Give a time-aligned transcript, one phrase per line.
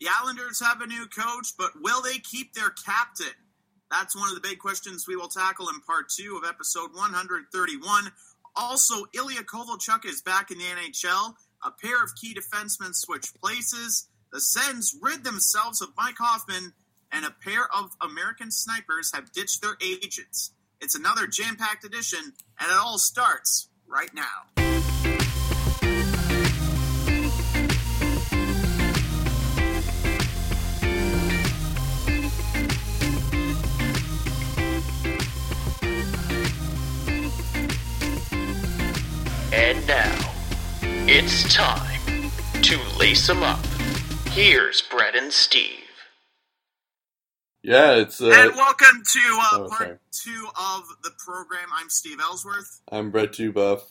[0.00, 3.34] The Islanders have a new coach, but will they keep their captain?
[3.90, 8.12] That's one of the big questions we will tackle in part two of episode 131.
[8.54, 11.34] Also, Ilya Kovalchuk is back in the NHL.
[11.64, 14.08] A pair of key defensemen switch places.
[14.32, 16.74] The Sens rid themselves of Mike Hoffman,
[17.10, 20.52] and a pair of American snipers have ditched their agents.
[20.80, 24.77] It's another jam packed edition, and it all starts right now.
[39.68, 40.32] And now,
[41.06, 42.30] it's time
[42.62, 43.58] to lace them up.
[44.30, 45.84] Here's Brett and Steve.
[47.62, 48.18] Yeah, it's.
[48.18, 49.98] Uh, and welcome to uh, Oh, part sorry.
[50.10, 51.68] two of the program.
[51.74, 53.82] I'm Steve Ellsworth, I'm Brett Tubuff.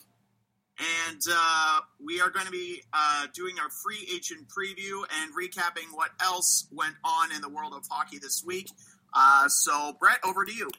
[0.80, 5.94] and uh, we are going to be uh, doing our free agent preview and recapping
[5.94, 8.68] what else went on in the world of hockey this week.
[9.14, 10.70] Uh, so, Brett, over to you.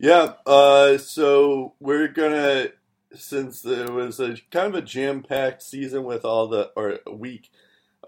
[0.00, 2.70] Yeah, uh, so we're gonna
[3.16, 7.50] since it was a kind of a jam-packed season with all the or week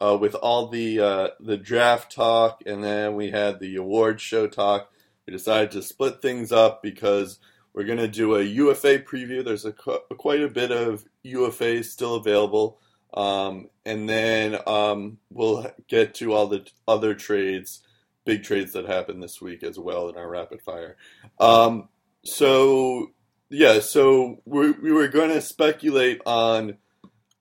[0.01, 4.47] uh, with all the uh, the draft talk, and then we had the award show
[4.47, 4.91] talk.
[5.27, 7.39] We decided to split things up because
[7.73, 9.45] we're gonna do a UFA preview.
[9.45, 12.79] There's a, qu- quite a bit of UFA still available,
[13.15, 17.83] um, and then um, we'll get to all the other trades,
[18.25, 20.97] big trades that happened this week as well in our rapid fire.
[21.39, 21.89] Um,
[22.25, 23.13] so
[23.49, 26.77] yeah, so we we were going to speculate on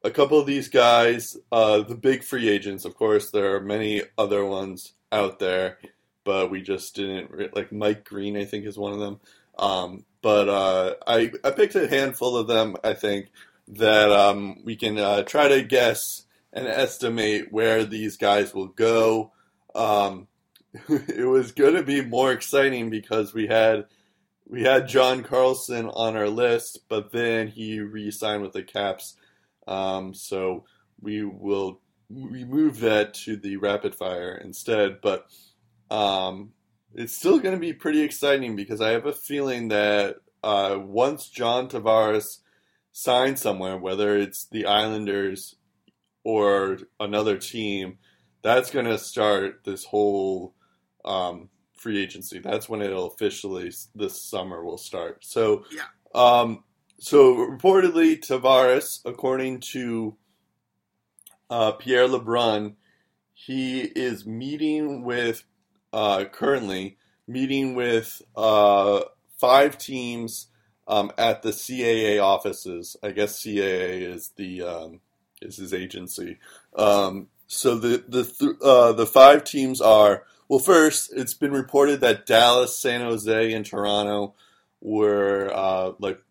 [0.03, 2.85] a couple of these guys, uh, the big free agents.
[2.85, 5.79] Of course, there are many other ones out there,
[6.23, 8.37] but we just didn't re- like Mike Green.
[8.37, 9.19] I think is one of them.
[9.57, 12.75] Um, but uh, I I picked a handful of them.
[12.83, 13.31] I think
[13.67, 19.31] that um, we can uh, try to guess and estimate where these guys will go.
[19.73, 20.27] Um,
[20.89, 23.85] it was going to be more exciting because we had
[24.47, 29.15] we had John Carlson on our list, but then he re-signed with the Caps.
[29.67, 30.65] Um, so
[31.01, 35.01] we will we move that to the rapid fire instead.
[35.01, 35.25] But
[35.89, 36.51] um,
[36.93, 41.29] it's still going to be pretty exciting because I have a feeling that uh, once
[41.29, 42.39] John Tavares
[42.91, 45.55] signs somewhere, whether it's the Islanders
[46.23, 47.97] or another team,
[48.43, 50.53] that's going to start this whole
[51.03, 51.49] um,
[51.85, 52.39] free agency.
[52.39, 55.23] That's when it'll officially this summer will start.
[55.23, 55.83] So Yeah.
[56.15, 56.63] Um,
[56.97, 60.15] so reportedly, Tavares, according to
[61.47, 62.73] uh, Pierre LeBrun,
[63.35, 65.43] he is meeting with
[65.93, 66.97] uh, currently
[67.27, 69.01] meeting with uh,
[69.37, 70.47] five teams
[70.87, 72.97] um, at the CAA offices.
[73.03, 75.01] I guess CAA is the um,
[75.39, 76.39] is his agency.
[76.75, 80.59] Um, so the the th- uh, the five teams are well.
[80.59, 84.33] First, it's been reported that Dallas, San Jose, and Toronto
[84.81, 86.21] were uh, like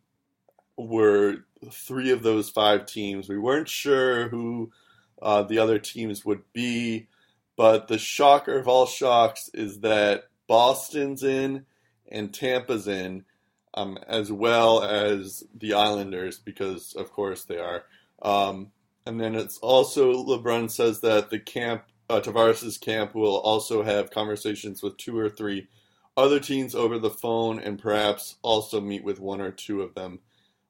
[0.76, 3.28] were three of those five teams.
[3.28, 4.70] We weren't sure who
[5.20, 7.08] uh, the other teams would be,
[7.56, 11.64] but the shocker of all shocks is that Boston's in
[12.10, 13.24] and Tampa's in,
[13.74, 17.84] um, as well as the Islanders, because of course they are.
[18.22, 18.72] Um,
[19.06, 24.10] and then it's also LeBrun says that the camp, uh, Tavares' camp, will also have
[24.10, 25.68] conversations with two or three
[26.16, 30.20] other teens over the phone, and perhaps also meet with one or two of them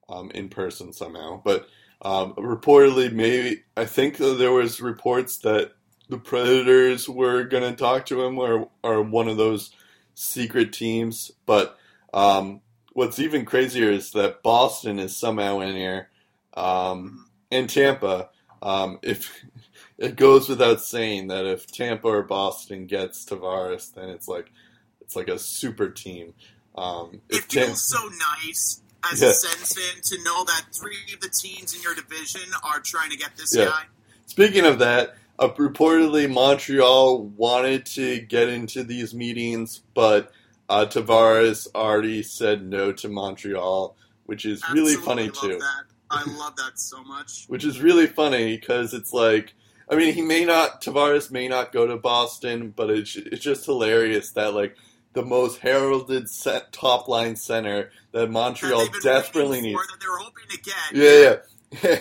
[0.09, 1.41] um, in person somehow.
[1.45, 1.69] But
[2.03, 5.73] um, reportedly, maybe I think there was reports that
[6.09, 9.71] the Predators were going to talk to him, or or one of those
[10.15, 11.31] secret teams.
[11.47, 11.79] But
[12.13, 12.61] um,
[12.93, 16.09] what's even crazier is that Boston is somehow in here,
[16.55, 18.31] um, and Tampa.
[18.63, 19.45] Um, if
[19.99, 24.51] it goes without saying that if Tampa or Boston gets Tavares, then it's like
[25.01, 26.35] it's like a super team.
[26.77, 28.81] Um, It if Tam- feels so nice
[29.13, 29.29] as Yeah.
[29.29, 33.11] a Sens fan to know that three of the teams in your division are trying
[33.11, 33.67] to get this Yeah.
[33.67, 33.85] guy.
[34.27, 40.33] Speaking of that, uh, reportedly Montreal wanted to get into these meetings, but
[40.69, 43.95] uh, Tavares already said no to Montreal,
[44.25, 45.59] which is really funny love too.
[45.59, 45.85] That.
[46.11, 47.45] I love that so much.
[47.49, 49.55] Which is really funny because it's like,
[49.89, 53.67] I mean, he may not Tavares may not go to Boston, but it's it's just
[53.67, 54.77] hilarious that like
[55.13, 59.81] the most heralded set top line center that Montreal desperately needs.
[59.81, 60.75] that they were hoping to get.
[60.93, 61.37] Yeah, yeah.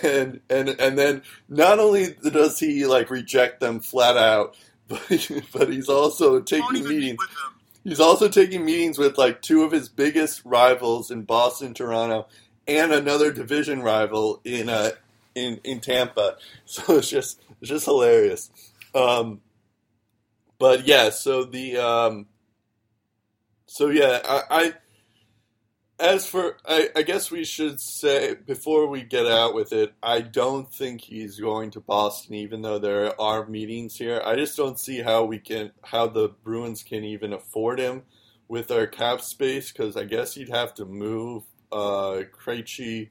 [0.02, 4.56] And and and then not only does he like reject them flat out,
[4.88, 7.18] but but he's also taking meetings.
[7.18, 7.30] with.
[7.84, 12.28] He's also taking meetings with like two of his biggest rivals in Boston, Toronto,
[12.66, 14.90] and another division rival in uh
[15.34, 16.36] in in Tampa.
[16.66, 18.50] So it's just it's just hilarious.
[18.94, 19.40] Um,
[20.58, 22.26] but yeah, so the um,
[23.64, 24.74] so yeah, I, I
[25.98, 30.20] as for I, I guess we should say before we get out with it, I
[30.20, 34.20] don't think he's going to Boston, even though there are meetings here.
[34.22, 38.02] I just don't see how we can how the Bruins can even afford him
[38.46, 43.08] with our cap space because I guess you'd have to move uh, Krejci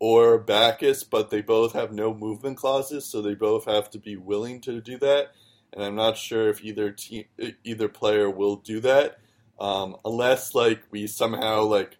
[0.00, 4.16] or Backes, but they both have no movement clauses, so they both have to be
[4.16, 5.32] willing to do that.
[5.72, 7.26] And I'm not sure if either team,
[7.62, 9.18] either player will do that,
[9.60, 11.98] um, unless like we somehow like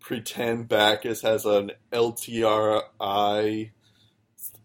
[0.00, 3.70] pretend Backes has an LTRI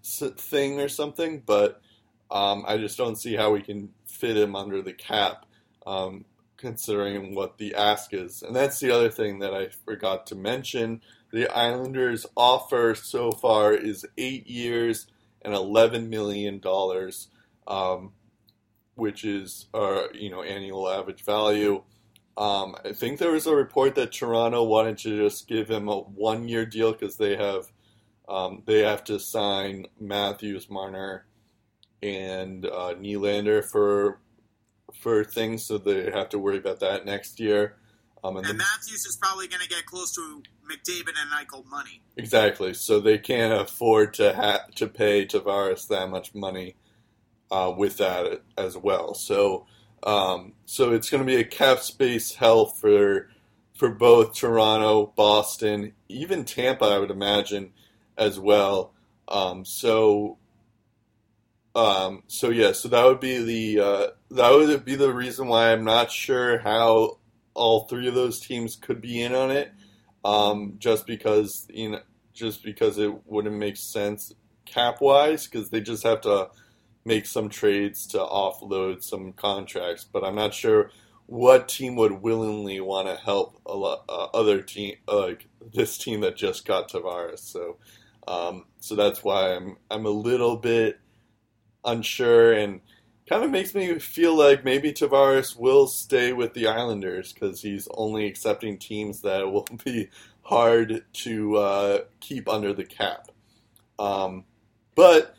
[0.04, 1.44] thing or something.
[1.46, 1.82] But
[2.32, 5.46] um, I just don't see how we can fit him under the cap.
[5.86, 6.26] Um,
[6.58, 8.42] considering what the ask is.
[8.42, 11.02] And that's the other thing that I forgot to mention.
[11.36, 15.08] The Islanders' offer so far is eight years
[15.42, 16.62] and $11 million,
[17.68, 18.14] um,
[18.94, 21.84] which is our you know annual average value.
[22.38, 25.98] Um, I think there was a report that Toronto wanted to just give him a
[25.98, 27.70] one-year deal because they have
[28.30, 31.26] um, they have to sign Matthews, Marner,
[32.02, 34.22] and uh, Nylander for
[34.94, 37.76] for things, so they have to worry about that next year.
[38.26, 41.64] Um, and, and the, Matthews is probably going to get close to McDavid and Eichel
[41.70, 42.02] money.
[42.18, 42.74] Exactly.
[42.74, 46.76] So they can't afford to ha- to pay Tavares that much money
[47.52, 49.14] uh, with that as well.
[49.14, 49.68] So
[50.04, 53.30] um, so it's going to be a cap space hell for
[53.76, 56.86] for both Toronto, Boston, even Tampa.
[56.86, 57.74] I would imagine
[58.18, 58.94] as well.
[59.28, 60.40] Um, so
[61.76, 65.72] um, so yeah, so that would be the uh, that would be the reason why
[65.72, 67.20] I'm not sure how
[67.56, 69.72] all three of those teams could be in on it.
[70.24, 72.02] Um, just because you know,
[72.34, 74.34] just because it wouldn't make sense
[74.66, 76.50] cap wise, because they just have to
[77.06, 80.04] make some trades to offload some contracts.
[80.04, 80.92] But I'm not sure
[81.28, 86.22] what team would willingly want to help a lot, uh, other team like this team
[86.22, 87.40] that just got Tavares.
[87.40, 87.78] So,
[88.28, 91.00] um, so that's why I'm I'm a little bit
[91.84, 92.82] unsure and
[93.28, 97.88] kind of makes me feel like maybe Tavares will stay with the Islanders because he's
[97.96, 100.10] only accepting teams that will be
[100.44, 103.30] hard to uh, keep under the cap.
[103.98, 104.44] Um,
[104.94, 105.36] but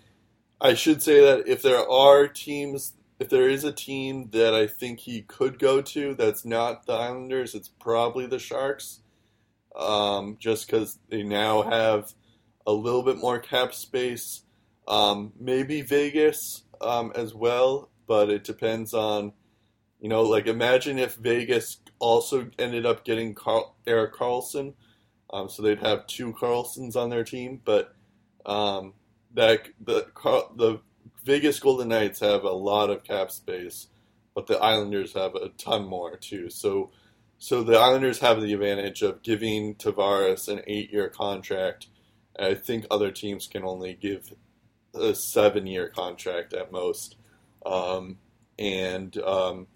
[0.60, 4.66] I should say that if there are teams, if there is a team that I
[4.66, 9.00] think he could go to that's not the Islanders, it's probably the Sharks.
[9.76, 12.14] Um, just because they now have
[12.66, 14.42] a little bit more cap space.
[14.88, 19.32] Um, maybe Vegas um, as well, but it depends on,
[20.00, 24.74] you know, like imagine if Vegas also ended up getting Carl, Erik Karlsson,
[25.30, 27.94] um, so they'd have two Carlsons on their team, but
[28.44, 28.94] um,
[29.34, 30.06] that the
[30.54, 30.80] the
[31.24, 33.88] Vegas Golden Knights have a lot of cap space,
[34.34, 36.48] but the Islanders have a ton more too.
[36.50, 36.90] So,
[37.38, 41.88] so the Islanders have the advantage of giving Tavares an eight-year contract.
[42.38, 44.32] I think other teams can only give
[44.96, 47.16] a seven year contract at most,
[47.64, 48.18] um,
[48.58, 49.66] and um,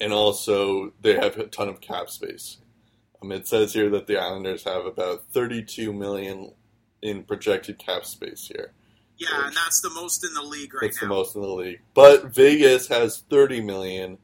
[0.00, 2.58] and also they have a ton of cap space.
[3.22, 6.52] Um, it says here that the Islanders have about 32 million
[7.02, 8.72] in projected cap space here.
[9.18, 11.08] Yeah, and that's the most in the league right that's now.
[11.08, 11.80] the most in the league.
[11.94, 14.18] But Vegas has 30 million.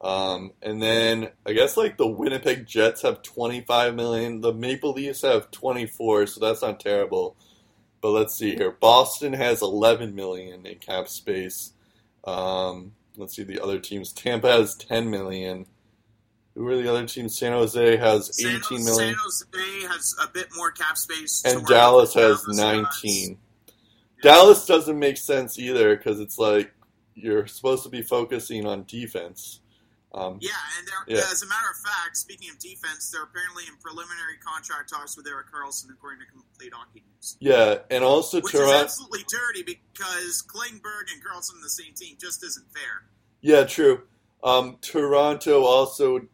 [0.00, 4.40] Um, and then I guess like the Winnipeg Jets have 25 million.
[4.40, 7.36] The Maple Leafs have 24, so that's not terrible.
[8.02, 8.72] But let's see here.
[8.72, 11.72] Boston has 11 million in cap space.
[12.24, 14.12] Um, let's see the other teams.
[14.12, 15.66] Tampa has 10 million.
[16.54, 17.38] Who are the other teams?
[17.38, 19.14] San Jose has San 18 million.
[19.14, 21.42] San Jose has a bit more cap space.
[21.46, 23.30] And Dallas has Dallas 19.
[23.30, 23.34] Yeah.
[24.22, 26.74] Dallas doesn't make sense either because it's like
[27.14, 29.60] you're supposed to be focusing on defense.
[30.14, 31.24] Um, yeah, and yeah.
[31.30, 35.26] as a matter of fact, speaking of defense, they're apparently in preliminary contract talks with
[35.26, 37.36] Erik Karlsson, according to Complete Hockey News.
[37.40, 41.94] Yeah, and also which Toronto, is absolutely dirty because Klingberg and Karlsson in the same
[41.94, 43.04] team just isn't fair.
[43.40, 44.02] Yeah, true.
[44.44, 46.28] Um, Toronto also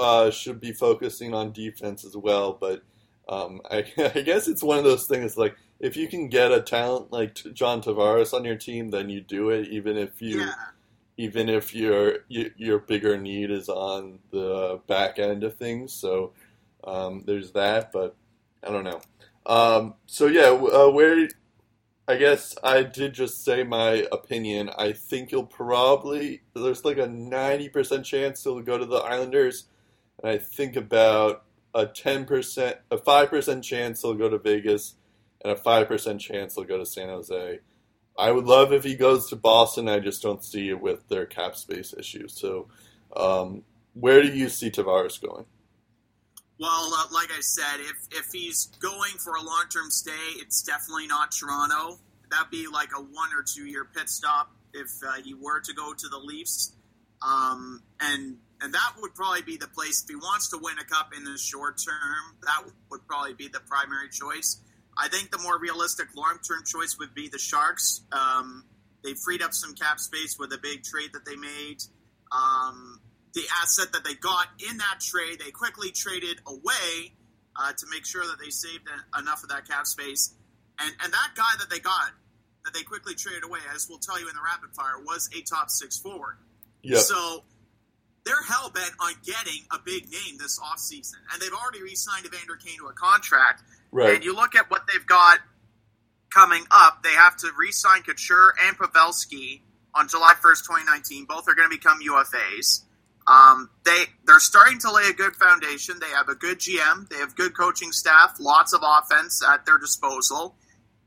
[0.00, 2.82] uh, should be focusing on defense as well, but
[3.28, 6.60] um, I, I, guess it's one of those things like if you can get a
[6.60, 10.40] talent like John Tavares on your team, then you do it, even if you.
[10.40, 10.54] Yeah
[11.16, 15.92] even if your your bigger need is on the back end of things.
[15.92, 16.32] So
[16.84, 18.16] um, there's that, but
[18.62, 19.00] I don't know.
[19.46, 21.28] Um, so yeah, uh, where
[22.08, 24.70] I guess I did just say my opinion.
[24.76, 29.66] I think you'll probably there's like a ninety percent chance he'll go to the Islanders,
[30.22, 34.94] and I think about a ten percent, a five percent chance he'll go to Vegas,
[35.42, 37.60] and a five percent chance he'll go to San Jose.
[38.20, 39.88] I would love if he goes to Boston.
[39.88, 42.38] I just don't see it with their cap space issues.
[42.38, 42.68] So,
[43.16, 43.62] um,
[43.94, 45.46] where do you see Tavares going?
[46.58, 50.62] Well, uh, like I said, if if he's going for a long term stay, it's
[50.62, 51.98] definitely not Toronto.
[52.30, 55.72] That'd be like a one or two year pit stop if uh, he were to
[55.72, 56.74] go to the Leafs,
[57.22, 60.84] um, and and that would probably be the place if he wants to win a
[60.84, 62.36] cup in the short term.
[62.42, 64.60] That would probably be the primary choice.
[64.98, 68.02] I think the more realistic long term choice would be the Sharks.
[68.12, 68.64] Um,
[69.02, 71.78] they freed up some cap space with a big trade that they made.
[72.32, 73.00] Um,
[73.34, 77.14] the asset that they got in that trade, they quickly traded away
[77.56, 80.34] uh, to make sure that they saved enough of that cap space.
[80.78, 82.12] And and that guy that they got,
[82.64, 85.42] that they quickly traded away, as we'll tell you in the rapid fire, was a
[85.42, 86.38] top six forward.
[86.82, 87.00] Yep.
[87.00, 87.44] So
[88.24, 91.20] they're hell bent on getting a big name this offseason.
[91.32, 93.62] And they've already re signed Evander Kane to a contract.
[93.92, 94.14] Right.
[94.14, 95.38] And you look at what they've got
[96.30, 99.62] coming up, they have to re sign Couture and Pavelski
[99.94, 101.24] on July 1st, 2019.
[101.24, 102.84] Both are going to become UFAs.
[103.26, 105.96] Um, they they're starting to lay a good foundation.
[106.00, 107.08] They have a good GM.
[107.08, 108.36] They have good coaching staff.
[108.40, 110.56] Lots of offense at their disposal.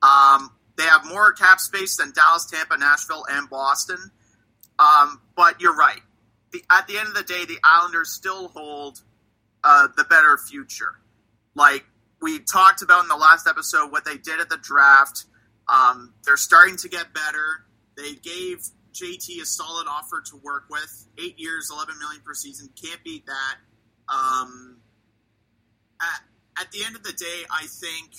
[0.01, 4.11] Um, they have more cap space than Dallas, Tampa, Nashville, and Boston.
[4.79, 6.01] Um, but you're right.
[6.51, 9.01] The, at the end of the day, the Islanders still hold
[9.63, 10.99] uh, the better future.
[11.55, 11.85] Like
[12.23, 15.25] we talked about in the last episode, what they did at the draft.
[15.67, 17.65] Um, they're starting to get better.
[17.97, 18.63] They gave
[18.93, 21.07] JT a solid offer to work with.
[21.21, 22.69] Eight years, eleven million per season.
[22.81, 23.55] Can't beat that.
[24.07, 24.77] Um,
[26.01, 28.11] at, at the end of the day, I think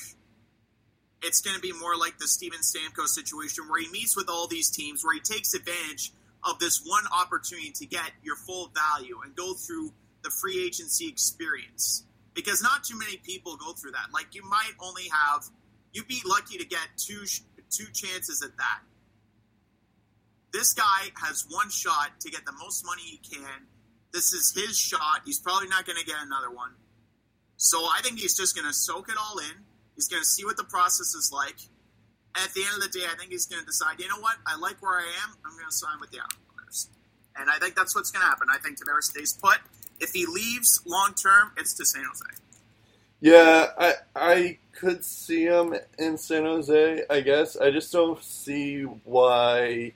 [1.23, 4.47] it's going to be more like the Steven Stamkos situation, where he meets with all
[4.47, 9.17] these teams, where he takes advantage of this one opportunity to get your full value
[9.25, 9.93] and go through
[10.23, 12.05] the free agency experience.
[12.35, 14.13] Because not too many people go through that.
[14.13, 15.45] Like you might only have,
[15.93, 17.25] you'd be lucky to get two
[17.71, 18.81] two chances at that
[20.55, 23.67] this guy has one shot to get the most money he can.
[24.13, 25.27] This is his shot.
[25.27, 26.79] He's probably not going to get another one.
[27.57, 29.67] So I think he's just going to soak it all in.
[29.97, 31.59] He's going to see what the process is like.
[32.37, 34.37] At the end of the day, I think he's going to decide, you know what?
[34.47, 35.35] I like where I am.
[35.45, 36.89] I'm going to sign with the Islanders.
[37.35, 38.47] And I think that's what's going to happen.
[38.47, 39.59] I think Tavares stays put.
[40.01, 42.41] If he leaves long term, it's to San Jose.
[43.21, 47.05] Yeah, I I could see him in San Jose.
[47.09, 49.93] I guess I just don't see why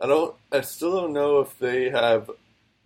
[0.00, 0.34] I don't.
[0.50, 2.30] I still don't know if they have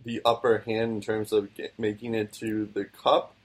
[0.05, 3.35] the upper hand in terms of get, making it to the cup.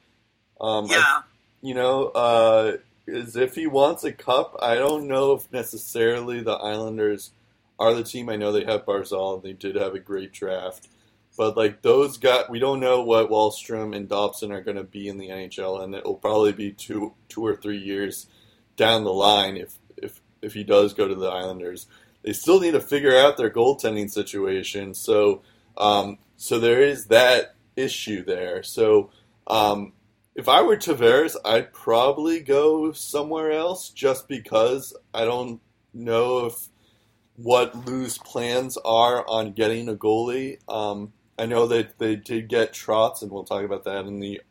[0.61, 0.99] Um, yeah.
[0.99, 1.23] I,
[1.61, 6.53] you know, uh, is if he wants a cup, I don't know if necessarily the
[6.53, 7.31] Islanders
[7.79, 8.29] are the team.
[8.29, 10.89] I know they have Barzal and they did have a great draft,
[11.37, 15.09] but like those guys, we don't know what Wahlstrom and Dobson are going to be
[15.09, 18.27] in the NHL, and it will probably be two, two or three years
[18.77, 21.87] down the line if if if he does go to the Islanders
[22.23, 24.95] they still need to figure out their goaltending situation.
[24.95, 25.43] So,
[25.77, 28.63] um, so there is that issue there.
[28.63, 29.11] So,
[29.47, 29.93] um,
[30.35, 35.61] if I were Tavares, I'd probably go somewhere else just because I don't
[35.93, 36.69] know if
[37.37, 40.59] what Lou's plans are on getting a goalie.
[40.69, 44.43] Um, I know that they did get Trotz, and we'll talk about that in the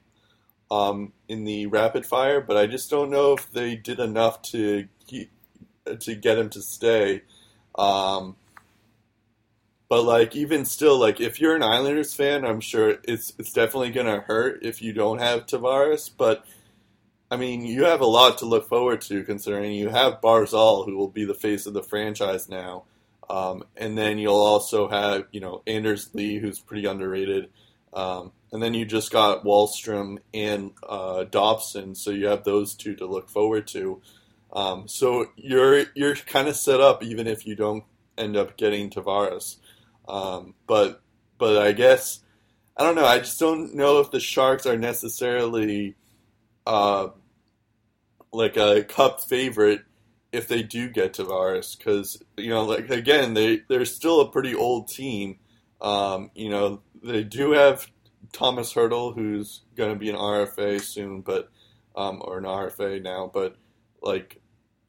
[0.69, 2.41] um, in the rapid fire.
[2.41, 4.87] But I just don't know if they did enough to
[5.99, 7.21] to get him to stay.
[7.75, 8.35] Um,
[9.89, 13.91] but like even still, like if you're an Islanders fan, I'm sure it's it's definitely
[13.91, 16.09] gonna hurt if you don't have Tavares.
[16.15, 16.45] But
[17.29, 20.97] I mean, you have a lot to look forward to considering you have Barzal, who
[20.97, 22.83] will be the face of the franchise now,
[23.29, 27.49] um, and then you'll also have you know Anders Lee, who's pretty underrated,
[27.93, 32.95] um, and then you just got Wahlstrom and uh, Dobson, so you have those two
[32.95, 34.01] to look forward to.
[34.53, 37.83] Um, so you're you're kind of set up even if you don't
[38.17, 39.57] end up getting Tavares.
[40.07, 41.01] Um, but
[41.37, 42.21] but I guess
[42.75, 43.05] I don't know.
[43.05, 45.95] I just don't know if the Sharks are necessarily
[46.65, 47.09] uh,
[48.33, 49.81] like a cup favorite
[50.31, 54.55] if they do get Tavares because you know like again they they're still a pretty
[54.55, 55.39] old team.
[55.81, 57.87] Um, you know they do have
[58.31, 61.49] Tomas Hertl, who's going to be an RFA soon, but
[61.95, 63.57] um, or an RFA now, but
[64.01, 64.41] like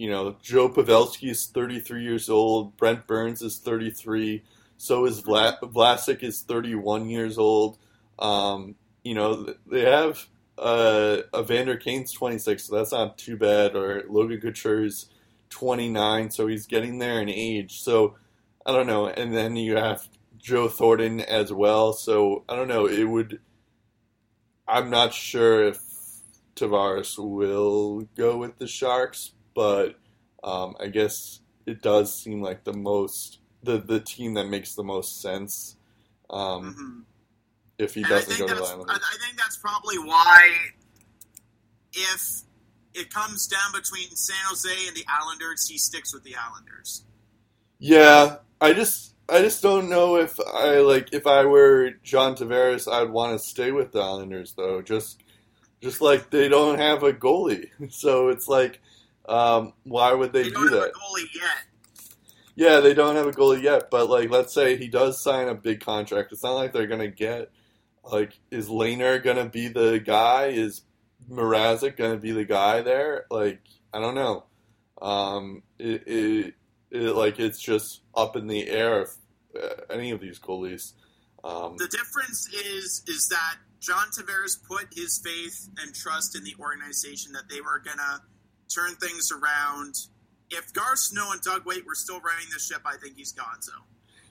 [0.02, 2.76] you know, Joe Pavelski is 33 years old.
[2.76, 4.42] Brent Burns is 33.
[4.76, 7.78] So is Vla- Vlasic is 31 years old.
[8.18, 10.26] Um, you know, they have
[10.58, 13.76] uh, Evander Kane's 26, so that's not too bad.
[13.76, 15.08] Or Logan Couture's
[15.52, 17.80] 29, so he's getting there in age.
[17.80, 18.16] So
[18.66, 19.06] I don't know.
[19.06, 21.92] And then you have Joe Thornton as well.
[21.92, 22.86] So I don't know.
[22.86, 23.40] It would.
[24.66, 25.80] I'm not sure if
[26.56, 29.98] Tavares will go with the Sharks, but
[30.42, 34.84] um, I guess it does seem like the most the the team that makes the
[34.84, 35.76] most sense.
[36.30, 37.00] Um, hmm
[37.78, 39.00] if he doesn't go to the that's I Islanders.
[39.02, 40.50] I think that's probably why
[41.92, 42.42] if
[42.94, 47.04] it comes down between San Jose and the Islanders, he sticks with the Islanders.
[47.78, 52.90] Yeah, I just I just don't know if I like if I were John Tavares,
[52.90, 54.82] I'd want to stay with the Islanders though.
[54.82, 55.22] Just
[55.82, 58.80] just like they don't have a goalie, so it's like,
[59.28, 60.90] um, why would they They do that?
[60.90, 61.64] a goalie yet.
[62.54, 65.54] Yeah, they don't have a goalie yet, but like, let's say he does sign a
[65.54, 66.32] big contract.
[66.32, 67.50] It's not like they're gonna get
[68.04, 70.46] like, is Lehner gonna be the guy?
[70.48, 70.82] Is
[71.30, 73.26] Mrazek gonna be the guy there?
[73.30, 73.60] Like,
[73.92, 74.44] I don't know.
[75.00, 76.54] Um, it, it,
[76.90, 79.10] it like it's just up in the air if
[79.60, 80.92] uh, any of these goalies.
[81.44, 86.54] Um, The difference is is that John Tavares put his faith and trust in the
[86.60, 88.22] organization that they were gonna
[88.72, 89.94] turn things around.
[90.50, 93.60] If Garth Snow and Doug Weight were still running the ship, I think he's gone.
[93.60, 93.72] So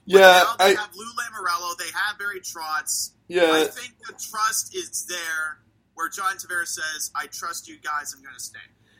[0.04, 3.10] yeah, they I have Lou Lamoriello, they have Barry Trotz.
[3.28, 5.58] Yeah, I think the trust is there
[5.94, 8.58] where John Tavares says, I trust you guys, I'm going to stay.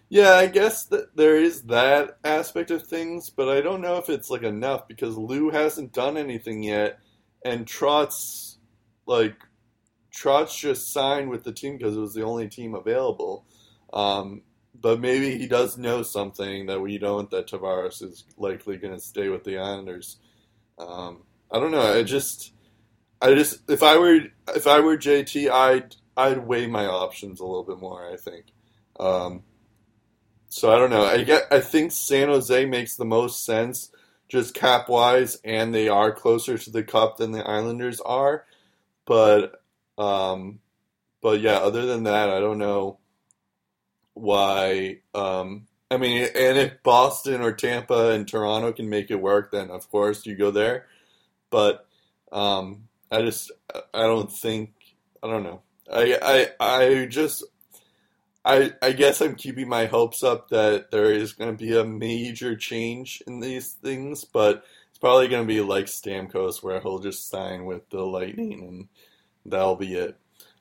[0.08, 4.10] Yeah, I guess that there is that aspect of things, but I don't know if
[4.10, 6.98] it's like enough because Lou hasn't done anything yet,
[7.44, 8.56] and Trotz,
[9.06, 9.36] like,
[10.14, 13.46] Trotz just signed with the team because it was the only team available.
[13.92, 14.42] Um,
[14.78, 17.30] but maybe he does know something that we don't.
[17.30, 20.18] That Tavares is likely going to stay with the Islanders.
[20.78, 21.80] Um, I don't know.
[21.80, 22.52] I just,
[23.20, 24.20] I just, if I were,
[24.54, 28.10] if I were JT, I'd, I'd weigh my options a little bit more.
[28.10, 28.46] I think.
[28.98, 29.42] Um,
[30.48, 31.04] so I don't know.
[31.04, 31.44] I get.
[31.50, 33.90] I think San Jose makes the most sense,
[34.28, 38.44] just cap wise, and they are closer to the cup than the Islanders are.
[39.06, 39.62] But,
[39.96, 40.60] um,
[41.22, 41.56] but yeah.
[41.56, 42.98] Other than that, I don't know
[44.12, 44.98] why.
[45.14, 49.70] Um, I mean, and if Boston or Tampa and Toronto can make it work, then
[49.70, 50.86] of course you go there.
[51.48, 51.86] But
[52.30, 54.74] um, I just, I don't think.
[55.22, 55.62] I don't know.
[55.90, 56.18] I,
[56.60, 57.44] I, I just
[58.44, 61.84] I I guess I'm keeping my hopes up that there is going to be a
[61.84, 66.98] major change in these things, but it's probably going to be like Stamkos, where he'll
[66.98, 68.88] just sign with the Lightning, and
[69.46, 70.16] that'll be it.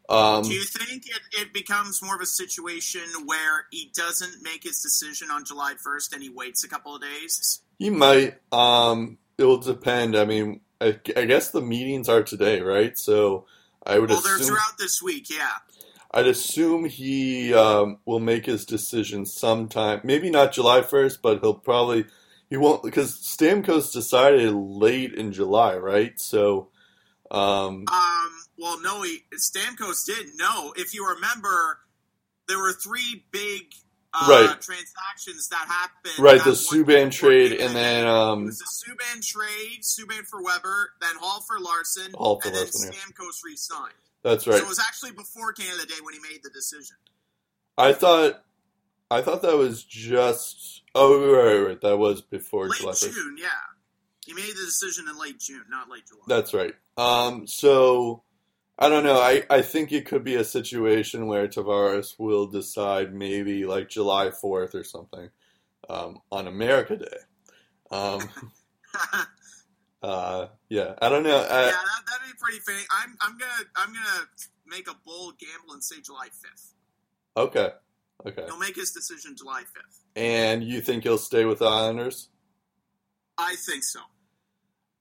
[0.10, 4.64] Um, Do you think it, it becomes more of a situation where he doesn't make
[4.64, 7.62] his decision on July 1st and he waits a couple of days?
[7.80, 8.36] he might.
[8.52, 10.18] Um, it will depend.
[10.18, 12.98] I mean, I, I guess the meetings are today, right?
[12.98, 13.46] So
[13.86, 14.48] I would Well, they're assume.
[14.48, 15.54] throughout this week, yeah.
[16.14, 20.02] I'd assume he um, will make his decision sometime.
[20.04, 22.06] Maybe not July first, but he'll probably
[22.50, 26.20] he won't because Stamkos decided late in July, right?
[26.20, 26.70] So,
[27.32, 30.34] um, Um, well, no, he, Stamkos didn't.
[30.36, 31.80] No, if you remember,
[32.50, 33.72] there were three big
[34.14, 34.62] uh, Right.
[34.62, 36.20] transactions that happened.
[36.20, 40.94] right, the Subban trade, and then It um, was the Subban trade, Subban for Weber,
[41.02, 43.00] then Hall for Larsson, Hall for and Larsson, then yeah.
[43.00, 43.94] Stamkos re-signed.
[44.24, 44.62] that's So right.
[44.62, 46.98] it was actually before Canada Day when he made the decision.
[47.78, 48.44] I thought,
[49.10, 51.82] I thought that was just oh right, right, right.
[51.82, 53.14] that was before late July first.
[53.14, 53.48] June, yeah.
[54.26, 56.22] He made the decision in late June, not late July.
[56.28, 56.76] That's right.
[56.98, 58.24] Um, so
[58.80, 59.20] I don't know.
[59.20, 64.30] I, I think it could be a situation where Tavares will decide maybe like July
[64.30, 65.30] 4th or something
[65.90, 67.18] um, on America Day.
[67.92, 68.28] Um,
[70.04, 71.42] uh, yeah, I don't know.
[71.42, 72.86] yeah, I, that, that'd be pretty fitting.
[72.92, 74.28] I'm, I'm gonna, I'm gonna
[74.66, 76.72] make a bold gamble and say July 5th.
[77.38, 77.70] okay,
[78.26, 78.44] okay.
[78.46, 80.00] He'll make his decision July 5th.
[80.16, 82.30] And you think he'll stay with the Islanders?
[83.38, 84.00] I think so.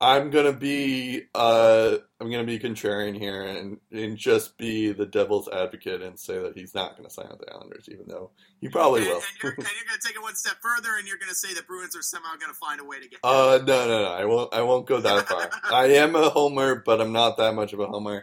[0.01, 5.47] I'm gonna be uh, I'm gonna be contrarian here and, and just be the devil's
[5.47, 9.01] advocate and say that he's not gonna sign with the Islanders, even though he probably
[9.01, 9.15] and, will.
[9.17, 11.35] And you're, and you're going to take it one step further, and you're going to
[11.35, 13.19] say the Bruins are somehow going to find a way to get.
[13.23, 14.11] Uh, no, no, no.
[14.11, 14.53] I won't.
[14.53, 15.49] I won't go that far.
[15.73, 18.21] I am a homer, but I'm not that much of a homer.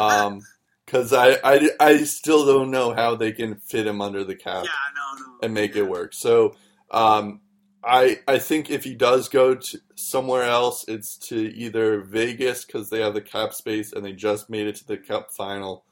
[0.00, 0.40] Um,
[0.86, 4.64] because I, I, I still don't know how they can fit him under the cap
[4.64, 5.82] yeah, no, no, and make yeah.
[5.82, 6.14] it work.
[6.14, 6.54] So,
[6.92, 7.40] um,
[7.86, 12.90] I, I think if he does go to somewhere else, it's to either Vegas because
[12.90, 15.84] they have the cap space and they just made it to the Cup final,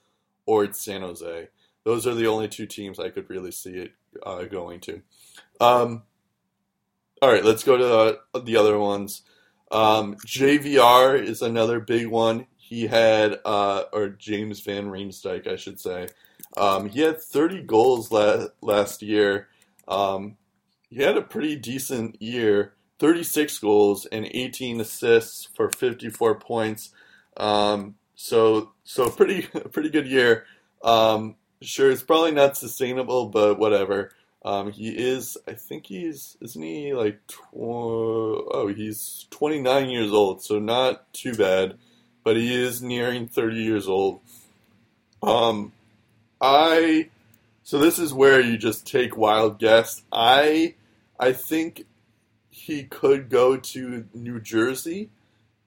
[0.45, 1.49] or it's San Jose.
[1.85, 3.93] Those are the only two teams I could really see it
[4.25, 5.03] uh, going to.
[5.61, 6.03] Um,
[7.23, 9.23] all right, let's go to the, the other ones.
[9.71, 12.47] Um, JVR is another big one.
[12.57, 16.09] He had, uh, or James Van Riemsdyk, I should say.
[16.57, 19.49] Um, he had 30 goals la- last year.
[19.87, 20.37] Um,
[20.95, 26.91] he had a pretty decent year 36 goals and 18 assists for 54 points.
[27.37, 30.47] Um, so, so pretty, pretty good year.
[30.83, 34.13] Um, sure, it's probably not sustainable, but whatever.
[34.45, 40.43] Um, he is, I think he's, isn't he like, tw- oh, he's 29 years old,
[40.43, 41.79] so not too bad,
[42.23, 44.21] but he is nearing 30 years old.
[45.23, 45.73] Um,
[46.41, 47.09] I,
[47.63, 50.03] so this is where you just take wild guess.
[50.13, 50.75] I,
[51.19, 51.85] I think
[52.51, 55.11] he could go to New Jersey.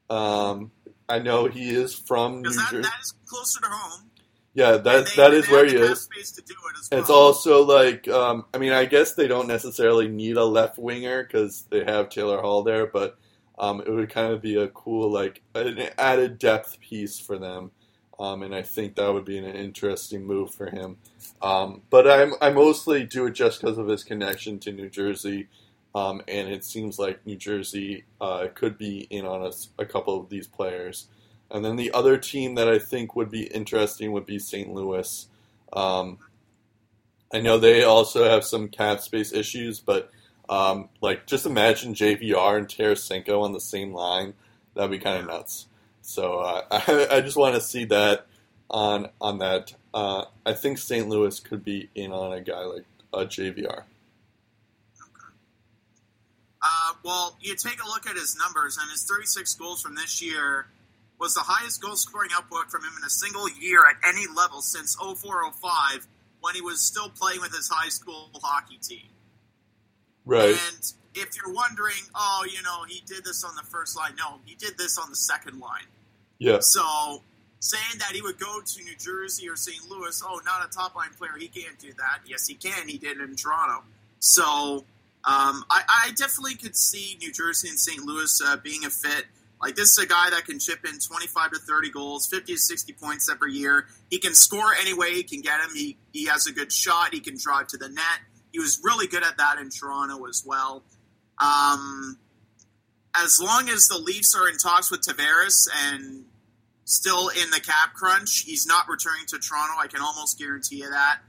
[0.10, 0.72] Um,
[1.10, 2.82] I know he is from New that, Jersey.
[2.84, 4.10] that is closer to home.
[4.54, 6.10] Yeah, that they- that is where he is.
[6.18, 10.44] It as It's also like, um, I mean, I guess they don't necessarily need a
[10.46, 13.18] left winger because they have Taylor Hall there, but
[13.60, 17.72] um, it would kind of be a cool, like, an added depth piece for them.
[18.19, 20.97] Um, and I think that would be an interesting move for him.
[21.41, 25.47] Um, but I'm, I mostly do it just because of his connection to New Jersey.
[25.93, 30.30] Um, and it seems like New Jersey uh, could be in on a couple of
[30.30, 31.08] these players.
[31.49, 34.73] And then the other team that I think would be interesting would be St.
[34.73, 35.27] Louis.
[35.71, 36.17] Um,
[37.34, 40.12] I know they also have some cap space issues, but
[40.49, 44.34] um, like just imagine JVR and Tarasenko on the same line.
[44.75, 45.66] That'd be kind of nuts.
[46.08, 48.26] So uh, I, I just want to see that
[48.70, 49.74] on on that.
[49.93, 51.08] Uh, I think St.
[51.08, 53.84] Louis could be in on a guy like a JVR.
[56.60, 60.22] Uh, well, you take a look at his numbers, and his 36 goals from this
[60.22, 60.67] year
[61.20, 64.62] was the highest goal scoring output from him in a single year at any level
[64.62, 66.08] since 0405
[66.39, 69.10] when he was still playing with his high school hockey team.
[70.26, 70.50] Right.
[70.52, 74.39] And if you're wondering, oh, you know, he did this on the first line, no,
[74.46, 75.88] he did this on the second line.
[76.39, 76.60] Yeah.
[76.62, 77.21] So
[77.60, 79.89] saying that he would go to New Jersey or St.
[79.89, 82.19] Louis, oh, not a top line player, he can't do that.
[82.26, 82.88] Yes, he can.
[82.88, 83.84] He did it in Toronto.
[84.19, 84.86] So
[85.23, 88.04] um, I, I definitely could see New Jersey and St.
[88.04, 89.26] Louis uh, being a fit.
[89.62, 92.60] Like this is a guy that can chip in 25 to 30 goals, 50 to
[92.60, 93.88] 60 points every year.
[94.10, 95.69] He can score any way he can get him.
[95.73, 97.13] He he has a good shot.
[97.13, 98.19] He can drive to the net.
[98.52, 100.84] He was really good at that in Toronto as well.
[101.39, 102.17] Um,
[103.23, 106.25] as long as the Leafs are in talks with Tavares and
[106.86, 109.75] still in the cap crunch, he's not returning to Toronto.
[109.80, 111.19] I can almost guarantee you that.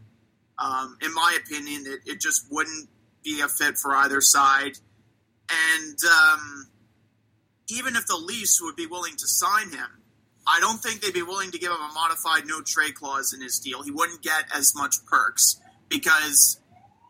[0.59, 2.88] Um, in my opinion, it, it just wouldn't
[3.22, 4.79] be a fit for either side.
[5.51, 6.68] And um,
[7.68, 10.03] even if the Leafs would be willing to sign him,
[10.46, 13.42] I don't think they'd be willing to give him a modified no trade clause in
[13.42, 13.83] his deal.
[13.83, 16.61] He wouldn't get as much perks because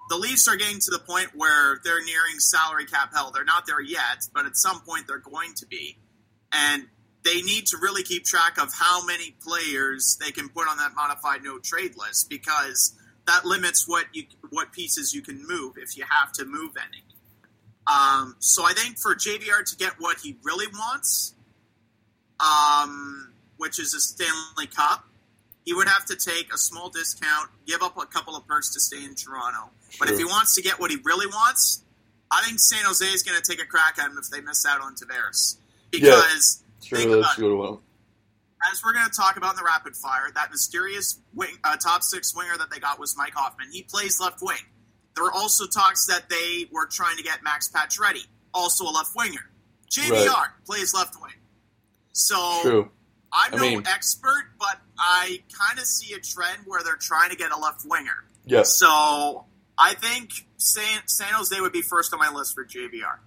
[0.09, 3.31] the Leafs are getting to the point where they're nearing salary cap hell.
[3.33, 5.99] They're not there yet, but at some point they're going to be.
[6.53, 6.85] And
[7.25, 10.95] they need to really keep track of how many players they can put on that
[10.95, 12.95] modified no trade list because
[13.27, 17.05] that limits what you what pieces you can move if you have to move any.
[17.87, 21.35] Um, so I think for JVR to get what he really wants,
[22.41, 25.08] um, which is a Stanley Cup,
[25.69, 28.81] he would have to take a small discount, give up a couple of perks to
[28.81, 29.69] stay in Toronto.
[29.99, 31.85] But if he wants to get what he really wants,
[32.31, 34.65] I think San Jose is going to take a crack at him if they miss
[34.65, 35.59] out on Tavares.
[35.91, 37.79] Because Sure, think that's about a good one.
[38.73, 42.03] as we're going to talk about in the rapid fire, that mysterious wing, uh, top
[42.03, 43.69] six winger that they got was Mike Hoffman.
[43.71, 44.57] He plays left wing.
[45.17, 49.15] There were also talks that they were trying to get Max Pacioretty, also a left
[49.15, 49.51] winger.
[49.91, 50.49] JVR Right.
[50.65, 51.33] plays left wing.
[52.13, 52.91] So True.
[53.33, 57.31] I'm I no mean- expert, but I kind of see a trend where they're trying
[57.31, 58.25] to get a left winger.
[58.45, 58.79] Yes.
[58.79, 59.45] So
[59.77, 63.19] I think San, San Jose would be first on my list for JVR.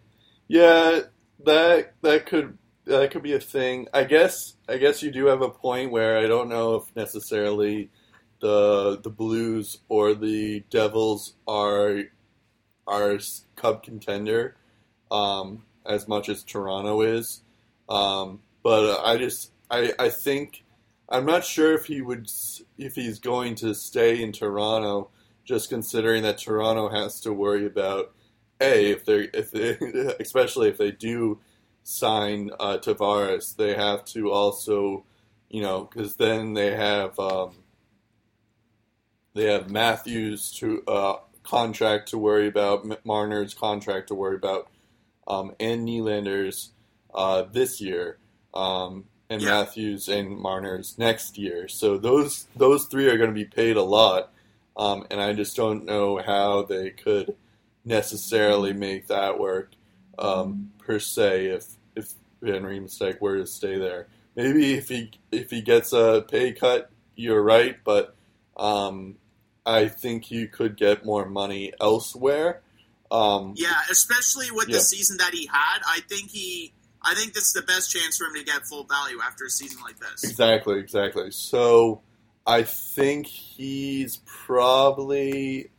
[0.47, 1.01] Yeah,
[1.45, 3.87] that that could that could be a thing.
[3.93, 7.89] I guess I guess you do have a point where I don't know if necessarily
[8.41, 12.01] the the Blues or the Devils are
[12.87, 13.19] are
[13.55, 14.55] cup contender
[15.11, 17.43] um, as much as Toronto is.
[17.87, 20.63] Um, but I just I I think
[21.10, 22.29] I'm not sure if he would
[22.77, 25.10] if he's going to stay in Toronto.
[25.43, 28.13] Just considering that Toronto has to worry about
[28.62, 29.77] a if they if they,
[30.19, 31.39] especially if they do
[31.84, 35.05] sign uh, Tavares, they have to also
[35.49, 37.63] you know because then they have um,
[39.34, 44.69] they have Matthews to uh, contract to worry about, Marner's contract to worry about,
[45.27, 46.71] um, and Nylander's
[47.13, 48.17] uh, this year,
[48.53, 49.50] um, and Yeah.
[49.52, 51.67] Matthews and Marner's next year.
[51.67, 54.32] So those those three are going to be paid a lot,
[54.78, 57.36] um, and I just don't know how they could
[57.86, 59.72] necessarily make that work
[60.20, 61.65] um, per se if
[61.96, 64.08] if Van Riemsdyk were to stay there.
[64.36, 68.15] Maybe if he if he gets a pay cut, you're right, but
[68.58, 69.15] um,
[69.65, 72.62] I think you could get more money elsewhere.
[73.10, 74.78] Um, Yeah, especially with Yeah.
[74.78, 76.72] the season that he had, I think he,
[77.03, 79.49] I think this is the best chance for him to get full value after a
[79.49, 80.23] season like this.
[80.23, 81.31] Exactly, exactly.
[81.31, 82.01] So
[82.45, 85.71] I think he's probably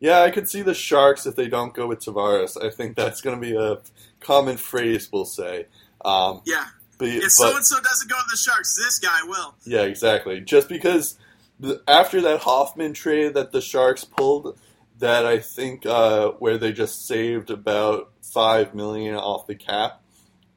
[0.00, 2.62] Yeah, I could see the Sharks if they don't go with Tavares.
[2.62, 3.78] I think that's going to be a
[4.20, 5.66] common phrase we'll say.
[6.04, 6.66] Um, Yeah.
[6.98, 9.54] but, If so and so doesn't go to the Sharks, this guy will.
[9.64, 10.40] yeah, exactly.
[10.40, 11.16] Just because
[11.86, 14.58] after that Hoffman trade that the Sharks pulled,
[14.98, 20.01] that I think uh, where they just saved about five million off the cap,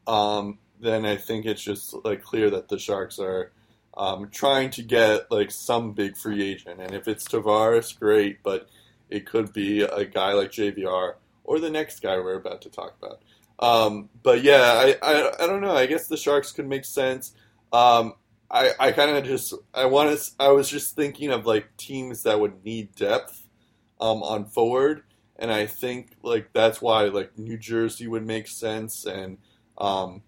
[0.07, 3.51] um, then I think it's just like clear that the Sharks are
[3.97, 8.67] um, trying to get like some big free agent, and if it's Tavares, great, but
[9.09, 12.95] it could be a guy like JVR or the next guy we're about to talk
[13.01, 13.21] about.
[13.59, 15.75] Um, but yeah, I, I I don't know.
[15.75, 17.33] I guess the Sharks could make sense.
[17.71, 18.15] Um,
[18.51, 22.23] I, I kind of just I want to I was just thinking of like teams
[22.23, 23.47] that would need depth
[23.99, 25.03] um, on forward,
[25.37, 29.37] and I think like that's why like New Jersey would make sense, and
[29.77, 30.21] um,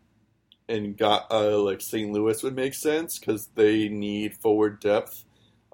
[0.70, 2.12] and got uh, like St.
[2.12, 5.24] Louis would make sense because they need forward depth.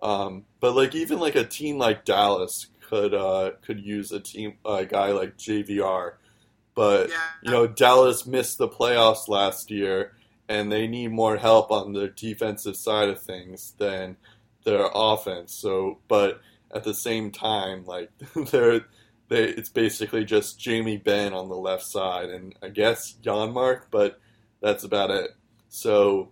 [0.02, 4.56] Um, but like even like a team like Dallas could uh, could use a team
[4.66, 6.14] a guy like JVR,
[6.76, 7.16] but Yeah.
[7.42, 10.14] you know Dallas missed the playoffs last year
[10.50, 14.18] and they need more help on the defensive side of things than
[14.66, 15.54] their offense.
[15.54, 16.42] So, but
[16.76, 18.12] at the same time, like
[18.52, 18.86] they're
[19.30, 24.20] they, it's basically just Jamie Benn on the left side, and I guess Janmark, but
[24.62, 25.32] that's about it.
[25.70, 26.30] So,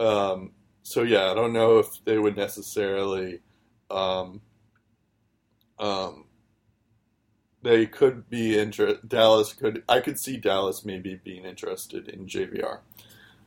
[0.00, 3.40] um, so yeah, I don't know if they would necessarily,
[3.90, 4.40] um,
[5.78, 6.24] um,
[7.62, 12.78] they could be inter- Dallas could I could see Dallas maybe being interested in JVR.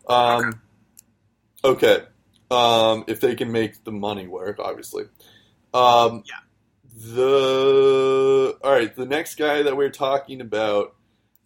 [0.08, 0.62] Um,
[1.64, 2.04] okay.
[2.50, 5.06] Um, if they can make the money work, obviously.
[5.74, 6.36] Um, Yeah.
[6.96, 8.96] The all right.
[8.96, 10.96] The next guy that we're talking about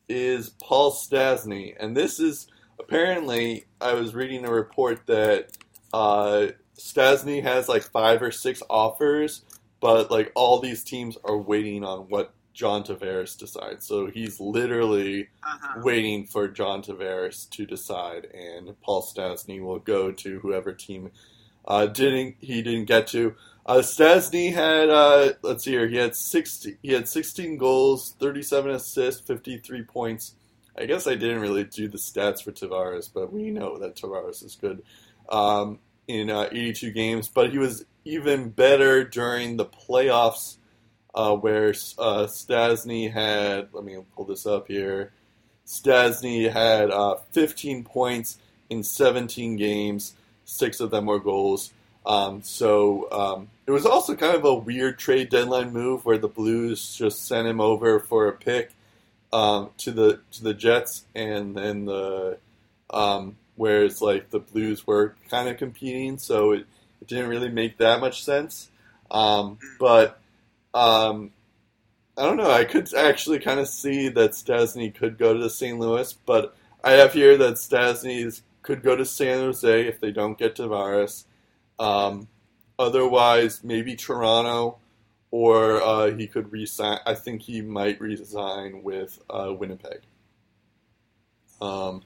[0.09, 2.47] is Paul Stastny, and this is
[2.79, 5.49] apparently I was reading a report that
[5.93, 9.43] uh, Stastny has like five or six offers,
[9.81, 13.85] but like all these teams are waiting on what John Tavares decides.
[13.85, 15.81] So he's literally Uh-huh.
[15.83, 21.11] waiting for John Tavares to decide, and Paul Stastny will go to whoever team
[21.67, 23.35] uh, didn't he didn't get to.
[23.65, 28.43] Uh, Stastny had uh, let's see here, he had sixty he had sixteen goals, thirty
[28.43, 30.35] seven assists, fifty three points.
[30.77, 34.43] I guess I didn't really do the stats for Tavares, but we know that Tavares
[34.43, 34.83] is good
[35.29, 37.29] um, in uh, 82 games.
[37.29, 40.57] But he was even better during the playoffs,
[41.13, 43.69] uh, where uh, Stastny had.
[43.71, 45.13] Let me pull this up here.
[45.65, 48.37] Stastny had uh, 15 points
[48.69, 50.13] in 17 games.
[50.43, 51.71] Six of them were goals.
[52.05, 56.27] Um, so um, it was also kind of a weird trade deadline move where the
[56.27, 58.71] Blues just sent him over for a pick
[59.33, 62.37] um, to the to the Jets, and then the
[62.91, 66.65] um, whereas like the Blues were kind of competing, so it,
[67.01, 68.69] it didn't really make that much sense.
[69.09, 70.19] Um, but
[70.73, 71.31] um,
[72.17, 72.51] I don't know.
[72.51, 75.79] I could actually kind of see that Stastny could go to the St.
[75.79, 80.37] Louis, but I have here that Stastny could go to San Jose if they don't
[80.37, 81.25] get Tavares.
[81.77, 82.27] Um,
[82.77, 84.77] otherwise, maybe Toronto,
[85.31, 86.99] or uh, he could resign.
[87.05, 90.01] I think he might resign with uh, Winnipeg.
[91.61, 92.03] Um,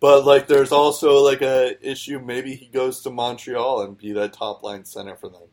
[0.00, 2.20] but like, there's also like a issue.
[2.20, 5.48] Maybe he goes to Montreal and be that top line center for them.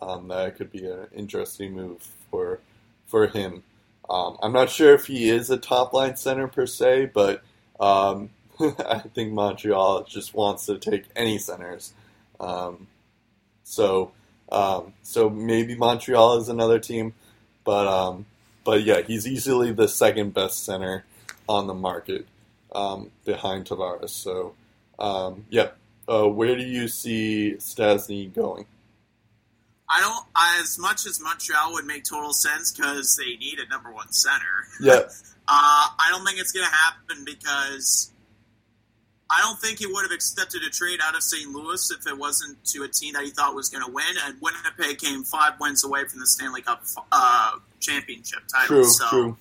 [0.00, 2.60] Um, that could be an interesting move for
[3.06, 3.62] for him.
[4.08, 7.42] Um, I'm not sure if he is a top line center per se, but
[7.80, 11.92] um, I think Montreal just wants to take any centers.
[12.38, 12.86] Um,
[13.66, 14.12] so
[14.50, 17.14] um, so maybe Montreal is another team,
[17.64, 18.26] but um,
[18.64, 21.04] but yeah, he's easily the second best center
[21.48, 22.26] on the market
[22.72, 24.10] um, behind Tavares.
[24.10, 24.54] So
[24.98, 25.76] um, yep.
[26.08, 28.64] Uh, where do you see Stastny going?
[29.90, 30.24] I don't.
[30.62, 34.68] As much as Montreal would make total sense because they need a number one center.
[34.80, 35.00] Yeah,
[35.48, 38.10] Uh, I don't think it's going to happen because
[39.28, 41.50] I don't think he would have accepted a trade out of St.
[41.50, 44.04] Louis if it wasn't to a team that he thought was going to win.
[44.24, 48.82] And Winnipeg came five wins away from the Stanley Cup uh, championship title.
[48.82, 49.36] true, so, true.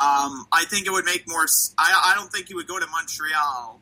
[0.00, 1.46] Um, I think it would make more.
[1.78, 3.80] I don't think he would go to Montreal,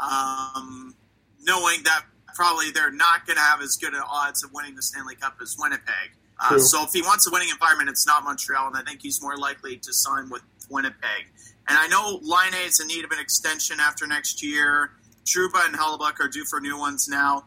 [0.00, 0.94] um,
[1.42, 2.04] knowing that
[2.34, 5.36] probably they're not going to have as good an odds of winning the Stanley Cup
[5.40, 6.10] as Winnipeg.
[6.38, 9.22] Uh, so if he wants a winning environment, it's not Montreal, and I think he's
[9.22, 11.26] more likely to sign with Winnipeg.
[11.66, 14.90] And I know Laine is in need of an extension after next year.
[15.24, 17.44] Trouba and Hellebuyck are due for new ones now.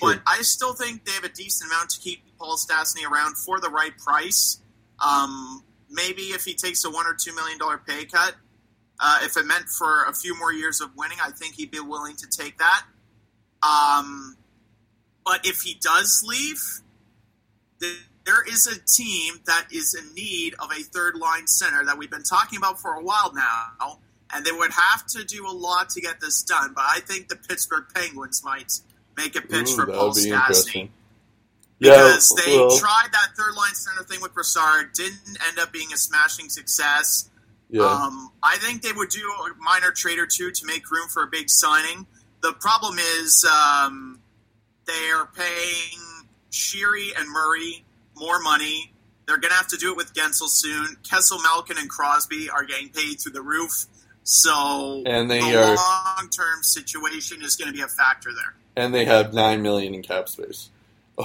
[0.00, 3.60] But I still think they have a decent amount to keep Paul Stastny around for
[3.60, 4.60] the right price.
[5.04, 8.34] Um, maybe if he takes a one or two million dollar pay cut,
[9.00, 11.80] uh, if it meant for a few more years of winning, I think he'd be
[11.80, 12.84] willing to take that.
[13.62, 14.36] Um,
[15.24, 16.62] but if he does leave,
[17.80, 17.96] then
[18.26, 22.10] there is a team that is in need of a third line center that we've
[22.10, 23.98] been talking about for a while now,
[24.34, 26.72] and they would have to do a lot to get this done.
[26.74, 28.80] But I think the Pittsburgh Penguins might
[29.16, 30.90] make a pitch Ooh, for Paul Stastny
[31.78, 35.92] because they well, tried that third line center thing with Brassard, didn't end up being
[35.92, 37.30] a smashing success.
[37.68, 37.82] yeah.
[37.84, 41.22] Um, I think they would do a minor trade or two to make room for
[41.22, 42.06] a big signing.
[42.42, 44.20] The problem is um,
[44.86, 47.84] they are paying Sheary and Murray
[48.16, 48.92] more money.
[49.26, 50.96] They're going to have to do it with Guentzel soon.
[51.08, 53.86] Kessel, Malkin, and Crosby are getting paid through the roof.
[54.24, 58.54] So And they the are- long term situation is going to be a factor there.
[58.76, 60.68] and they have nine million in cap space.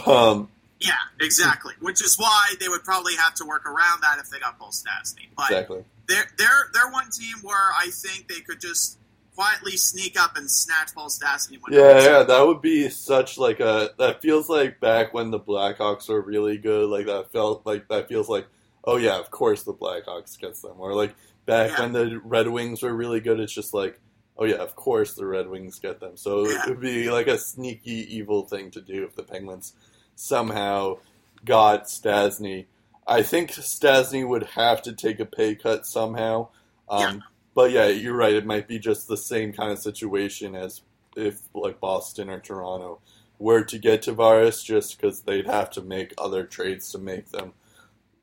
[0.06, 0.49] Um,
[0.80, 1.73] Yeah, exactly.
[1.80, 4.71] Which is why they would probably have to work around that if they got Paul
[4.71, 5.27] Stastny.
[5.36, 5.84] But exactly.
[6.08, 8.97] they're they're they're one team where I think they could just
[9.41, 11.58] quietly sneak up and snatch Paul Stastny.
[11.62, 13.91] when Yeah, yeah, that would be such like a.
[13.97, 16.89] That feels like back when the Blackhawks were really good.
[16.89, 18.47] Like that felt like that feels like.
[18.84, 20.75] Oh yeah, of course the Blackhawks gets them.
[20.80, 21.13] Or like
[21.45, 21.82] back Yeah.
[21.82, 23.39] when the Red Wings were really good.
[23.39, 23.99] It's just like,
[24.38, 26.17] oh yeah, of course the Red Wings get them.
[26.17, 26.62] So Yeah.
[26.63, 29.73] it would be like a sneaky evil thing to do if the Penguins
[30.15, 30.97] somehow
[31.45, 32.65] got Stastny.
[33.08, 36.49] I think Stastny would have to take a pay cut somehow.
[36.88, 37.19] Um, Yeah.
[37.54, 38.34] But yeah, you're right.
[38.34, 40.82] It might be just the same kind of situation as
[41.16, 43.00] if like Boston or Toronto
[43.40, 47.54] were to get Tavares, just because they'd have to make other trades to make them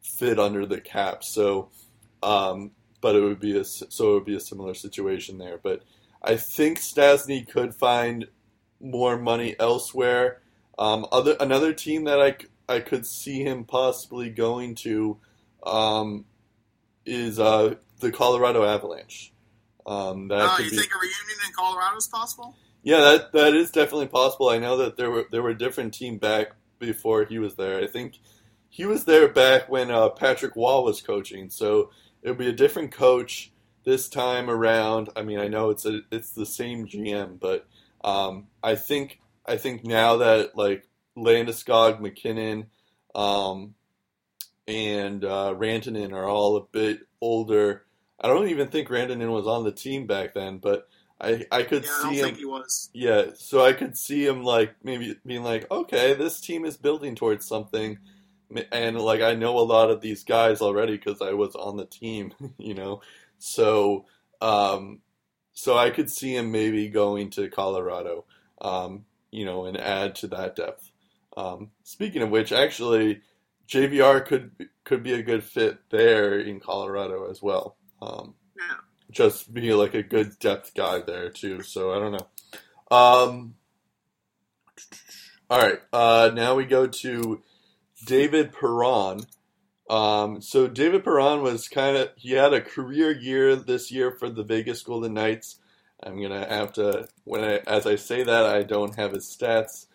[0.01, 1.25] fit under the cap.
[1.25, 1.69] So,
[2.23, 5.59] um, but it would be a so it would be a similar situation there.
[5.62, 5.83] But
[6.23, 8.29] I think Stastny could find
[8.81, 10.41] more money elsewhere.
[10.79, 12.37] Um, other another team that I
[12.73, 15.19] I could see him possibly going to
[15.64, 16.25] um,
[17.09, 19.33] is uh, the Colorado Avalanche.
[19.87, 22.55] Um, that Uh, you be- think a reunion in Colorado is possible?
[22.83, 24.49] yeah, that that is definitely possible.
[24.51, 27.81] I know that there were there were different team back before he was there.
[27.81, 28.18] I think
[28.68, 31.90] he was there back when uh, Patrick Roy was coaching, so
[32.23, 33.51] it would be a different coach
[33.85, 35.09] this time around.
[35.16, 37.66] I mean, I know it's a it's the same GM, but
[38.05, 42.66] um, I think I think now that like Landeskog, MacKinnon,
[43.14, 43.75] um,
[44.68, 47.85] and uh, Rantanen are all a bit older.
[48.20, 50.88] I don't even think Rantanen was on the team back then, but
[51.20, 52.26] I I could Yeah, I don't see him.
[52.26, 52.90] think he was.
[52.92, 57.14] Yeah, so I could see him like maybe being like, okay, this team is building
[57.16, 57.98] towards something,
[58.70, 61.87] and like I know a lot of these guys already because I was on the
[61.87, 63.00] team, you know.
[63.38, 64.04] So,
[64.40, 65.00] um,
[65.54, 68.24] so I could see him maybe going to Colorado,
[68.61, 70.90] um, you know, and add to that depth.
[71.37, 73.20] Um, speaking of which, actually,
[73.68, 77.76] JVR could could be a good fit there in Colorado as well.
[78.00, 78.76] Um, Yeah.
[79.11, 81.62] just be like a good depth guy there too.
[81.62, 82.26] So I don't know.
[82.90, 83.54] Um,
[85.50, 87.42] all right, uh, now we go to
[88.07, 89.20] David Perron.
[89.90, 94.28] Um, so David Perron was kind of he had a career year this year for
[94.28, 95.61] the Vegas Golden Knights.
[96.02, 99.87] I'm gonna have to when I as I say that I don't have his stats,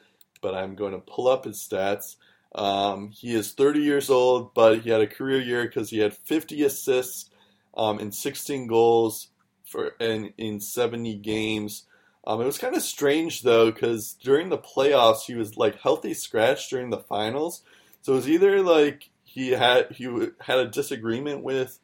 [0.41, 2.15] but I'm going to pull up his stats.
[2.55, 6.13] Um, he is 30 years old, but he had a career year because he had
[6.13, 7.29] 50 assists
[7.75, 9.29] um, and 16 goals
[9.65, 11.85] for in in 70 games.
[12.25, 16.13] Um, it was kind of strange though because during the playoffs he was like healthy
[16.13, 17.63] scratch during the finals,
[18.01, 20.05] so it was either like he had he
[20.39, 21.79] had a disagreement with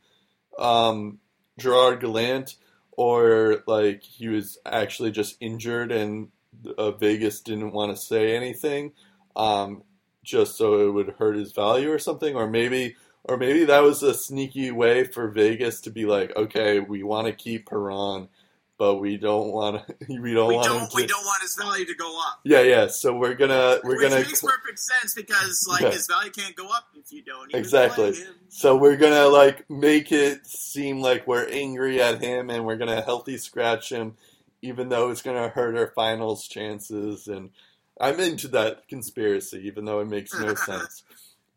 [0.60, 1.20] um,
[1.58, 2.56] Gerard Gallant,
[2.92, 6.30] or like he was actually just injured and
[6.78, 8.92] uh, Vegas didn't want to say anything,
[9.36, 9.84] um,
[10.24, 14.02] just so it would hurt his value or something, or maybe or maybe that was
[14.04, 18.30] a sneaky way for Vegas to be like, okay, we want to keep Perron,
[18.78, 19.96] but we don't want to.
[20.22, 20.96] We don't We want don't to.
[20.96, 22.40] we don't want his value to go up.
[22.44, 22.88] Yeah, yeah.
[22.88, 25.92] So we're gonna we're Which gonna makes perfect sense because like Yeah.
[25.92, 28.16] his value can't go up if you don't even Exactly.
[28.48, 33.02] so we're gonna like make it seem like we're angry at him and we're gonna
[33.02, 34.16] healthy scratch him,
[34.62, 37.28] even though it's gonna hurt our finals chances.
[37.28, 37.52] And
[38.00, 41.04] I'm into that conspiracy, even though it makes no sense.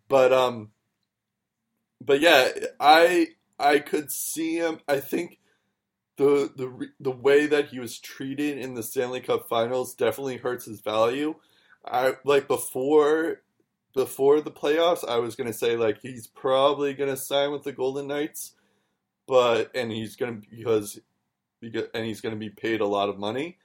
[0.09, 0.71] But um,
[2.01, 2.49] but yeah,
[2.81, 3.29] I
[3.59, 4.81] I could see him.
[4.89, 5.39] I think
[6.17, 10.67] the the the way that he was treated in the Stanley Cup Finals definitely hurts
[10.67, 11.35] his value.
[11.85, 13.43] I like before
[13.95, 18.09] before the playoffs, I was gonna say like he's probably gonna sign with the Golden
[18.09, 18.55] Knights,
[19.27, 21.01] but and he's gonna because
[21.61, 23.59] because and he's gonna be paid a lot of money.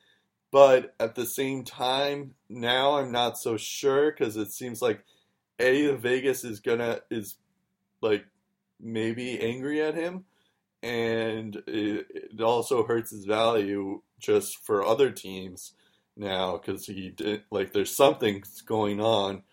[0.52, 5.04] But at the same time, now I'm not so sure because it seems like
[5.60, 7.38] a Vegas is gonna is
[8.02, 8.26] like
[8.80, 10.26] maybe angry at him,
[10.82, 15.74] and it, it also hurts his value just for other teams
[16.16, 19.44] now because he did like there's something going on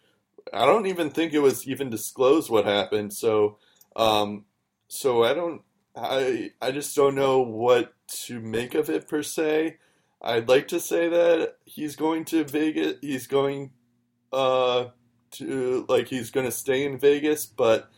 [0.53, 3.12] I don't even think it was even disclosed what happened.
[3.12, 3.59] So,
[3.97, 4.45] um,
[4.88, 5.62] so I don't,
[5.97, 7.95] I, I just don't know what
[8.26, 9.78] to make of it per se.
[10.25, 12.95] I'd like to say that he's going to Vegas.
[13.03, 13.70] He's going,
[14.33, 14.87] uh,
[15.35, 17.91] to like he's going to stay in Vegas, but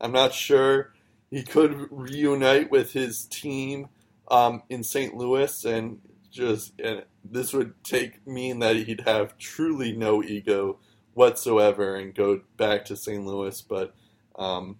[0.00, 0.92] I'm not sure.
[1.30, 3.88] He could reunite with his team
[4.30, 5.14] um, in St.
[5.14, 10.78] Louis, and just and this would take mean that he'd have truly no ego
[11.14, 13.24] whatsoever and go back to St.
[13.24, 13.60] Louis.
[13.62, 13.94] But
[14.36, 14.78] um,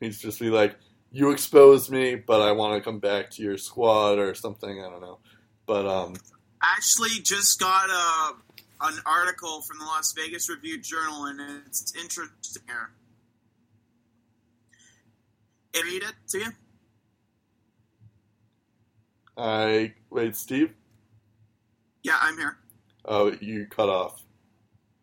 [0.00, 0.76] he's just be like,
[1.10, 4.90] "You exposed me, but I want to come back to your squad or something." I
[4.90, 5.18] don't know,
[5.66, 6.14] but um,
[6.62, 8.34] Actually, just got a
[8.84, 12.90] an article from the Las Vegas Review Journal, and it's interesting here.
[15.72, 16.46] Can I read it to you?
[19.36, 20.72] I wait, Steve.
[22.02, 22.56] Yeah, I'm here.
[23.04, 24.22] Oh, you cut off.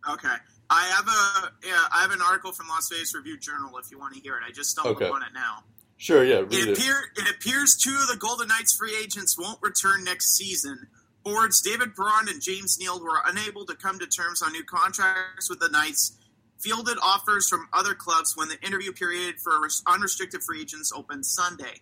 [0.10, 0.28] Okay.
[0.70, 3.98] I have a yeah, I have an article from Las Vegas Review Journal if you
[3.98, 4.44] want to hear it.
[4.48, 5.10] I just stumbled Okay.
[5.10, 5.64] on it now.
[6.00, 6.78] Sure, yeah, It, it.
[6.78, 10.88] appear, it appears two of the Golden Knights free agents won't return next season.
[11.26, 15.50] Boards David Perron and James Neal were unable to come to terms on new contracts
[15.50, 16.18] with the Knights.
[16.58, 19.52] Fielded offers from other clubs when the interview period for
[19.88, 21.82] unrestricted free agents opened Sunday.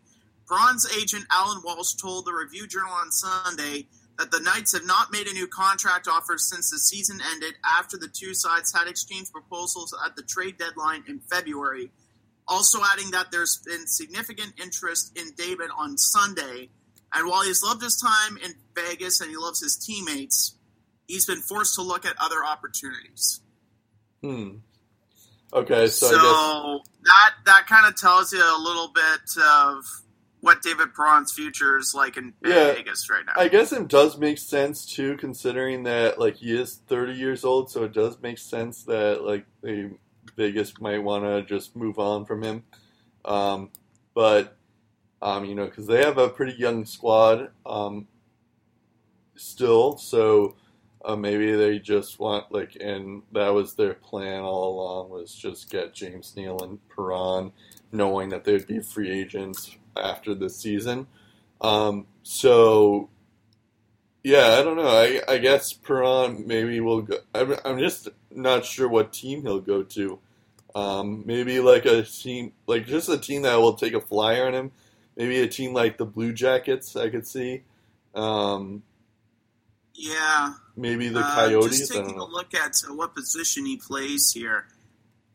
[0.50, 3.86] Perron's agent Alan Walsh told the Review Journal on Sunday
[4.18, 7.98] that the Knights have not made a new contract offer since the season ended after
[7.98, 11.92] the two sides had exchanged proposals at the trade deadline in February.
[12.48, 16.70] Also adding that there's been significant interest in David on Sunday.
[17.14, 20.56] And while he's loved his time in Vegas and he loves his teammates,
[21.08, 23.42] he's been forced to look at other opportunities.
[24.22, 24.58] Hmm.
[25.54, 29.84] Okay, so, So, I guess that that kind of tells you a little bit of
[30.42, 32.74] what David Perron's future is like in Yeah.
[32.74, 33.34] Vegas right now.
[33.36, 37.72] I guess it does make sense too, considering that like he is 30 years old,
[37.72, 39.90] so it does make sense that like they
[40.38, 42.64] Vegas might want to just move on from him.
[43.26, 43.72] Um,
[44.14, 44.56] but
[45.22, 48.08] um, you know, because they have a pretty young squad um,
[49.36, 50.56] still, so
[51.04, 55.72] uh, maybe they just want like, and that was their plan all along was just
[55.72, 57.52] get James Neal and Perron,
[57.92, 61.08] knowing that they'd be free agents after the season.
[61.60, 63.10] Um, so
[64.24, 64.88] yeah, I don't know.
[64.88, 67.18] I, I guess Perron maybe will go.
[67.34, 70.20] I'm, I'm just not sure what team he'll go to.
[70.78, 74.54] Um, maybe like a team, like just a team that will take a flyer on
[74.54, 74.72] him.
[75.16, 76.96] Maybe a team like the Blue Jackets.
[76.96, 77.64] I could see.
[78.14, 78.84] Um,
[79.96, 80.54] yeah.
[80.76, 81.80] maybe the Uh, Coyotes.
[81.80, 84.68] Just I don't taking a look at uh, what position he plays here.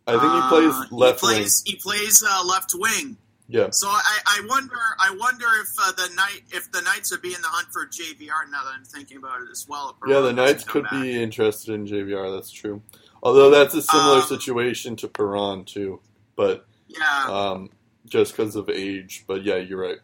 [0.06, 1.36] I think he Uh, plays left he wing.
[1.36, 3.16] plays, He plays uh, left wing.
[3.48, 3.68] Yeah.
[3.70, 7.34] So I, I wonder I wonder if uh, the night if the Knights would be
[7.34, 9.96] in the hunt for JVR now that I'm thinking about it as well.
[10.06, 10.92] Yeah, the Knights could back.
[10.92, 12.34] be interested in JVR.
[12.34, 12.80] That's true.
[13.22, 16.00] Although that's a similar Um, situation to Perron too,
[16.36, 17.70] but Yeah, um,
[18.06, 19.24] just because of age.
[19.26, 19.98] But yeah, you're right.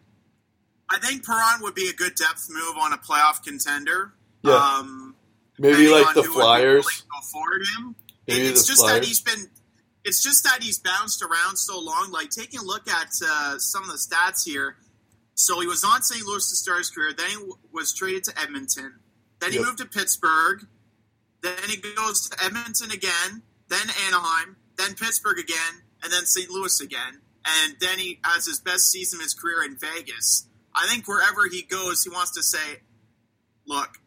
[0.90, 4.14] I think Perron would be a good depth move on a playoff contender.
[4.42, 4.54] Yeah.
[4.54, 5.14] Um,
[5.58, 7.02] Maybe like the who would be Flyers.
[7.20, 7.94] afford him.
[8.26, 9.50] Maybe it's the just that he's been.
[10.04, 12.10] It's just that he's bounced around so long.
[12.12, 14.76] Like taking a look at uh, some of the stats here.
[15.34, 16.24] So he was on St.
[16.24, 17.12] Louis to start his career.
[17.12, 17.36] Then he
[17.72, 18.94] was traded to Edmonton.
[19.40, 19.66] Then he Yep.
[19.66, 20.66] moved to Pittsburgh.
[21.43, 23.43] Then he goes to Edmonton again.
[23.68, 24.57] Then Anaheim.
[24.76, 25.82] Then Pittsburgh again.
[26.03, 26.51] And then St.
[26.51, 27.20] Louis again.
[27.45, 30.47] And then he has his best season of his career in Vegas.
[30.74, 32.82] I think wherever he goes, he wants to say,
[33.66, 33.99] "Look,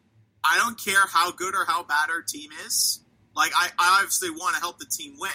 [0.44, 3.00] I don't care how good or how bad our team is.
[3.34, 5.30] Like, I, I obviously want to help the team win.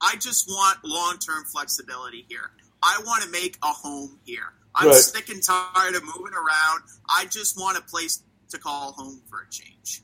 [0.00, 2.50] I just want long term flexibility here.
[2.82, 4.52] I want to make a home here.
[4.74, 4.96] I'm Right.
[4.96, 6.82] sick and tired of moving around.
[7.08, 10.02] I just want a place to call home for a change.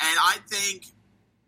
[0.00, 0.86] And I think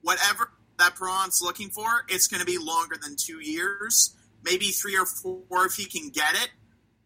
[0.02, 4.96] whatever that Perron's looking for, it's going to be longer than two years, maybe three
[4.96, 6.50] or four if he can get it.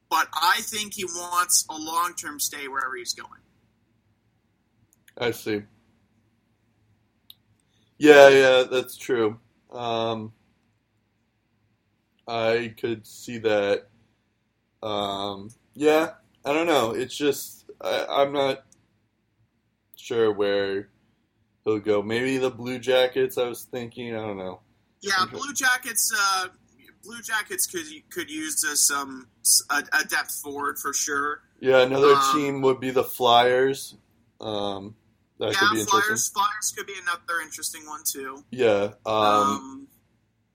[0.08, 3.40] But I think he wants a long term stay wherever he's going.
[5.16, 5.62] I see.
[7.98, 9.38] Yeah, yeah, that's true.
[9.70, 10.32] Um,
[12.26, 13.88] I could see that.
[14.82, 16.10] Um, yeah,
[16.44, 16.90] I don't know.
[16.90, 18.64] It's just I, I'm not
[19.96, 20.88] sure where
[21.64, 22.02] he'll go.
[22.02, 23.38] Maybe the Blue Jackets.
[23.38, 24.14] I was thinking.
[24.14, 24.60] I don't know.
[25.00, 25.24] Yeah.
[25.30, 26.12] Blue Jackets.
[26.16, 26.48] Uh,
[27.04, 29.26] Blue Jackets could could use this um
[29.70, 31.42] a, a depth forward for sure.
[31.60, 33.96] Yeah, another Um, team would be the Flyers.
[34.40, 34.94] Um,
[35.38, 36.00] that could be yeah, interesting.
[36.00, 36.28] Flyers.
[36.28, 38.44] Flyers could be another interesting one too.
[38.50, 38.92] Yeah.
[39.04, 39.88] Um, Um,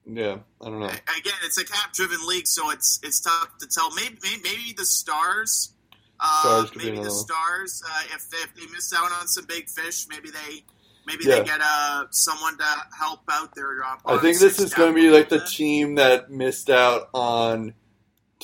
[0.06, 0.38] yeah.
[0.62, 0.86] I don't know.
[0.88, 3.94] again, it's a cap-driven league, so it's it's tough to tell.
[3.96, 5.74] Maybe maybe, maybe the Stars.
[6.20, 7.12] Uh, Stars maybe the.
[7.12, 10.64] Stars, uh, if, if they miss out on some big fish, maybe they
[11.08, 11.40] Maybe Yeah.
[11.40, 12.66] they get uh, someone to
[13.00, 13.82] help out their.
[13.84, 15.48] Uh, I think this is going to be like the bit.
[15.48, 17.74] team that missed out on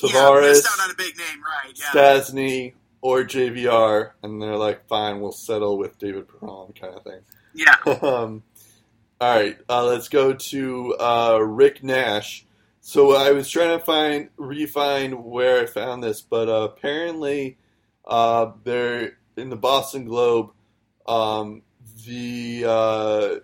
[0.02, 1.72] Yeah, Tavares, missed out on a big name, right?
[1.76, 1.84] Yeah.
[1.92, 7.20] Stastny, or JVR, and they're like, fine, we'll settle with David Perron kind of thing.
[7.54, 7.74] yeah.
[8.02, 8.42] um,
[9.20, 12.44] all right, uh, let's go to uh, Rick Nash.
[12.80, 17.56] So I was trying to find refine where I found this, but uh, apparently
[18.06, 20.50] uh, they're in the Boston Globe.
[21.06, 21.62] Um,
[22.06, 23.34] the uh,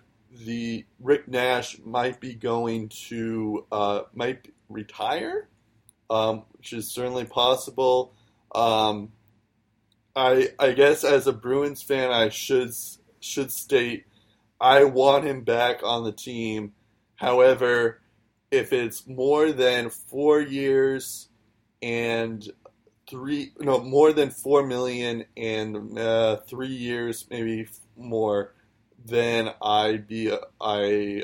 [0.45, 5.47] the Rick Nash might be going to uh, might retire,
[6.09, 8.13] um, which is certainly possible.
[8.53, 9.11] Um,
[10.15, 12.73] I I guess as a Bruins fan, I should
[13.19, 14.05] should state
[14.61, 16.73] I want him back on the team.
[17.15, 17.99] However,
[18.51, 21.29] if it's more than four years
[21.81, 22.47] and
[23.09, 27.67] three no more than four million and uh, three years maybe
[28.03, 28.53] more,
[29.03, 31.23] then I'd be I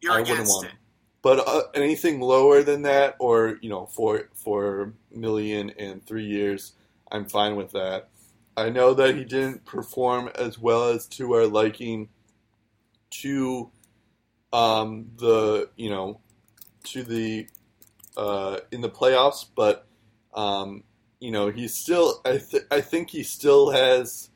[0.00, 0.72] You're I wouldn't want it.
[1.22, 6.72] But uh, anything lower than that, or you know, four four million in three years,
[7.10, 8.10] I'm fine with that.
[8.56, 12.08] I know that he didn't perform as well as to our liking
[13.22, 13.70] to
[14.52, 16.20] um, the you know
[16.84, 17.48] to the
[18.16, 19.86] uh, in the playoffs, but
[20.34, 20.84] um,
[21.20, 22.20] you know he's still.
[22.24, 24.30] I th- I think he still has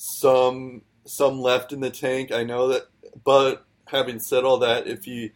[0.00, 2.30] some some left in the tank.
[2.30, 2.88] I know that,
[3.24, 5.32] but having said all that, if he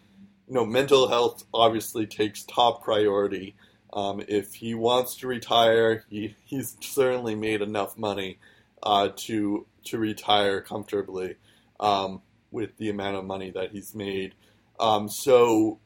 [0.52, 3.54] you know, mental health obviously takes top priority.
[3.92, 8.38] Um, if he wants to retire, he, he's certainly made enough money
[8.82, 11.36] uh, to to retire comfortably
[11.80, 14.34] um, with the amount of money that he's made.
[14.78, 15.80] Um, so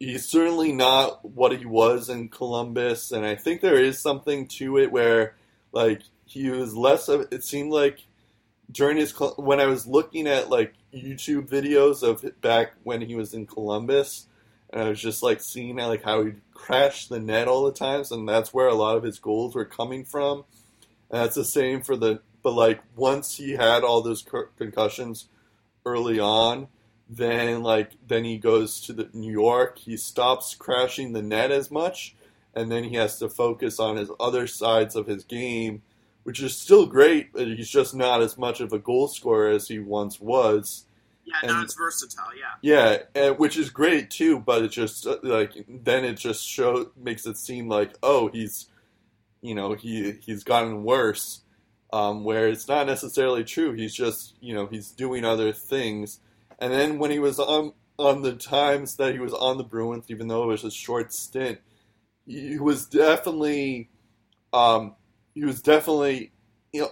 [0.00, 4.78] he's certainly not what he was in Columbus, and I think there is something to
[4.78, 5.36] it where,
[5.70, 6.02] like,
[6.34, 7.28] he was less of.
[7.30, 8.00] It seemed like
[8.70, 13.32] during his when I was looking at like YouTube videos of back when he was
[13.32, 14.26] in Columbus,
[14.70, 18.10] and I was just like seeing like how he'd crash the net all the times,
[18.10, 20.44] and that's where a lot of his goals were coming from.
[21.08, 24.26] And that's the same for the but like once he had all those
[24.58, 25.28] concussions
[25.86, 26.66] early on,
[27.08, 31.70] then like then he goes to the New York, he stops crashing the net as
[31.70, 32.16] much,
[32.56, 35.82] and then he has to focus on his other sides of his game
[36.24, 39.68] which is still great, but he's just not as much of a goal scorer as
[39.68, 40.86] he once was.
[41.24, 42.26] Yeah, And- not as versatile.
[42.36, 42.52] Yeah.
[42.60, 46.90] Yeah, and, which is great too, but it just uh, like then it just show
[46.96, 48.66] makes it seem like oh he's
[49.40, 51.40] you know he he's gotten worse,
[51.92, 53.72] um, where it's not necessarily true.
[53.72, 56.20] He's just you know he's doing other things,
[56.58, 60.06] and then when he was on on the times that he was on the Bruins,
[60.08, 61.58] even though it was a short stint,
[62.26, 63.88] he was definitely
[64.52, 64.94] um,
[65.34, 66.32] he was definitely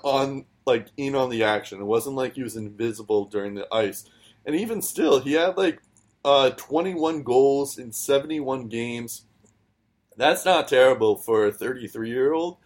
[0.03, 1.81] on like in on the action.
[1.81, 4.05] It wasn't like he was invisible during the ice.
[4.45, 5.81] And even still, he had like
[6.25, 9.25] uh, 21 goals in 71 games.
[10.17, 12.59] That's not terrible for a 33 year old.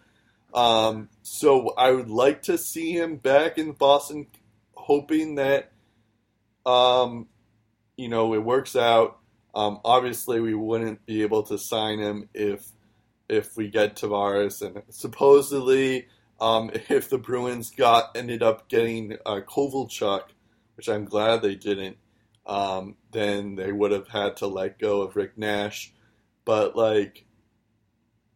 [0.54, 4.26] Um, so I would like to see him back in Boston,
[4.74, 5.72] hoping that
[6.64, 7.28] um,
[7.96, 9.18] you know it works out.
[9.54, 12.66] Um, obviously, we wouldn't be able to sign him if
[13.28, 16.06] if we get Tavares, and supposedly,
[16.40, 20.22] um, if the Bruins got ended up getting uh, Kovalchuk,
[20.76, 21.96] which I'm glad they didn't,
[22.46, 25.92] um, then they would have had to let go of Rick Nash.
[26.44, 27.24] But like,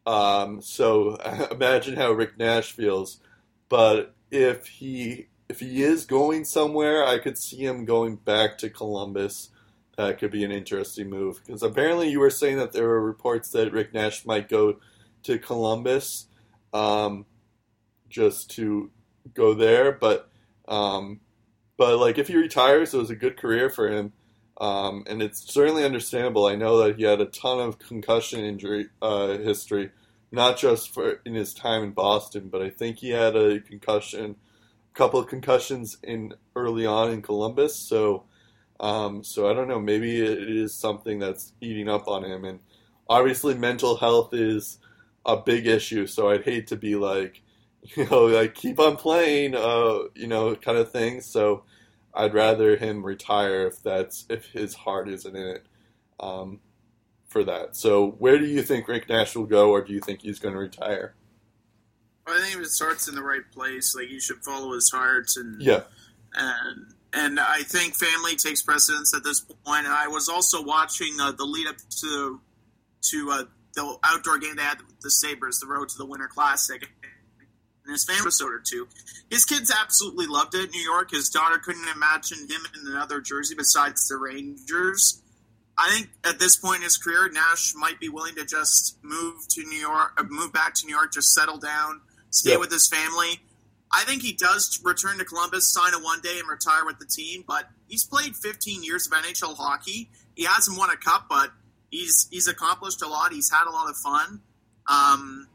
[0.07, 1.17] um, so
[1.51, 3.21] imagine how Rick Nash feels.
[3.69, 8.71] But if he if he is going somewhere, I could see him going back to
[8.71, 9.51] Columbus.
[10.01, 13.51] That could be an interesting move because apparently you were saying that there were reports
[13.51, 14.79] that Rick Nash might go
[15.25, 16.27] to Columbus,
[16.73, 17.27] um,
[18.09, 18.91] just to
[19.35, 19.93] go there.
[19.93, 20.31] But
[20.67, 21.21] um,
[21.77, 24.15] but like if he retires, it was a good career for him,
[24.59, 26.47] um, and it's certainly understandable.
[26.47, 29.91] I know that he had a ton of concussion injury uh, history,
[30.33, 34.37] not just for in his time in Boston, but I think he had a concussion,
[34.95, 37.77] a couple of concussions in early on in Columbus.
[37.77, 38.25] So.
[38.81, 39.79] Um, so I don't know.
[39.79, 42.61] Maybe it is something that's eating up on him, and
[43.09, 44.79] obviously mental health is
[45.27, 46.07] a big issue.
[46.07, 47.43] So I'd hate to be like,
[47.83, 51.21] you know, like keep on playing, uh, you know, kind of thing.
[51.21, 51.65] So
[52.15, 55.67] I'd rather him retire if that's if his heart isn't in it
[56.19, 56.61] um,
[57.29, 57.77] for that.
[57.77, 60.55] So where do you think Rick Nash will go, or do you think he's going
[60.55, 61.15] to retire?
[62.27, 65.27] I think if it starts in the right place, like you should follow his heart
[65.37, 65.83] and Yeah,
[66.35, 69.85] and and I think family takes precedence at this point.
[69.87, 72.41] And I was also watching uh, the lead up to
[73.11, 73.45] to uh,
[73.75, 76.83] the outdoor game they had with the Sabres, the road to the Winter Classic.
[77.85, 78.87] and his family episode or two.
[79.31, 80.71] His kids absolutely loved it.
[80.71, 81.11] New York.
[81.13, 85.23] His daughter couldn't imagine him in another jersey besides the Rangers.
[85.79, 89.49] I think at this point in his career, Nash might be willing to just move
[89.51, 92.61] to New York, uh, move back to New York, just settle down, stay Yep.
[92.61, 93.41] with his family.
[93.93, 97.07] I think he does return to Columbus, sign a one day, and retire with the
[97.07, 97.45] team.
[97.47, 100.11] But he's played 15 years of NHL hockey.
[100.37, 101.51] He hasn't won a cup, but
[101.91, 103.33] he's he's accomplished a lot.
[103.33, 104.43] He's had a lot of fun.
[104.89, 105.49] Um,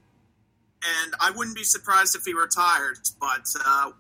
[0.84, 3.16] and I wouldn't be surprised if he retires.
[3.20, 3.92] But uh,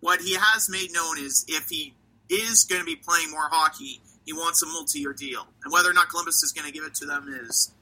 [0.00, 1.94] what he has made known is if he
[2.28, 5.92] is going to be playing more hockey, he wants a multi-year deal, and whether or
[5.92, 7.72] not Columbus is going to give it to them is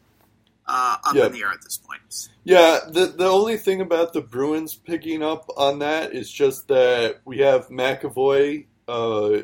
[0.68, 1.26] uh, up Yeah.
[1.26, 2.28] in the air at this point.
[2.44, 7.20] Yeah, the the only thing about the Bruins picking up on that is just that
[7.24, 9.40] we have McAvoy, uh,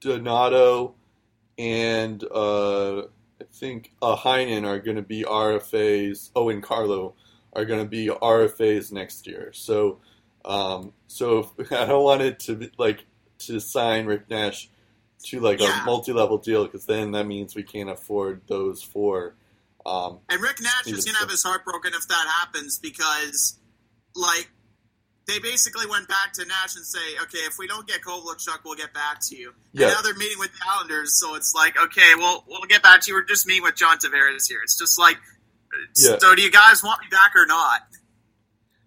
[0.00, 0.94] Donato,
[1.58, 6.30] and uh, I think uh, Heinen are going to be RFAs.
[6.36, 7.14] Oh, and Carlo
[7.52, 9.52] are going to be RFAs next year.
[9.52, 9.98] So,
[10.44, 13.04] um, so I don't want it to be, like
[13.40, 14.70] to sign Rick Nash
[15.24, 15.82] to like Yeah.
[15.82, 19.34] a multi-level deal because then that means we can't afford those four.
[19.88, 23.58] Um, And Rick Nash is going to have his heart broken if that happens because,
[24.14, 24.50] like,
[25.26, 28.74] they basically went back to Nash and say, okay, if we don't get Kovalchuk, we'll
[28.76, 29.52] get back to you.
[29.72, 29.86] Yeah.
[29.86, 33.02] And now they're meeting with the Islanders, so it's like, okay, well, we'll get back
[33.02, 33.14] to you.
[33.14, 34.60] We're just meeting with John Tavares here.
[34.62, 35.18] It's just like,
[35.96, 36.18] Yeah.
[36.18, 37.82] so do you guys want me back or not?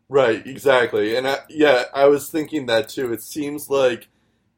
[0.10, 1.16] Right, exactly.
[1.16, 3.14] And I, yeah, I was thinking that too.
[3.14, 4.08] It seems like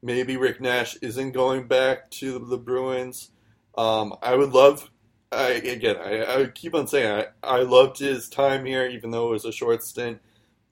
[0.02, 3.30] maybe Rick Nash isn't going back to the Bruins.
[3.78, 4.90] Um, I would love,
[5.34, 9.30] I, again, I, I keep on saying I, I loved his time here, even though
[9.30, 10.20] it was a short stint.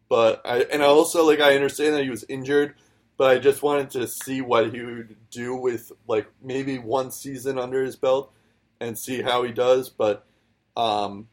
[0.10, 2.76] But I, and I also like I understand that he was injured,
[3.18, 7.58] but I just wanted to see what he would do with like maybe one season
[7.58, 8.34] under his belt
[8.80, 9.90] and see how he does.
[9.90, 10.26] But
[10.76, 11.28] um,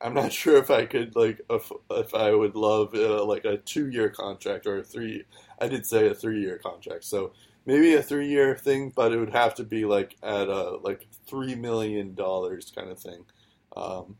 [0.00, 3.58] I'm not sure if I could like if, if I would love uh, like a
[3.58, 5.24] two year contract or a three.
[5.60, 7.32] I did say a three year contract, so
[7.66, 11.06] maybe a three year thing, but it would have to be like at a like
[11.26, 13.24] three million dollars kind of thing.
[13.76, 14.16] Um,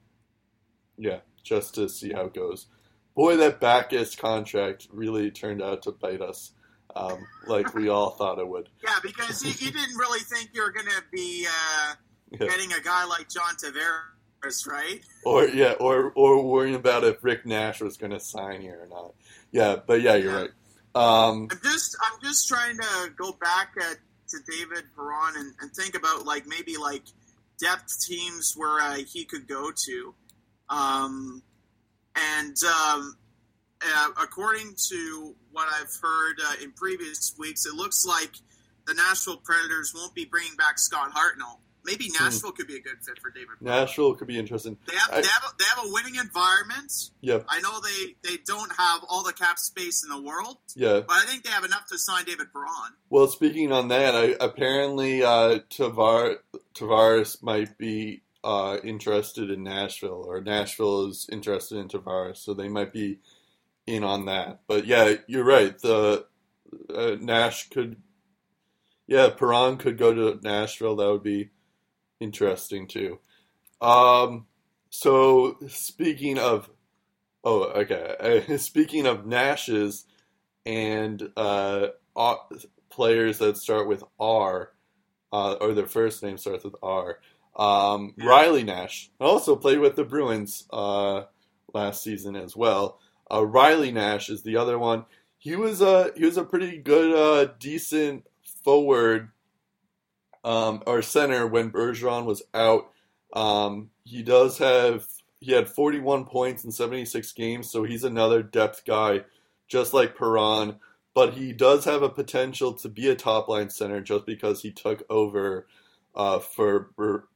[0.97, 2.67] yeah, just to see how it goes.
[3.15, 6.53] Boy, that Backes contract really turned out to bite us,
[6.97, 8.71] um, like we all thought it would.
[8.83, 11.95] Yeah, because you, you didn't really think you were going to be uh,
[12.31, 12.47] Yeah.
[12.49, 15.01] getting a guy like John Tavares, right?
[15.27, 18.87] Or yeah, or or worrying about if Rick Nash was going to sign here or
[18.89, 19.15] not.
[19.51, 20.41] Yeah, but yeah, you're Yeah.
[20.43, 20.51] right.
[20.95, 23.97] Um, I'm just I'm just trying to go back at,
[24.29, 27.05] to David Perron and, and think about like maybe like
[27.59, 30.15] depth teams where uh, he could go to,
[30.69, 31.43] um,
[32.15, 33.17] and um,
[33.83, 38.33] uh, according to what I've heard uh, in previous weeks, it looks like
[38.87, 41.59] the Nashville Predators won't be bringing back Scott Hartnell.
[41.85, 43.49] Maybe Nashville could be a good fit for David.
[43.61, 44.77] Nashville could be interesting.
[44.87, 46.93] They have, I- they, have a, they have a winning environment.
[47.23, 47.47] Yep.
[47.49, 51.01] I know they, they don't have all the cap space in the world, Yeah.
[51.01, 52.93] but I think they have enough to sign David Perron.
[53.11, 56.37] Well, speaking on that, I, apparently uh, Tavar,
[56.75, 62.69] Tavares might be uh, interested in Nashville, or Nashville is interested in Tavares, so they
[62.69, 63.19] might be
[63.87, 64.61] in on that.
[64.69, 65.77] But yeah, you're right.
[65.79, 66.27] The
[66.95, 67.97] uh, Nash could,
[69.07, 70.97] yeah, Perron could go to Nashville.
[70.97, 71.51] That would be
[72.23, 73.19] interesting too.
[73.81, 74.47] Um,
[74.91, 76.71] so speaking of,
[77.45, 78.57] oh, okay.
[78.59, 80.05] speaking of Nashes
[80.65, 81.89] and uh,
[82.91, 84.71] players that start with R,
[85.33, 87.19] uh, or their first name starts with R.
[87.57, 88.27] Um, Yeah.
[88.27, 91.25] Riley Nash also played with the Bruins uh,
[91.75, 92.99] last season as well.
[93.31, 95.07] Uh, Riley Nash is the other one.
[95.39, 98.27] He was a he was a pretty good, uh, decent
[98.63, 99.31] forward
[100.45, 102.91] um, center when Bergeron was out.
[103.33, 105.07] Um, he does have
[105.41, 109.23] he had 41 points in 76 games, so he's another depth guy,
[109.67, 110.77] just like Perron.
[111.15, 114.71] But he does have a potential to be a top line center just because he
[114.71, 115.67] took over
[116.15, 116.91] uh, for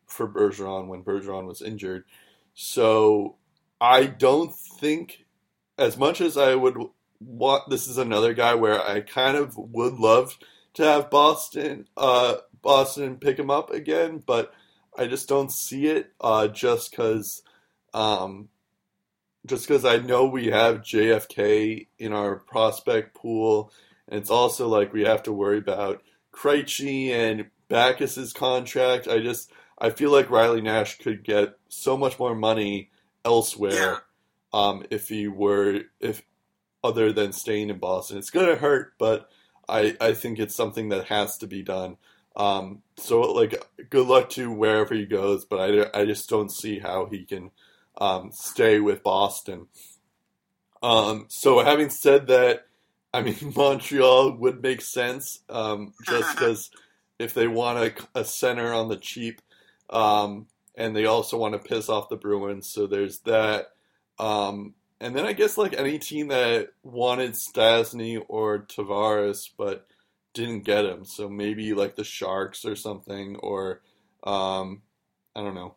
[0.06, 2.04] for Bergeron when Bergeron was injured.
[2.54, 3.36] So
[3.80, 5.24] I don't think,
[5.76, 6.76] as much as I would
[7.20, 10.38] want, this is another guy where I kind of would love
[10.74, 12.36] to have Boston, uh,
[12.66, 14.52] Boston pick him up again, but
[14.98, 16.12] I just don't see it.
[16.20, 17.42] Uh, just because,
[17.94, 18.48] um,
[19.46, 23.72] just because I know we have JFK in our prospect pool,
[24.08, 26.02] and it's also like we have to worry about
[26.32, 29.06] Krejci and Backes's contract.
[29.06, 32.90] I just I feel like Riley Nash could get so much more money
[33.24, 33.98] elsewhere Yeah.
[34.52, 36.22] um, if he were if
[36.82, 38.18] other than staying in Boston.
[38.18, 39.30] It's gonna hurt, but
[39.68, 41.96] I I think it's something that has to be done.
[42.36, 45.58] Um, so like good luck to wherever he goes, but
[45.94, 47.50] I, I just don't see how he can
[47.98, 49.68] um, stay with Boston.
[50.82, 52.66] Um, so having said that,
[53.12, 56.70] I mean Montreal would make sense um, just because
[57.18, 57.78] if they want
[58.14, 59.40] a, a, center on the cheap,
[59.88, 63.68] um, and they also want to piss off the Bruins, so there's that.
[64.18, 69.86] Um, and then I guess like any team that wanted Stastny or Tavares but
[70.36, 73.80] didn't get him, so maybe like the Sharks or something, or
[74.22, 74.82] um,
[75.34, 75.74] I don't know.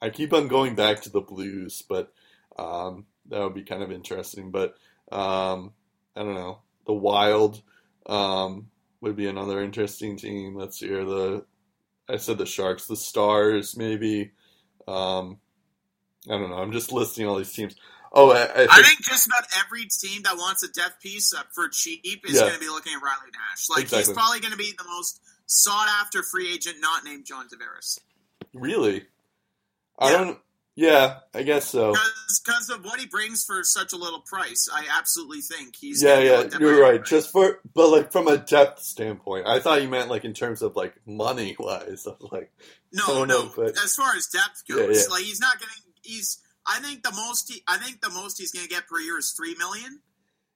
[0.00, 2.12] I keep on going back to the Blues, but
[2.58, 4.50] um, that would be kind of interesting.
[4.50, 4.76] But
[5.10, 5.72] um,
[6.14, 6.60] I don't know.
[6.86, 7.60] The Wild
[8.06, 8.68] um,
[9.00, 10.54] would be another interesting team.
[10.54, 11.04] Let's here.
[11.04, 11.44] The
[12.08, 14.30] I said the Sharks, the Stars, maybe.
[14.86, 15.38] Um,
[16.28, 16.58] I don't know.
[16.58, 17.74] I'm just listing all these teams.
[18.18, 21.34] Oh, I, I, think, I, think, just about every team that wants a death piece
[21.52, 22.40] for cheap is yeah.
[22.40, 23.68] going to be looking at Riley Nash.
[23.68, 23.98] Like exactly.
[23.98, 28.00] he's probably going to be the most sought after free agent not named John Tavares.
[28.54, 29.04] Really?
[29.98, 30.16] I yeah.
[30.16, 30.38] don't.
[30.78, 31.94] Yeah, I guess so.
[32.44, 36.02] Because of what he brings for such a little price, I absolutely think he's.
[36.02, 37.02] Yeah, yeah, you're right.
[37.02, 40.60] Just for, but like from a depth standpoint, I thought you meant like in terms
[40.60, 42.06] of like money wise.
[42.32, 42.52] like,
[42.92, 43.50] no, no.
[43.56, 45.14] But, as far as depth goes, yeah, yeah.
[45.14, 45.74] like he's not getting.
[46.02, 46.42] He's.
[46.68, 47.52] I think the most.
[47.52, 50.00] He, I think the most he's going to get per year is three million.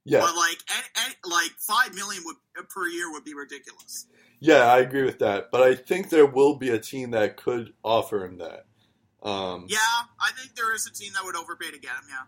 [0.05, 0.21] Yeah.
[0.21, 4.07] But like, and, and, like five million would, per year would be ridiculous.
[4.41, 5.51] Yeah, I agree with that.
[5.53, 8.65] But I think there will be a team that could offer him that.
[9.23, 9.79] Um, yeah,
[10.19, 12.05] I think there is a team that would overpay to get him.
[12.09, 12.25] Yeah.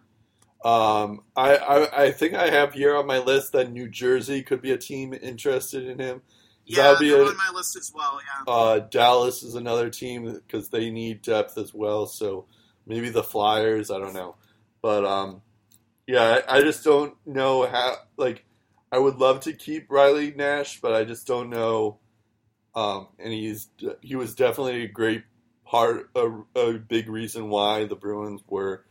[0.65, 4.63] Um, I, I, I think I have here on my list that New Jersey could
[4.63, 6.23] be a team interested in him.
[6.65, 8.21] Yeah, a, on my list as well.
[8.23, 8.53] Yeah.
[8.53, 12.07] Uh, Dallas is another team because they need depth as well.
[12.07, 12.47] So
[12.87, 13.91] maybe the Flyers.
[13.91, 14.37] I don't know,
[14.81, 15.43] but um,
[16.07, 17.97] yeah, I, I just don't know how.
[18.17, 18.45] Like,
[18.91, 21.99] I would love to keep Riley Nash, but I just don't know.
[22.75, 23.69] Um, and he's
[24.01, 25.25] he was definitely a great
[25.65, 28.85] part a, a big reason why the Bruins were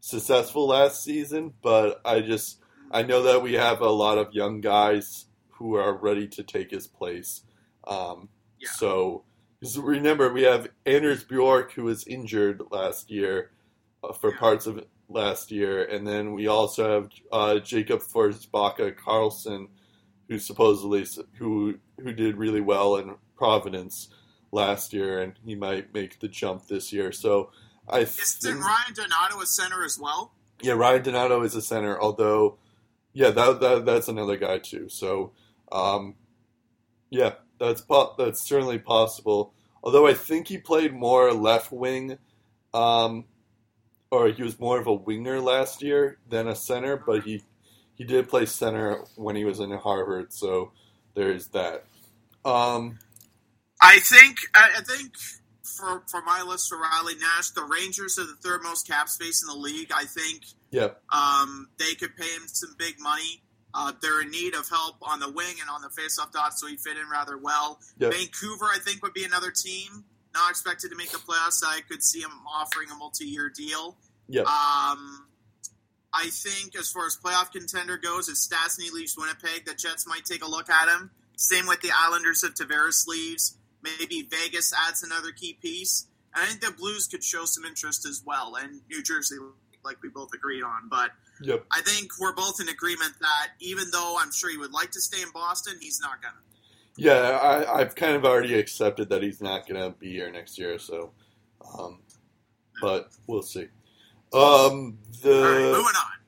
[0.00, 1.52] successful last season.
[1.62, 2.60] But I just
[2.90, 6.70] I know that we have a lot of young guys who are ready to take
[6.70, 7.42] his place.
[7.86, 8.28] Um,
[8.60, 8.70] yeah.
[8.70, 9.24] So
[9.76, 13.50] remember, we have Anders Bjork who was injured last year
[14.02, 19.68] uh, for parts of last year, and then we also have uh, Jakob Forsbacka Karlsson,
[20.28, 21.06] who supposedly
[21.38, 24.08] who who did really well in Providence
[24.50, 27.12] last year, and he might make the jump this year.
[27.12, 27.50] So
[27.88, 30.32] I isn't Ryan Donato a center as well?
[30.60, 32.00] Yeah, Ryan Donato is a center.
[32.00, 32.58] Although,
[33.12, 34.88] yeah, that, that that's another guy too.
[34.88, 35.32] So,
[35.70, 36.14] um,
[37.10, 37.32] yeah,
[37.62, 39.54] that's po- that's certainly possible.
[39.84, 42.18] Although I think he played more left wing,
[42.74, 43.26] um,
[44.10, 46.96] or he was more of a winger last year than a center.
[46.96, 47.42] But he
[47.94, 50.32] he did play center when he was in Harvard.
[50.32, 50.72] So
[51.14, 51.84] there's that.
[52.44, 52.98] Um,
[53.80, 55.12] I think I think
[55.62, 59.40] for for my list for Riley Nash, the Rangers are the third most cap space
[59.40, 59.92] in the league.
[59.94, 60.42] I think.
[60.72, 61.00] Yep.
[61.12, 63.42] Um, they could pay him some big money.
[63.74, 66.66] Uh, they're in need of help on the wing and on the faceoff dot, so
[66.66, 67.80] he fit in rather well.
[67.98, 68.12] Yep.
[68.12, 70.04] Vancouver, I think, would be another team
[70.34, 71.62] not expected to make the playoffs.
[71.64, 73.96] I could see him offering a multi-year deal.
[74.28, 74.46] Yep.
[74.46, 75.26] Um,
[76.14, 80.24] I think as far as playoff contender goes, if Stastny leaves Winnipeg, the Jets might
[80.24, 81.10] take a look at him.
[81.36, 83.56] Same with the Islanders if Tavares leaves.
[83.82, 86.06] Maybe Vegas adds another key piece.
[86.34, 89.36] And I think the Blues could show some interest as well, and New Jersey,
[89.84, 90.88] like we both agreed on.
[90.88, 91.10] But
[91.40, 91.64] yep.
[91.70, 95.00] I think we're both in agreement that even though I'm sure he would like to
[95.00, 96.40] stay in Boston, he's not to.
[96.96, 100.78] Yeah, I, have kind of already accepted that he's not to be here next year.
[100.78, 101.12] So,
[101.78, 102.00] um,
[102.82, 103.68] but we'll see.
[104.34, 106.18] Um, the moving on.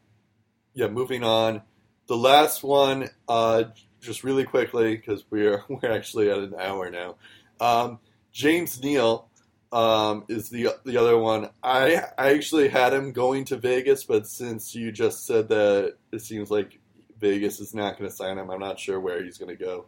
[0.73, 1.63] Yeah, moving on.
[2.07, 3.65] The last one, uh,
[4.01, 7.17] just really quickly because we're we're actually at an hour now.
[7.61, 7.99] Um,
[8.33, 9.29] James Neal
[9.75, 11.51] um, is the the other one.
[11.63, 16.21] I I actually had him going to Vegas, but since you just said that it
[16.21, 16.79] seems like
[17.19, 19.87] Vegas is not going to sign him, I'm not sure where he's going to go.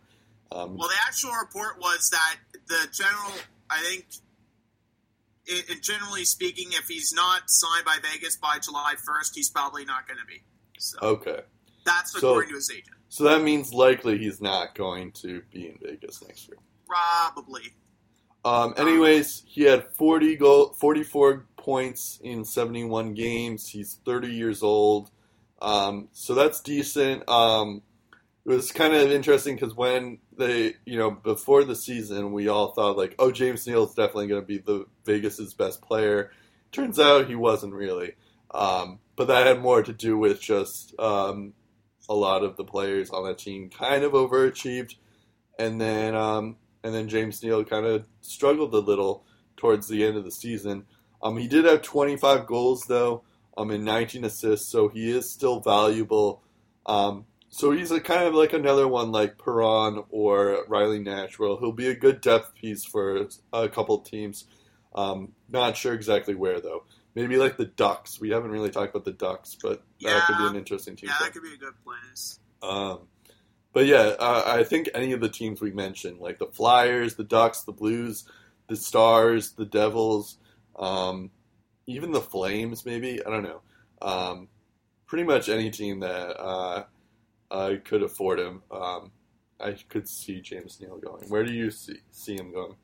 [0.50, 2.36] Um, well, the actual report was that
[2.68, 3.32] the general,
[3.70, 4.06] I think,
[5.46, 9.84] it, it, generally speaking, if he's not signed by Vegas by July 1st, he's probably
[9.84, 10.42] not going to be.
[10.78, 11.40] So okay,
[11.84, 12.96] that's according so, to his agent.
[13.08, 16.58] So that means likely he's not going to be in Vegas next year.
[16.88, 17.72] Probably.
[18.46, 23.68] Um, anyways, he had 40 goal, 44 points in 71 games.
[23.68, 25.10] He's 30 years old.
[25.60, 27.28] Um, so that's decent.
[27.28, 27.82] Um,
[28.44, 32.68] it was kind of interesting because when they, you know, before the season, we all
[32.68, 36.30] thought like, oh, James Neal is definitely going to be the Vegas's best player.
[36.70, 38.12] Turns out he wasn't really.
[38.52, 41.52] Um, but that had more to do with just um,
[42.08, 44.94] a lot of the players on that team kind of overachieved,
[45.58, 49.24] and then um, and then James Neal kind of struggled a little
[49.56, 50.84] towards the end of the season.
[51.22, 53.24] Um, he did have 25 goals though.
[53.58, 56.42] um, and 19 assists, so he is still valuable.
[56.84, 61.56] Um, so he's a kind of like another one like Perron or Riley Nash, where
[61.58, 64.44] he'll be a good depth piece for a couple teams.
[64.94, 66.84] Um, not sure exactly where though.
[67.14, 68.20] Maybe like the Ducks.
[68.20, 71.08] We haven't really talked about the Ducks, but that could be an interesting team.
[71.08, 72.38] Yeah, for that could be a good place.
[72.62, 73.08] um,
[73.76, 77.24] but yeah, uh, I think any of the teams we mentioned, like the Flyers, the
[77.24, 78.24] Ducks, the Blues,
[78.68, 80.38] the Stars, the Devils,
[80.78, 81.30] um,
[81.86, 83.60] even the Flames, maybe I don't know.
[84.00, 84.48] Um,
[85.04, 86.84] pretty much any team that uh,
[87.50, 89.12] uh, could afford him, um,
[89.60, 91.28] I could see James Neal going.
[91.28, 92.76] Where do you see see him going?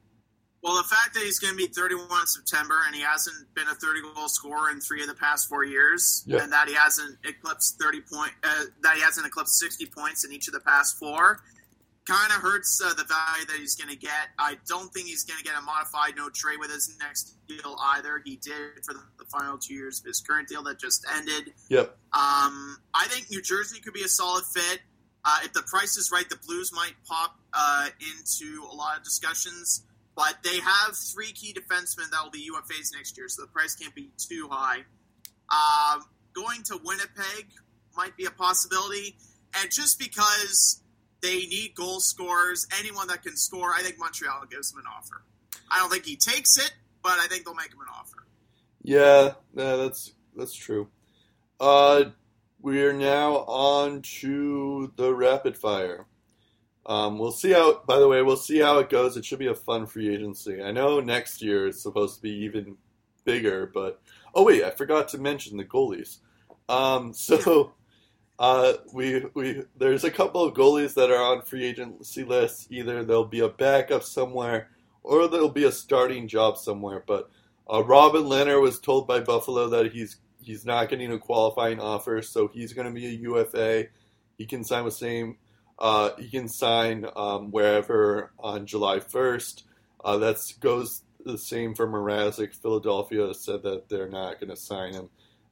[0.62, 3.66] Well, the fact that he's going to be 31 in September and he hasn't been
[3.66, 6.42] a 30 goal scorer in three of the past four years, Yeah.
[6.42, 10.32] and that he hasn't eclipsed 30 point, uh, that he hasn't eclipsed 60 points in
[10.32, 11.42] each of the past four,
[12.06, 14.28] kind of hurts uh, the value that he's going to get.
[14.38, 17.76] I don't think he's going to get a modified no trade with his next deal
[17.94, 18.22] either.
[18.24, 21.52] He did for the, the final two years of his current deal that just ended.
[21.70, 21.90] Yep.
[22.12, 24.80] Um, I think New Jersey could be a solid fit.
[25.24, 29.04] Uh, if the price is right, the Blues might pop uh, into a lot of
[29.04, 29.84] discussions.
[30.14, 33.74] But they have three key defensemen that will be UFAs next year, so the price
[33.74, 34.84] can't be too high.
[35.50, 36.04] Um,
[36.34, 37.46] going to Winnipeg
[37.96, 39.16] might be a possibility.
[39.60, 40.82] And just because
[41.20, 45.22] they need goal scorers, anyone that can score, I think Montreal gives him an offer.
[45.70, 48.26] I don't think he takes it, but I think they'll make him an offer.
[48.82, 50.88] Yeah, yeah, that's that's true.
[51.60, 52.04] Uh,
[52.60, 56.06] we are now on to the rapid fire.
[56.84, 57.82] Um, we'll see how.
[57.86, 59.16] By the way, we'll see how it goes.
[59.16, 60.62] It should be a fun free agency.
[60.62, 62.76] I know next year is supposed to be even
[63.24, 64.00] bigger, but
[64.34, 66.18] oh wait, I forgot to mention the goalies.
[66.68, 67.74] Um, so
[68.38, 72.66] uh, we we there's a couple of goalies that are on free agency lists.
[72.70, 74.68] Either there'll be a backup somewhere,
[75.02, 77.04] or there'll be a starting job somewhere.
[77.06, 77.30] But
[77.72, 82.20] uh, Robin Lehner was told by Buffalo that he's he's not getting a qualifying offer,
[82.22, 83.86] so he's going to be a UFA.
[84.38, 85.38] He can sign with same.
[85.82, 89.64] Uh, he can sign um, wherever on July first.
[90.04, 92.54] Uh, that goes the same for Mrazek.
[92.54, 95.08] Philadelphia said that they're not going to sign him,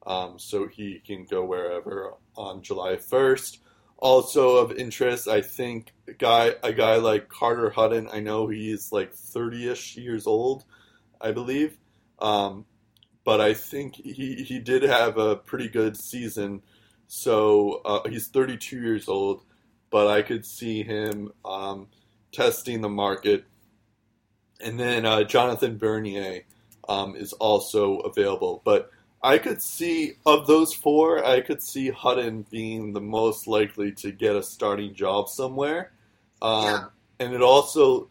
[0.07, 3.59] um, so he can go wherever on July first.
[3.97, 8.07] Also of interest, I think a guy a guy like Carter Hutton.
[8.11, 10.63] I know he's like thirty-ish years old,
[11.19, 11.77] I believe.
[12.19, 12.65] Um,
[13.23, 16.61] but I think he, he did have a pretty good season.
[17.07, 19.43] So uh, he's 32 years old,
[19.91, 21.87] but I could see him um,
[22.31, 23.45] testing the market.
[24.59, 26.41] And then uh, Jonathan Bernier
[26.87, 28.61] um, is also available.
[28.63, 28.89] But
[29.21, 34.11] I could see, of those four, I could see Hutton being the most likely to
[34.11, 35.91] get a starting job somewhere.
[36.41, 36.83] Um, Yeah.
[37.19, 38.09] And it also,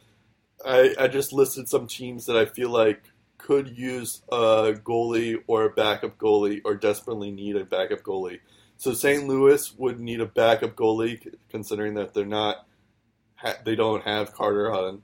[0.65, 3.03] I, I just listed some teams that I feel like
[3.39, 8.39] could use a goalie or a backup goalie or desperately need a backup goalie.
[8.81, 9.29] So St.
[9.29, 12.67] Louis would need a backup goalie, considering that they're not,
[13.63, 15.03] they don't have Carter Hutton.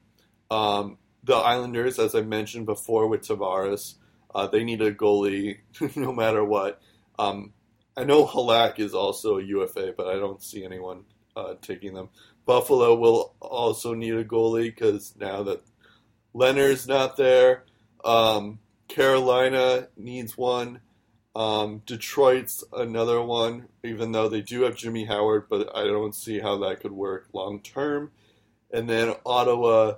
[0.51, 3.97] Um, the Islanders, as I mentioned before with Tavares,
[4.35, 5.59] uh, they need a goalie
[5.95, 6.81] no matter what.
[7.19, 7.53] Um,
[7.95, 11.05] I know Halak is also a UFA, but I don't see anyone
[11.37, 12.09] uh, taking them.
[12.47, 15.61] Buffalo will also need a goalie because now that
[16.35, 17.65] Lehner's not there,
[18.07, 18.59] um,
[18.89, 20.81] Carolina needs one.
[21.37, 26.41] Um, Detroit's another one, even though they do have Jimmy Howard, but I don't see
[26.41, 28.11] how that could work long term.
[28.73, 29.97] And then Ottawa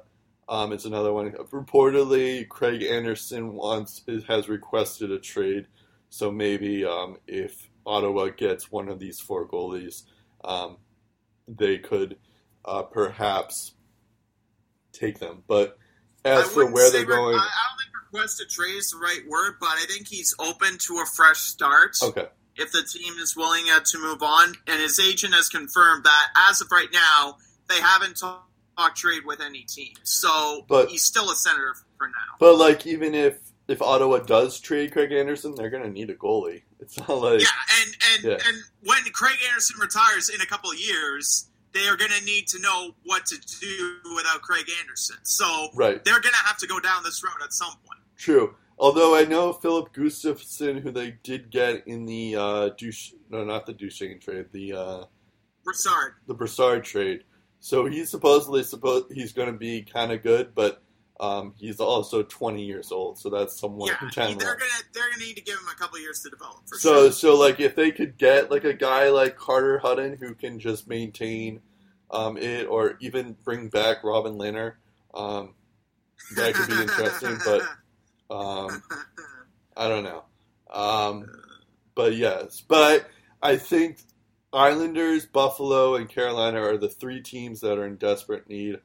[0.49, 1.31] um, is another one.
[1.31, 5.69] Reportedly, Craig Anderson wants has requested a trade,
[6.11, 10.03] so maybe um, if Ottawa gets one of these four goalies,
[10.43, 10.79] um,
[11.47, 12.17] they could
[12.65, 13.75] uh, perhaps
[14.93, 15.45] take them.
[15.47, 15.79] But
[16.25, 18.99] as for where they're re- going, I, I don't think request a trade is the
[18.99, 22.27] right word, but I think he's open to a fresh start okay.
[22.57, 24.55] if the team is willing uh, to move on.
[24.67, 27.37] And his agent has confirmed that as of right now,
[27.69, 28.45] they haven't talked
[28.95, 29.95] trade with any team.
[30.05, 32.37] So But- he's still a senator for now.
[32.39, 36.63] But like, even if if Ottawa does trade Craig Anderson, they're gonna need a goalie.
[36.81, 37.49] It's not like Yeah,
[37.83, 38.49] and and Yeah.
[38.49, 42.49] and when Craig Anderson retires in a couple of years, they are going to need
[42.49, 45.17] to know what to do without Craig Anderson.
[45.23, 47.98] So right, they're going to have to go down this road at some point.
[48.19, 48.55] True.
[48.79, 53.65] Although I know Filip Gustavsson, who they did get in the uh, Duche, no, not
[53.67, 55.05] the Duchene trade, the uh,
[55.65, 56.13] Brassard.
[56.27, 57.25] the Brassard trade.
[57.61, 60.81] So he's supposedly supposed he's going to be kind of good, but
[61.19, 65.35] um, he's also 20 years old, so that's somewhat Yeah, they're gonna they're gonna need
[65.35, 67.13] to give him a couple years to develop for So sure.
[67.13, 70.87] so like if they could get like a guy like Carter Hutton who can just
[70.87, 71.61] maintain
[72.13, 74.75] um, it, or even bring back Robin Lehner,
[75.15, 75.55] um,
[76.37, 77.39] that could be interesting.
[77.45, 77.63] But
[78.31, 78.83] um,
[79.77, 80.25] I don't know.
[80.71, 81.27] Um,
[81.95, 83.09] but yes, but
[83.43, 83.99] I think
[84.53, 88.81] Islanders, Buffalo, and Carolina are the three teams that are in desperate need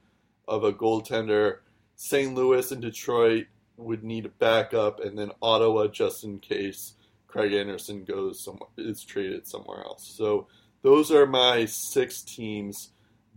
[0.48, 1.60] of a goaltender.
[1.96, 2.34] St.
[2.34, 6.94] Louis and Detroit would need a backup, and then Ottawa just in case
[7.28, 10.08] Craig Anderson goes somewhere is traded somewhere else.
[10.16, 10.48] So
[10.82, 12.90] those are my six teams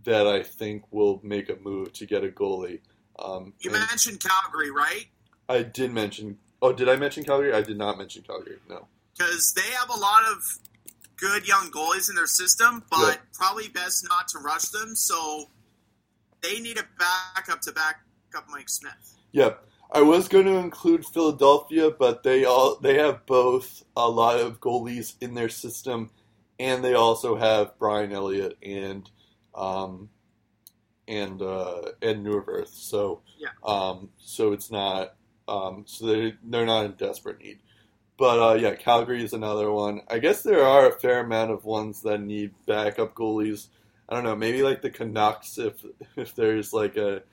[0.03, 2.81] that I think will make a move to get a goalie.
[3.19, 5.05] Um, You and mentioned Calgary, right?
[5.49, 6.37] I did mention.
[6.61, 7.53] Oh, did I mention Calgary?
[7.53, 8.57] I did not mention Calgary.
[8.69, 8.87] No.
[9.17, 10.41] Because they have a lot of
[11.17, 13.15] good young goalies in their system, but Yeah.
[13.33, 14.95] probably best not to rush them.
[14.95, 15.49] So
[16.41, 18.01] they need a backup to back
[18.35, 19.15] up Mike Smith.
[19.31, 19.63] Yep.
[19.91, 24.59] I was going to include Philadelphia, but they all they have both a lot of
[24.59, 26.09] goalies in their system,
[26.59, 29.09] and they also have Brian Elliott and
[29.55, 30.09] um,
[31.07, 32.67] and uh, and Neuwirth.
[32.73, 33.49] So Yeah.
[33.63, 35.15] um, so it's not
[35.47, 37.59] um, so they they're not in desperate need.
[38.17, 40.01] But uh, yeah, Calgary is another one.
[40.09, 43.67] I guess there are a fair amount of ones that need backup goalies.
[44.09, 45.83] I don't know, maybe like the Canucks if
[46.15, 47.23] if there's like a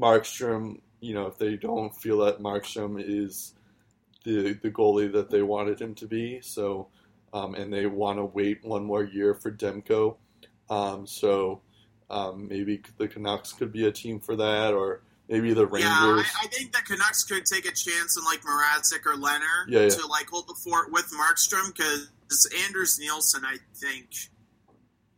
[0.00, 3.54] Markstrom, you know, if they don't feel that Markstrom is
[4.24, 6.88] the the goalie that they wanted him to be, so
[7.32, 10.16] um, and they want to wait one more year for Demko,
[10.68, 11.60] um, so
[12.08, 15.88] um, maybe the Canucks could be a team for that, or maybe the Rangers.
[15.90, 15.96] Yeah,
[16.42, 19.82] I, I think the Canucks could take a chance on like Mrazek or Leonard Yeah,
[19.82, 19.88] yeah.
[19.88, 22.10] to like hold the fort with Markstrom because
[22.66, 24.08] Anders Nilsson, I think.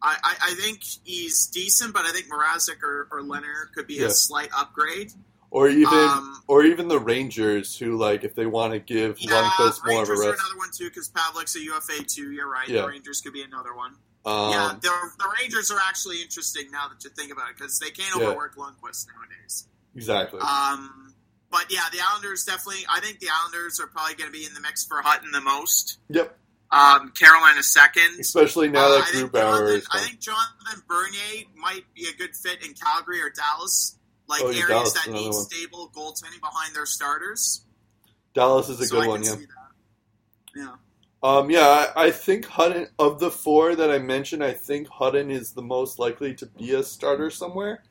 [0.05, 3.95] I, I, I think he's decent, but I think Mrazek or, or Leonard could be
[3.95, 4.07] Yeah.
[4.07, 5.13] a slight upgrade.
[5.51, 9.31] or even Um, or even the Rangers, who like if they want to give Yeah,
[9.59, 10.41] Lundqvist more of a are rest.
[10.41, 12.33] another one too because Pavelec's a UFA too.
[12.33, 12.67] You're right.
[12.69, 13.95] The Rangers could be another one.
[14.25, 14.89] Um, yeah, the,
[15.19, 18.57] the Rangers are actually interesting now that you think about it because they can't overwork
[18.57, 19.67] Lundqvist nowadays.
[19.95, 20.41] Exactly.
[20.41, 21.15] Um,
[21.51, 22.85] but yeah, the Islanders definitely.
[22.91, 25.41] I think the Islanders are probably going to be in the mix for Hutton the
[25.41, 25.99] most.
[26.09, 26.39] yep,
[26.71, 28.19] Um, Carolina second.
[28.21, 32.17] especially now Uh, that Drew think Bauer Jonathan, I think Jonathan Bernier might be a
[32.17, 35.33] good fit in Calgary or Dallas, like Oh, areas Dallas that need one.
[35.35, 37.65] stable goaltending behind their starters.
[38.35, 39.23] Dallas is a so good one.
[39.23, 39.35] Yeah.
[40.55, 40.75] Yeah.
[41.23, 45.31] Um, yeah, I, I think Hutton of the four that I mentioned, I think Hutton
[45.31, 47.85] is the most likely to be a starter somewhere.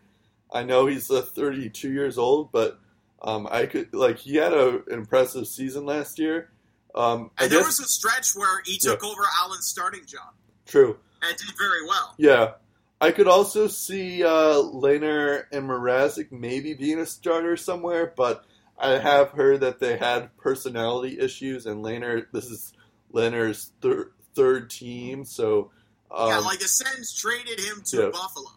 [0.51, 2.79] I know he's uh, 32 years old, but
[3.21, 6.49] um, I could like he had a, an impressive season last year.
[6.93, 10.33] Um, And there was a stretch where he took over Allen's starting job
[10.65, 10.97] true.
[11.21, 12.15] and did very well.
[12.17, 12.53] Yeah,
[12.99, 18.43] I could also see uh, Lehner and Mrazek maybe being a starter somewhere, but
[18.77, 22.73] I have heard that they had personality issues, and Lehner this is
[23.13, 25.71] Lehner's thir- third team, so
[26.09, 28.09] um, yeah, like the Sens traded him to yeah.
[28.11, 28.49] Buffalo.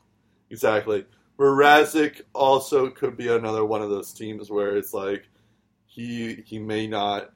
[0.51, 1.05] Exactly.
[1.39, 5.28] Mrazek also could be another one of those teams where it's like
[5.87, 7.30] he he may not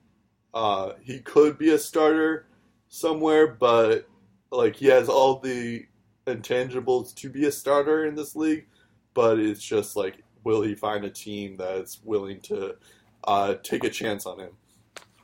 [0.55, 2.47] uh, he could be a starter
[2.89, 4.09] somewhere, but
[4.51, 5.87] like he has all the
[6.27, 8.67] intangibles to be a starter in this league,
[9.15, 12.77] but it's just like will he find a team that's willing to
[13.25, 14.51] uh, take a chance on him?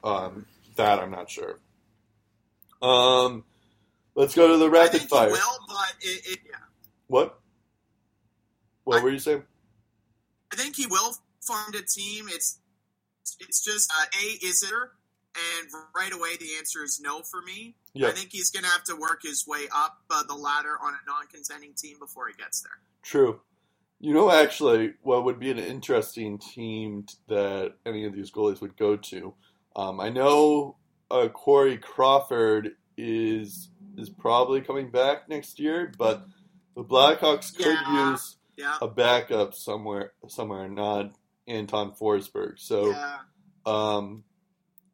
[0.03, 0.47] Um,
[0.77, 1.61] that I'm not sure.
[2.83, 3.45] Um,
[4.15, 5.29] let's go to the rapid fire.
[5.29, 6.57] he will, but it, it, yeah.
[7.07, 7.41] What?
[8.85, 9.43] What I- were you saying?
[10.53, 12.27] I think he will find a team.
[12.29, 12.59] It's
[13.41, 14.93] it's just uh, a is there,
[15.35, 17.75] and right away the answer is no for me.
[17.95, 20.77] Yeah, I think he's going to have to work his way up uh, the ladder
[20.83, 22.79] on a non-contending team before he gets there.
[23.03, 23.41] true.
[24.01, 28.77] You know, actually, what would be an interesting team that any of these goalies would
[28.77, 29.33] go to?
[29.77, 30.77] Um, I know
[31.11, 36.27] uh, Corey Crawford is is probably coming back next year, but
[36.77, 38.11] the Blackhawks could Yeah.
[38.11, 41.13] use Yeah, a backup somewhere, somewhere, not
[41.49, 42.59] Anton Forsberg.
[42.59, 43.17] So, yeah.
[43.67, 44.25] um,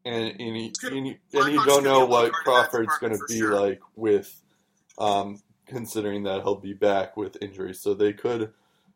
[0.05, 2.99] and and, you- Could- and, Blackhawks and you don't know what card in that Crawford's
[2.99, 3.61] going to be sure.
[3.61, 4.43] like with,
[4.99, 7.75] um, considering that he'll be back with injury.
[7.75, 8.53] So they could,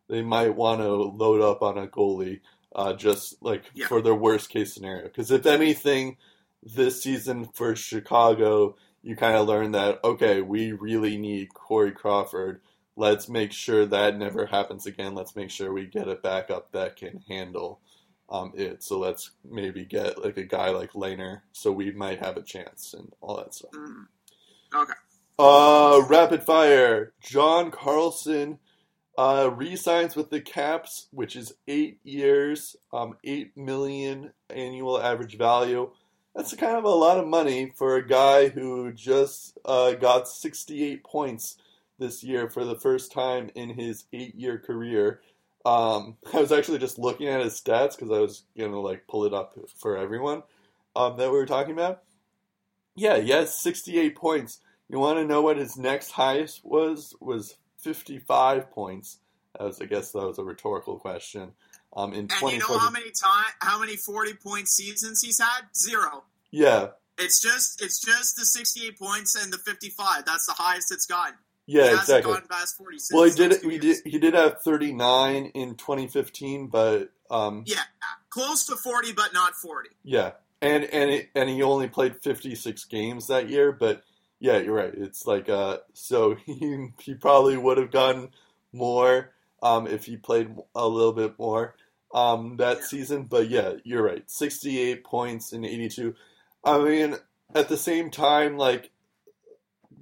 [0.09, 2.41] they might want to load up on a goalie,
[2.75, 3.87] uh, just like Yeah.
[3.87, 5.05] for their worst case scenario.
[5.05, 6.17] Because if anything,
[6.63, 12.63] this season for Chicago, you kind of learn that okay, we really need Corey Crawford.
[12.97, 15.15] Let's make sure that never happens again.
[15.15, 17.81] Let's make sure we get a backup that can handle
[18.31, 18.83] um, it.
[18.83, 22.95] So let's maybe get like a guy like Lehner, so we might have a chance
[22.95, 23.73] and all that stuff.
[23.73, 24.07] Mm.
[24.75, 24.93] Okay.
[25.39, 27.13] Uh, rapid fire.
[27.21, 28.59] John Carlson
[29.17, 35.91] uh, re-signs with the Caps, which is eight years, um, eight million annual average value.
[36.35, 41.05] That's kind of a lot of money for a guy who just uh, got 68
[41.05, 41.57] points
[41.99, 45.21] this year for the first time in his eight-year career.
[45.65, 49.25] Um, I was actually just looking at his stats because I was gonna like pull
[49.25, 50.43] it up for everyone
[50.97, 52.03] um, that we were talking about.
[52.97, 54.61] Yeah, he has 68 points.
[54.89, 57.17] You want to know what his next highest was?
[57.21, 59.19] Was 55 points.
[59.59, 61.53] Was, I guess that was a rhetorical question.
[61.97, 65.63] Um, in And you know how many time, how many forty point seasons he's had?
[65.77, 66.25] Zero.
[66.51, 66.89] Yeah,
[67.19, 70.25] It's just it's just the sixty eight points and the fifty five.
[70.25, 71.35] That's the highest it's gotten.
[71.67, 72.33] Yeah, hasn't exactly.
[72.33, 73.15] gone past forty six.
[73.15, 73.63] Well, he did.
[73.63, 73.97] He did.
[74.05, 77.81] He did have 39 in 2015, but um, Yeah,
[78.31, 79.91] close to forty, but not forty.
[80.03, 83.73] Yeah, and and it, and he only played fifty six games that year.
[83.73, 84.03] But
[84.41, 84.93] yeah, you're right.
[84.95, 88.31] It's like uh, so he he probably would have gotten
[88.73, 89.31] more
[89.63, 91.75] um if he played a little bit more
[92.13, 92.85] um that Yeah.
[92.85, 93.23] season.
[93.25, 94.29] But yeah, you're right.
[94.31, 96.15] Sixty eight points in eighty two.
[96.63, 97.17] I mean,
[97.55, 98.91] at the same time, like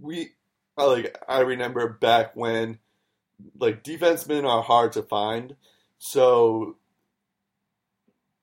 [0.00, 0.32] we
[0.76, 2.78] like I remember back when
[3.58, 5.56] like defensemen are hard to find.
[5.98, 6.76] So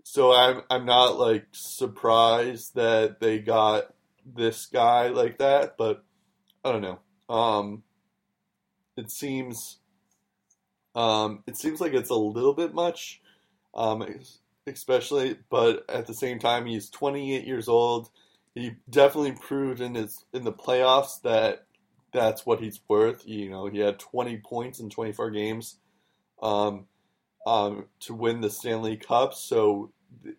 [0.03, 3.93] so I'm I'm not like surprised that they got
[4.25, 6.03] this guy like that, but
[6.63, 6.99] I don't know.
[7.29, 7.83] Um
[8.97, 9.77] it seems
[10.95, 13.21] um it seems like it's a little bit much
[13.75, 14.03] um
[14.67, 18.09] especially but at the same time he's 28 years old.
[18.55, 21.65] He definitely proved in his in the playoffs that
[22.11, 23.27] that's what he's worth.
[23.27, 25.77] You know, he had 20 points in 24 games
[26.41, 26.85] um,
[27.45, 29.33] um, to win the Stanley Cup.
[29.33, 29.91] So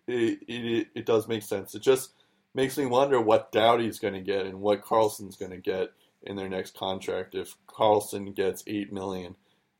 [0.07, 1.75] it, it, it does make sense.
[1.75, 2.13] It just
[2.53, 5.89] makes me wonder what Doughty's going to get and what Karlsson's going to get
[6.23, 9.35] in their next contract if Carlson gets eight million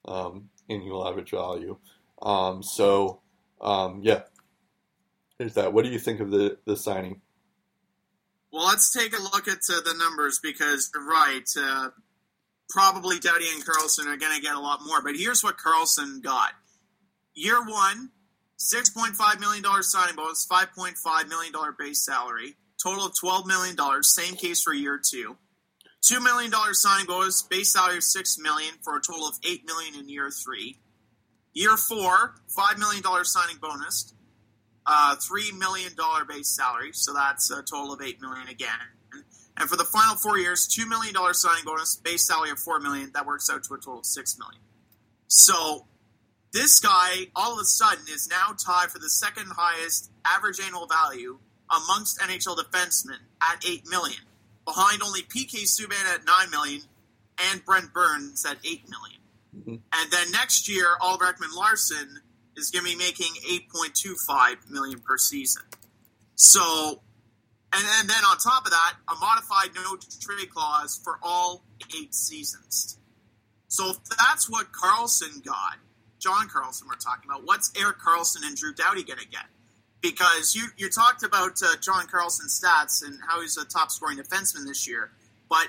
[0.05, 1.77] um, annual average value.
[2.21, 3.21] Um, so
[3.59, 4.21] um, yeah,
[5.37, 5.73] there's that.
[5.73, 7.21] What do you think of the the signing?
[8.51, 11.47] Well, let's take a look at uh, the numbers because you're right.
[11.57, 11.89] Uh,
[12.69, 15.01] probably Doughty and Karlsson are going to get a lot more.
[15.01, 16.51] But here's what Carlson got:
[17.33, 18.09] year one,
[18.57, 23.05] six point five million dollars signing bonus, five point five million dollar base salary, total
[23.05, 24.13] of twelve million dollars.
[24.13, 25.37] Same case for year two.
[26.01, 29.65] Two million dollars signing bonus, base salary of 6 million for a total of 8
[29.67, 30.79] million in year three.
[31.53, 34.13] Year four, five million dollars signing bonus,
[34.85, 38.69] uh, three million dollar base salary, so that's a total of eight million again.
[39.57, 42.79] And for the final four years, two million dollar signing bonus, base salary of four
[42.79, 43.11] million.
[43.13, 44.61] That works out to a total of six million.
[45.27, 45.85] So
[46.51, 50.87] this guy, all of a sudden, is now tied for the second highest average annual
[50.87, 54.21] value amongst NHL defensemen at eight million,
[54.65, 56.81] behind only PK Subban at nine million
[57.51, 59.21] and Brent Burns at eight million.
[59.55, 59.81] Mhm.
[59.93, 62.21] And then next year, Oliver Ekman-Larsson
[62.61, 63.33] is going to be making
[63.73, 65.63] 8.25 million per season.
[66.35, 67.01] So,
[67.73, 71.63] and, and then on top of that, a modified no trade clause for all
[71.97, 72.97] eight seasons.
[73.67, 75.77] So if that's what Carlson got,
[76.19, 79.45] John Carlson we're talking about, what's Erik Karlsson and Drew Doughty going to get?
[80.01, 84.17] Because you, you talked about uh, John Carlson's stats and how he's a top scoring
[84.17, 85.11] defenseman this year,
[85.49, 85.67] but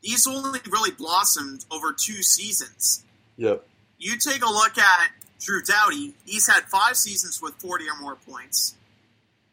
[0.00, 3.04] he's only really blossomed over two seasons
[3.36, 3.66] Yep.
[3.98, 5.10] you take a look at
[5.42, 8.76] Drew Doughty, he's had five seasons with 40 or more points,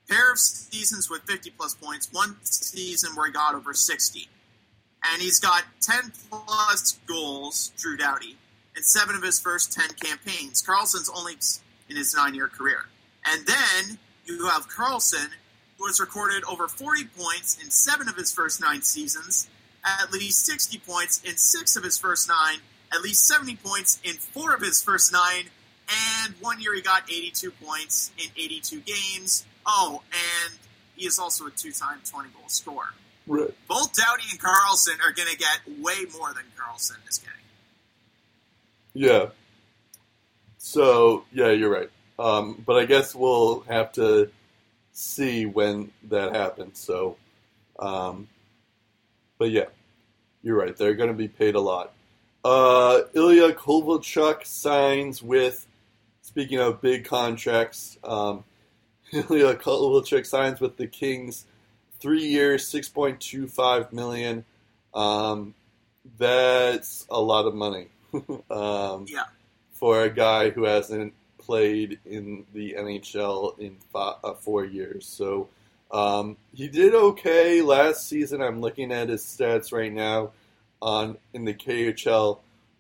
[0.07, 4.27] pair of seasons with 50 plus points, one season where he got over 60.
[5.11, 8.37] And he's got 10 plus goals, Drew Doughty,
[8.75, 10.61] in seven of his first 10 campaigns.
[10.61, 11.35] Carlson's only
[11.89, 12.85] in his nine year career.
[13.25, 15.29] And then you have Karlsson,
[15.77, 19.49] who has recorded over 40 points in seven of his first nine seasons,
[19.83, 22.57] at least 60 points in six of his first nine,
[22.93, 25.45] at least 70 points in four of his first nine,
[25.89, 29.45] and one year he got 82 points in 82 games.
[29.65, 30.57] Oh, and
[30.95, 32.93] he is also a two time 20 goal scorer.
[33.27, 33.53] Right.
[33.67, 37.35] Both Doughty and Karlsson are going to get way more than Carlson is getting.
[38.93, 39.27] Yeah.
[40.57, 41.89] So yeah, you're right.
[42.17, 44.29] Um, but I guess we'll have to
[44.91, 46.79] see when that happens.
[46.79, 47.15] So,
[47.77, 48.27] um,
[49.37, 49.65] but yeah,
[50.43, 50.75] you're right.
[50.75, 51.93] They're going to be paid a lot.
[52.43, 55.65] Uh, Ilya Kovalchuk signs with.
[56.29, 58.43] Speaking of big contracts, um,
[59.11, 61.45] Ilya Kovalchuk signs with the Kings,
[61.99, 64.45] three years, six point two five million.
[64.93, 65.55] Um,
[66.19, 67.87] that's a lot of money.
[68.51, 69.23] um, Yeah.
[69.73, 75.07] for a guy who hasn't played in the NHL in five, uh, four years.
[75.07, 75.49] So
[75.89, 78.39] um, he did okay last season.
[78.39, 80.29] I'm looking at his stats right now
[80.79, 82.37] on in the KHL.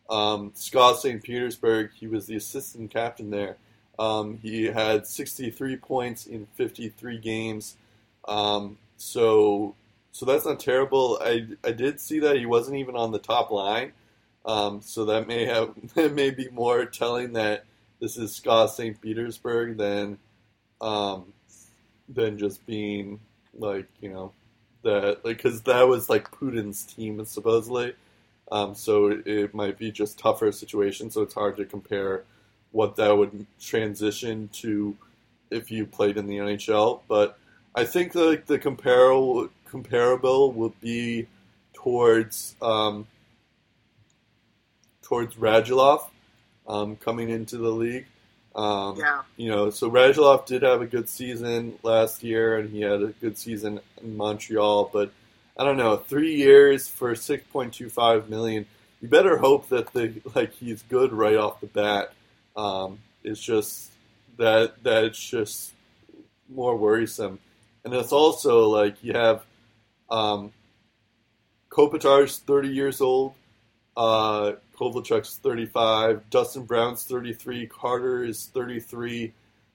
[0.09, 1.23] Um, SKA St.
[1.23, 3.57] Petersburg, he was the assistant captain there.
[3.99, 7.75] Um, he had 63 points in 53 games.
[8.27, 9.75] Um, so
[10.11, 11.19] so that's not terrible.
[11.21, 13.93] I, I did see that he wasn't even on the top line.
[14.45, 17.65] Um, so that may have that may be more telling that
[17.99, 18.99] this is SKA St.
[19.01, 20.17] Petersburg than
[20.81, 21.33] um,
[22.07, 23.19] than just being
[23.57, 24.31] like you know
[24.83, 27.93] that like because that was like Putin's team supposedly.
[28.51, 31.11] Um, so it, might be just tougher situation.
[31.11, 32.23] So it's hard to compare
[32.71, 34.95] what that would transition to
[35.51, 37.01] if you played in the NHL.
[37.07, 37.37] But
[37.75, 41.27] I think like the comparable comparable would be
[41.73, 43.07] towards um,
[45.01, 46.07] towards Radulov
[46.67, 48.05] um, coming into the league.
[48.55, 49.21] Um, Yeah.
[49.37, 53.07] You know, so Radulov did have a good season last year, and he had a
[53.21, 54.89] good season in Montreal.
[54.91, 55.11] But
[55.59, 58.65] I don't know, three years for six point two five million.
[59.01, 62.13] You better hope that the like he's good right off the bat.
[62.55, 63.91] Um, it's just
[64.37, 65.73] that that it's just
[66.47, 67.39] more worrisome,
[67.83, 69.43] and it's also like you have
[70.09, 70.53] um,
[71.69, 73.33] Kopitar's thirty years old.
[73.97, 76.29] Uh, Kovalchuk's 35.
[76.29, 77.67] Dustin Brown's 33.
[77.67, 79.33] Carter is 33.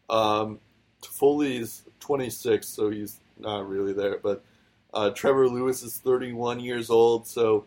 [0.09, 0.61] Um,
[1.03, 4.17] Toffoli is 26, so he's not really there.
[4.23, 4.43] But
[4.95, 7.27] uh, Trevor Lewis is 31 years old.
[7.27, 7.67] So,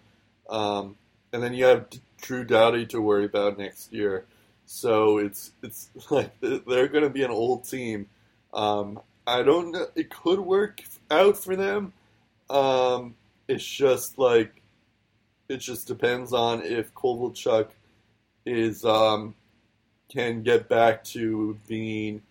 [0.49, 0.95] um,
[1.31, 1.87] and then you have
[2.21, 4.25] Drew Doughty to worry about next year.
[4.65, 8.07] So it's it's like they're going to be an old team.
[8.53, 9.87] Um, I don't know.
[9.95, 10.81] It could work
[11.11, 11.93] out for them.
[12.49, 13.15] Um,
[13.47, 14.61] it's just like
[15.49, 17.67] it just depends on if Kovalchuk
[18.45, 19.35] is um,
[20.09, 22.21] can get back to being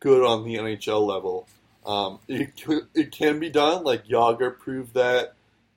[0.00, 1.46] good on the NHL level.
[1.84, 2.62] Um, it
[2.94, 3.84] it can be done.
[3.84, 5.34] Like Jagr proved that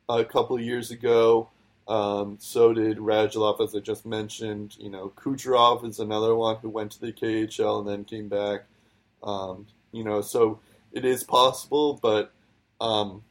[0.09, 1.49] a couple years ago.
[1.87, 4.75] Um, so did Radulov, as I just mentioned.
[4.79, 8.65] You know, Kucherov is another one who went to the KHL and then came back.
[9.23, 10.59] Um, you know, so
[10.91, 12.31] it is possible, but
[12.81, 13.23] um,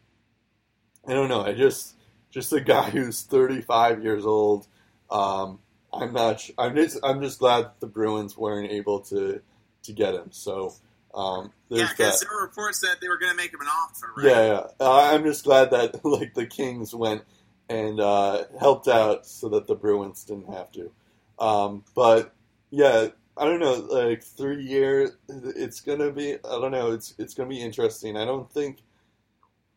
[1.06, 1.42] I don't know.
[1.42, 1.96] I just
[2.30, 4.66] just a guy who's 35 years old.
[5.10, 5.60] Um,
[5.92, 6.48] I'm not.
[6.58, 6.98] I'm just.
[7.02, 9.40] I'm just glad the Bruins weren't able to
[9.82, 10.28] to get him.
[10.30, 10.74] So
[11.14, 13.68] um, there's Yeah, because there were reports that they were going to make him an
[13.68, 14.26] offer, right?
[14.26, 14.66] Yeah, yeah.
[14.80, 17.22] Uh, I'm just glad that like the Kings went
[17.68, 20.90] and uh, helped out so that the Bruins didn't have to.
[21.38, 22.34] Um, but
[22.70, 23.74] yeah, I don't know.
[23.74, 26.34] Like three years, it's gonna be.
[26.34, 26.92] I don't know.
[26.92, 28.16] It's it's gonna be interesting.
[28.16, 28.78] I don't think.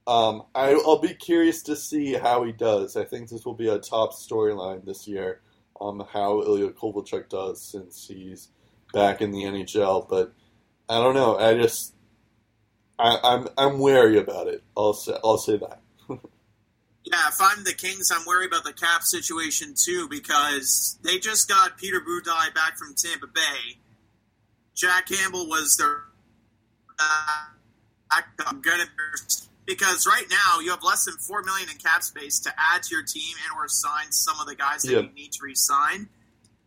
[0.05, 2.95] Um, I, I'll be curious to see how he does.
[2.95, 5.41] I think this will be a top storyline this year.
[5.81, 8.47] Um, how Ilya Kovalchuk does since he's
[8.93, 10.34] back in the NHL, but
[10.89, 11.38] I don't know.
[11.38, 11.93] I just
[12.99, 14.64] I, I'm I'm wary about it.
[14.76, 15.81] I'll say I'll say that.
[17.09, 21.47] Yeah, if I'm the Kings, I'm worried about the cap situation too because they just
[21.47, 23.77] got Peter Budaj back from Tampa Bay.
[24.76, 26.01] Jack Campbell was their
[26.99, 27.45] uh,
[28.45, 28.84] I'm gonna
[29.65, 32.95] because right now you have less than four million in cap space to add to
[32.95, 34.99] your team and or sign some of the guys that Yeah.
[34.99, 36.09] you need to re-sign.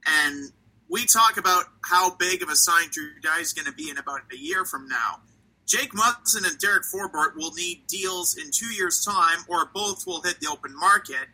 [0.07, 0.53] And
[0.91, 3.97] we talk about how big of a sign Drew Doughty is going to be in
[3.97, 5.21] about a year from now.
[5.67, 10.21] Jake Muzzin and Derek Forbort will need deals in two years' time, or both will
[10.21, 11.29] hit the open market.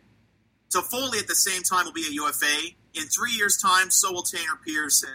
[0.69, 2.75] Toffoli at the same time will be a UFA.
[2.93, 5.09] In three years' time, so will Tanner Pearson.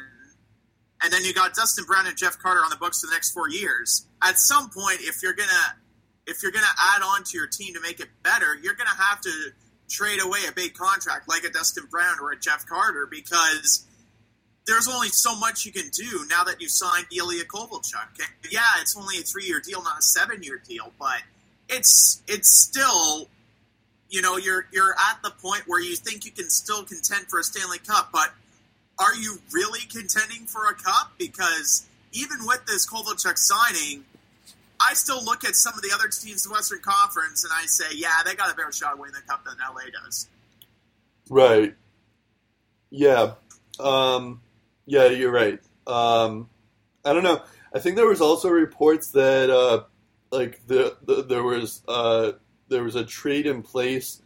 [1.03, 3.33] And then you got Dustin Brown and Jeff Carter on the books for the next
[3.33, 4.07] four years.
[4.23, 5.77] At some point, if you're gonna
[6.27, 9.21] if you're gonna add on to your team to make it better, you're gonna have
[9.23, 9.33] to
[9.91, 13.85] trade away a big contract like a Dustin Brown or a Jeff Carter because
[14.67, 18.07] there's only so much you can do now that you've signed Ilya Kovalchuk.
[18.51, 21.23] Yeah, it's only a three year deal, not a seven year deal, but
[21.69, 23.29] it's it's still
[24.13, 27.41] you know, you're you're at the point where you think you can still contend for
[27.41, 28.31] a Stanley Cup, but
[28.99, 31.13] are you really contending for a cup?
[31.19, 34.05] Because even with this Kovalchuk signing,
[34.79, 37.65] I still look at some of the other teams in the Western Conference and I
[37.65, 40.29] say, yeah, they got a better shot of winning the cup than LA does.
[41.31, 41.75] Right.
[42.91, 43.33] Yeah.
[43.81, 44.42] Um,
[44.87, 45.61] yeah, you're right.
[45.87, 46.49] Um,
[47.05, 47.43] I don't know.
[47.75, 49.85] I think there was also reports that uh,
[50.31, 52.33] like the, the there was uh,
[52.69, 54.23] there was a trade in place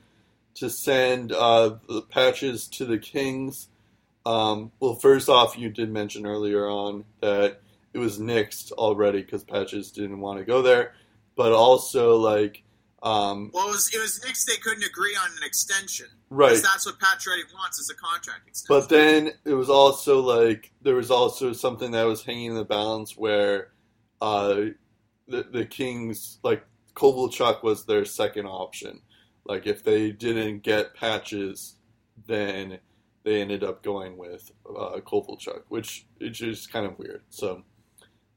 [0.56, 3.68] to send uh, the patches to the Kings.
[4.24, 7.60] Um, well, first off, you did mention earlier on that
[7.92, 10.94] it was nixed already because patches didn't want to go there,
[11.36, 12.62] but also like
[13.06, 16.06] um, Well, it was, it was Knicks they couldn't agree on an extension.
[16.30, 16.48] right.
[16.48, 18.66] Because that's what Pat Pacioretty wants is a contract extension.
[18.80, 22.64] But then it was also like there was also something that was hanging in the
[22.64, 23.68] balance where
[24.20, 24.54] uh,
[25.28, 26.64] the the Kings like
[26.94, 29.00] Kovalchuk was their second option.
[29.44, 31.76] Like if they didn't get patches,
[32.26, 32.78] then
[33.22, 37.22] they ended up going with uh, Kovalchuk, which is just kind of weird.
[37.28, 37.62] So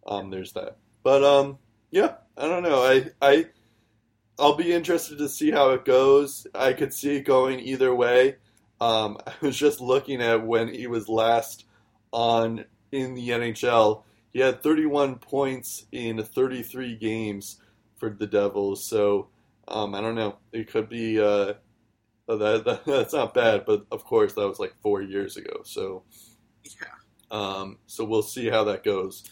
[0.06, 0.78] um, there's that.
[1.04, 1.58] But um,
[1.92, 2.84] yeah, I don't know.
[2.84, 3.46] I I
[4.40, 6.48] I'll be interested to see how it goes.
[6.56, 8.38] I could see it going either way.
[8.82, 11.66] Um, I was just looking at when he was last
[12.12, 14.04] on in the NHL.
[14.32, 17.58] He had 31 points in 33 games
[17.98, 18.84] for the Devils.
[18.86, 19.30] So
[19.68, 20.38] Um, I don't know.
[20.52, 21.54] It could be uh,
[22.28, 25.62] that, that that's not bad, but of course that was like four years ago.
[25.64, 26.04] So
[26.64, 26.88] Yeah.
[27.32, 29.24] um, so we'll see how that goes.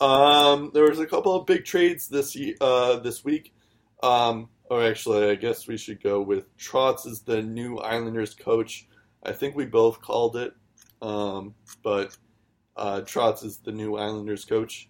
[0.00, 3.52] Um, there was a couple of big trades this uh, this week.
[4.02, 8.86] Um, or actually, I guess we should go with Trotz is the new Islanders coach.
[9.22, 10.54] I think we both called it,
[11.02, 12.16] um, but
[12.76, 14.88] uh, Trotz is the new Islanders coach.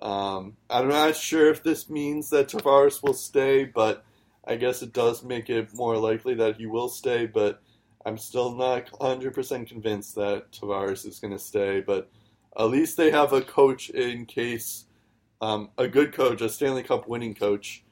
[0.00, 4.04] Um, I'm not sure if this means that Tavares will stay, but
[4.44, 7.26] I guess it does make it more likely that he will stay.
[7.26, 7.62] But
[8.04, 11.80] I'm still not 100% convinced that Tavares is going to stay.
[11.80, 12.10] But
[12.58, 14.86] at least they have a coach in case
[15.40, 17.84] um, a good coach, a Stanley Cup winning coach,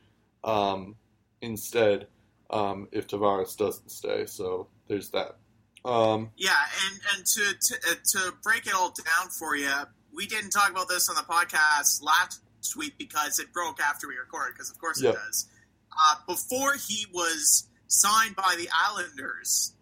[0.45, 0.97] um,
[1.41, 2.09] instead
[2.51, 4.27] um, if Tavares doesn't stay.
[4.27, 5.37] So there's that.
[5.85, 6.51] Um, Yeah,
[6.87, 9.73] and and to to, uh, to break it all down for you,
[10.15, 12.41] we didn't talk about this on the podcast last
[12.77, 14.55] week because it broke after we recorded.
[14.55, 15.49] Because of course it does.
[15.93, 19.75] Uh, before he was signed by the Islanders,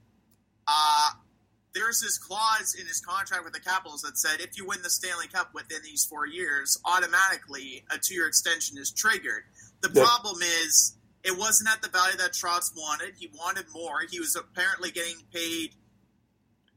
[0.68, 1.10] uh,
[1.74, 4.90] there's this clause in his contract with the Capitals that said if you win the
[4.90, 9.42] Stanley Cup within these four years, automatically a two-year extension is triggered.
[9.82, 13.14] The problem is it wasn't at the value that Trotz wanted.
[13.18, 14.00] He wanted more.
[14.10, 15.74] He was apparently getting paid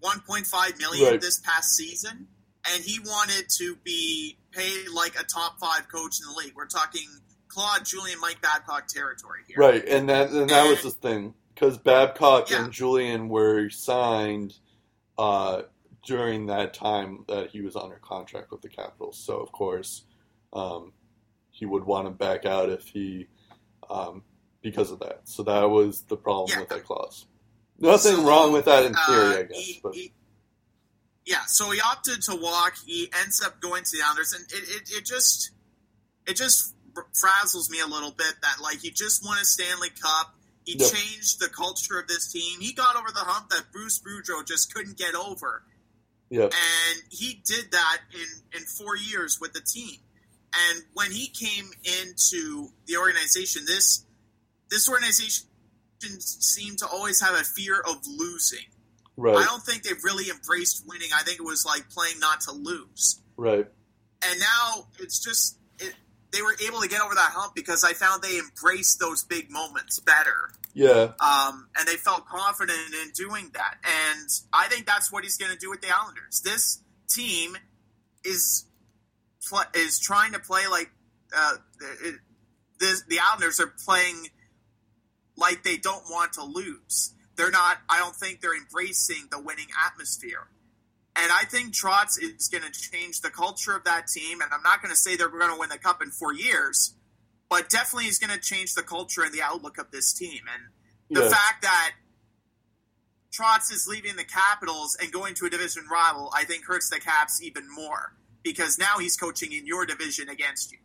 [0.04, 1.22] 1.5 million Right.
[1.22, 2.28] this past season,
[2.66, 6.54] and he wanted to be paid like a top five coach in the league.
[6.56, 7.08] We're talking
[7.48, 9.58] Claude, Julien, Mike Babcock territory here.
[9.58, 12.64] Right, and that and that was the thing because Babcock Yeah.
[12.66, 14.56] and Julien were signed
[15.18, 15.64] uh,
[16.06, 19.18] during that time that he was under contract with the Capitals.
[19.18, 20.04] So of course,
[20.54, 20.94] um,
[21.60, 23.28] he would want to back out if he
[23.90, 24.24] um,
[24.62, 25.22] because of that.
[25.26, 26.60] So that was the problem Yeah.
[26.62, 27.26] with that clause.
[27.80, 29.58] Nothing So, wrong with that in Uh, theory, I guess.
[29.58, 30.14] he- But he-
[31.26, 32.76] yeah, so he opted to walk.
[32.86, 35.52] He ends up going to the Islanders, and it, it, it just
[36.28, 36.76] it just
[37.14, 40.36] frazzles me a little bit that like he just won a Stanley Cup.
[40.66, 40.92] He Yep.
[40.92, 42.60] changed the culture of this team.
[42.60, 45.64] He got over the hump that Bruce Boudreau just couldn't get over.
[46.30, 50.00] yeah, and he did that in in four years with the team.
[50.54, 54.06] And when he came into the organization, this
[54.70, 55.48] this organization
[56.20, 58.66] seemed to always have a fear of losing.
[59.18, 59.36] Right.
[59.36, 61.10] I don't think they've really embraced winning.
[61.14, 63.22] I think it was like playing not to lose.
[63.36, 63.68] right,
[64.26, 65.94] And now it's just it,
[66.32, 69.52] they were able to get over that hump because I found they embraced those big
[69.52, 73.78] moments better yeah, um, and they felt confident in doing that.
[73.84, 76.42] And I think that's what he's going to do with the Islanders.
[76.42, 77.58] This team
[78.24, 78.66] is
[79.48, 80.92] pl- is trying to play like
[81.36, 81.56] uh,
[82.04, 82.16] it,
[82.80, 84.28] this, the Islanders are playing
[85.38, 87.14] like they don't want to lose.
[87.36, 87.78] They're not.
[87.90, 90.48] I don't think they're embracing the winning atmosphere.
[91.16, 94.42] And I think Trotz is going to change the culture of that team.
[94.42, 96.96] And I'm not going to say they're going to win the cup in four years,
[97.50, 100.42] but definitely he's going to change the culture and the outlook of this team.
[100.54, 101.30] And the yeah.
[101.30, 101.92] fact that
[103.34, 107.00] Trotz is leaving the Capitals and going to a division rival, I think hurts the
[107.00, 108.14] Caps even more
[108.44, 110.78] because now he's coaching in your division against you.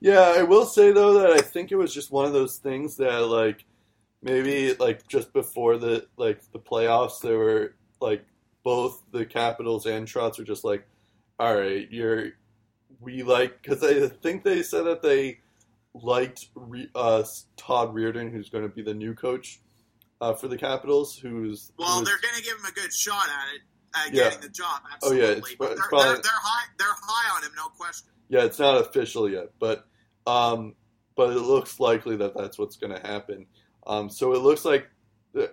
[0.00, 2.96] Yeah, I will say though that I think it was just one of those things
[2.96, 3.64] that like
[4.22, 8.24] maybe like just before the like the playoffs they were like
[8.62, 10.86] both the Capitals and Trotz were just like,
[11.40, 12.30] all right, you're
[13.00, 15.38] we like because I think they said that they
[15.94, 17.24] liked Re, uh,
[17.56, 19.60] Todd Reirden, who's going to be the new coach
[20.20, 23.26] uh, for the Capitals, who's Well, who's- they're going to give him a good shot
[23.28, 23.62] at it,
[23.94, 24.24] at Yeah.
[24.24, 24.80] getting the job.
[24.84, 25.20] Oh, Absolutely.
[25.22, 26.64] yeah, it's- But they're, probably- they're, they're high.
[26.78, 28.08] They're high on him, no question.
[28.28, 29.86] Yeah, it's not official yet, but
[30.26, 30.74] um,
[31.16, 33.46] but it looks likely that that's what's going to happen.
[33.86, 34.88] Um, so it looks like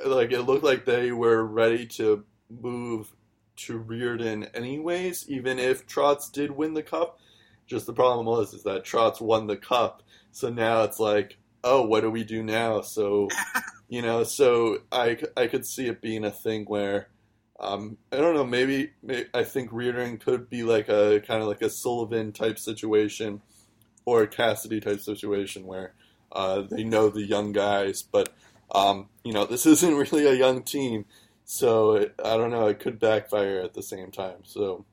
[0.06, 3.14] like it looked like they were ready to move
[3.58, 7.20] to Reirden anyways, even if Trotz did win the cup.
[7.68, 11.84] Just the problem was is that Trotz won the cup, so now it's like, oh,
[11.86, 12.82] what do we do now?
[12.82, 13.30] So
[13.88, 17.08] you know, so I I could see it being a thing where.
[17.60, 18.46] Um, I don't know.
[18.46, 22.60] Maybe, may I think Reirden could be like a kind of like a Sullivan type
[22.60, 23.42] situation,
[24.06, 25.94] or a Cassidy type situation where
[26.32, 28.30] uh, they know the young guys, but
[28.72, 31.06] um, you know this isn't really a young team,
[31.46, 32.68] so it, I don't know.
[32.68, 34.40] It could backfire at the same time.
[34.44, 34.86] So,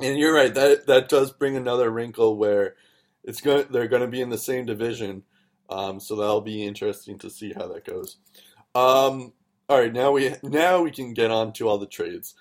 [0.00, 0.54] and you're right.
[0.54, 2.74] That that does bring another wrinkle where
[3.22, 3.66] it's going.
[3.70, 5.24] They're going to be in the same division,
[5.68, 8.16] um, so that'll be interesting to see how that goes.
[8.74, 9.32] Um,
[9.68, 12.34] all right, now we now we can get on to all the trades.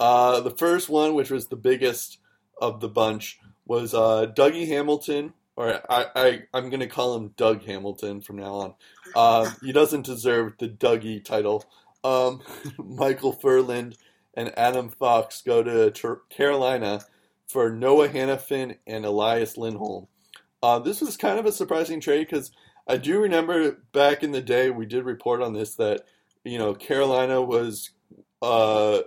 [0.00, 2.18] Uh, the first one, which was the biggest
[2.60, 7.64] of the bunch, was uh, Dougie Hamilton, or I, I I'm gonna call him Doug
[7.64, 8.74] Hamilton from now on.
[9.14, 11.64] Uh, he doesn't deserve the Dougie title.
[12.02, 12.40] Um,
[12.78, 13.96] Micheal Ferland
[14.34, 17.04] and Adam Fox go to Ter- Carolina
[17.46, 20.08] for Noah Hanifin and Elias Lindholm.
[20.62, 22.50] Uh, this was kind of a surprising trade because
[22.88, 26.02] I do remember back in the day we did report on this that
[26.44, 27.90] you know Carolina was
[28.40, 29.00] uh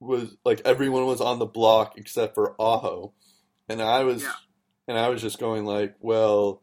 [0.00, 3.12] was like everyone was on the block except for Aho,
[3.68, 4.32] and I was Yeah.
[4.88, 6.62] and I was just going like, well,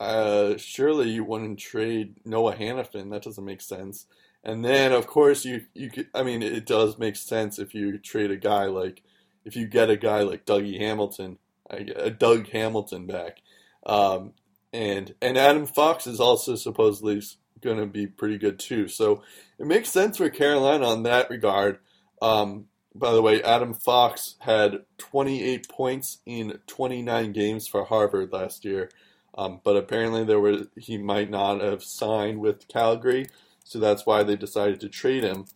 [0.00, 3.10] uh, surely you wouldn't trade Noah Hanifin.
[3.10, 4.06] That doesn't make sense.
[4.42, 7.98] And then of course you you could, I mean it does make sense if you
[7.98, 9.02] trade a guy like
[9.44, 11.38] if you get a guy like Dougie Hamilton,
[11.70, 13.38] a Doug Hamilton back.
[13.86, 14.32] Um,
[14.72, 17.22] and and Adam Fox is also supposedly
[17.60, 18.88] going to be pretty good too.
[18.88, 19.22] So
[19.58, 21.78] it makes sense for Carolina on that regard.
[22.20, 28.64] Um, by the way, Adam Fox had 28 points in 29 games for Harvard last
[28.64, 28.88] year,
[29.36, 33.26] um, but apparently there were he might not have signed with Calgary,
[33.64, 35.46] so that's why they decided to trade him.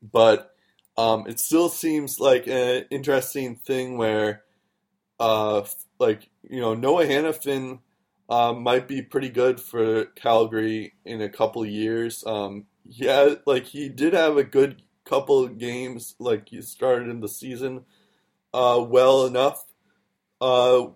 [0.00, 0.54] But
[0.96, 4.44] um, it still seems like an interesting thing where,
[5.18, 5.62] uh,
[5.98, 7.80] like you know, Noah Hanifin
[8.28, 12.24] um, might be pretty good for Calgary in a couple years.
[12.26, 17.20] Um, yeah, like he did have a good couple of games, like he started in
[17.20, 17.84] the season
[18.52, 19.64] uh, well enough
[20.40, 20.86] uh,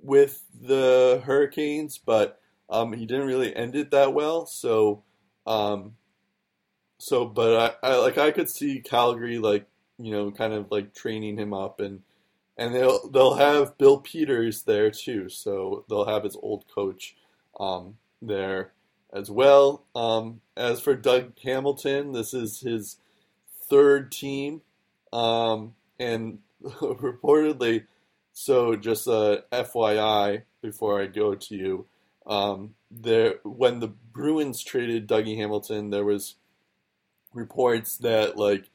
[0.00, 4.46] with the Hurricanes, but um, he didn't really end it that well.
[4.46, 5.02] So,
[5.46, 5.96] um,
[6.98, 9.66] so, but I, I like I could see Calgary like
[9.98, 12.02] you know kind of like training him up and
[12.60, 17.16] and they'll they'll have Bill Peters there too, so they'll have his old coach
[17.58, 18.72] um, there
[19.14, 19.82] as well.
[19.96, 22.98] Um, as for Doug Hamilton, this is his
[23.70, 24.60] third team,
[25.10, 27.86] um, and reportedly,
[28.34, 31.86] so just a FYI before I go to you,
[32.26, 36.34] um, there when the Bruins traded Dougie Hamilton, there was
[37.32, 38.68] reports that like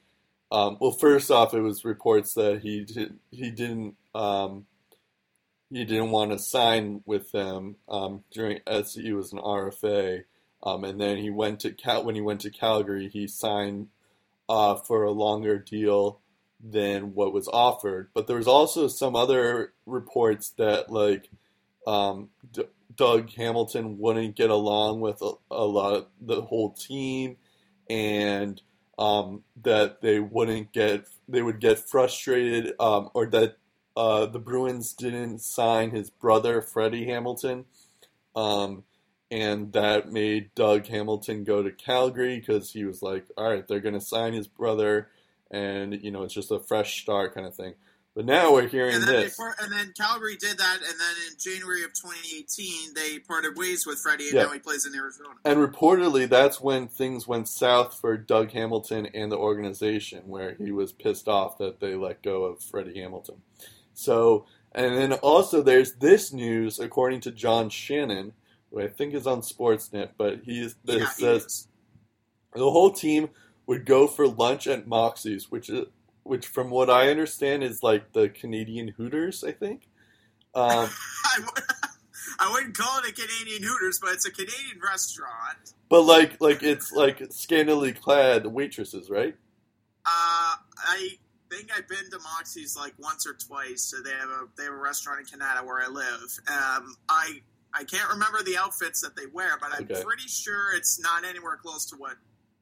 [0.50, 4.66] um, well, first off, it was reports that he did, he didn't um,
[5.70, 10.24] he didn't want to sign with them um, during as he was an RFA,
[10.62, 13.88] um, and then he went to Cal- when he went to Calgary, he signed
[14.48, 16.20] uh, for a longer deal
[16.62, 18.08] than what was offered.
[18.14, 21.28] But there was also some other reports that like
[21.86, 22.64] um, D-
[22.94, 27.36] Doug Hamilton wouldn't get along with a, a lot of the whole team,
[27.90, 28.60] and
[28.98, 33.56] um, that they wouldn't get they would get frustrated um, or that
[33.96, 37.64] uh, the Bruins didn't sign his brother Freddie Hamilton.
[38.34, 38.84] Um,
[39.30, 43.80] and that made Doug Hamilton go to Calgary because he was like all right they're
[43.80, 45.08] gonna sign his brother.
[45.50, 47.74] And you know it's just a fresh start kind of thing
[48.16, 51.14] but now we're hearing And then, this before, and then Calgary did that, and then
[51.30, 54.42] in January of 2018, they parted ways with Freddie, and Yeah.
[54.44, 55.34] now he plays in Arizona.
[55.44, 60.72] And reportedly, that's when things went south for Doug Hamilton and the organization, where he
[60.72, 63.42] was pissed off that they let go of Freddie Hamilton.
[63.92, 68.32] So, and then also there's this news, according to John Shannon,
[68.70, 71.68] who I think is on Sportsnet, but he's this Yeah, he says is.
[72.54, 73.28] the whole team
[73.66, 75.86] would go for lunch at Moxie's, which is,
[76.26, 79.88] which from what I understand is like the Canadian Hooters, I think.
[80.54, 80.88] Um,
[81.24, 81.64] I, would,
[82.38, 85.72] I wouldn't call it a Canadian Hooters, but it's a Canadian restaurant.
[85.88, 89.34] but like like it's like scantily clad waitresses, right?
[90.04, 91.08] Uh, I
[91.50, 93.82] think I've been to Moxie's like once or twice.
[93.82, 96.38] So they have a they have a restaurant in Canada where I live.
[96.48, 97.40] Um, I
[97.74, 100.02] I can't remember the outfits that they wear, but I'm Okay.
[100.02, 102.16] pretty sure it's not anywhere close to what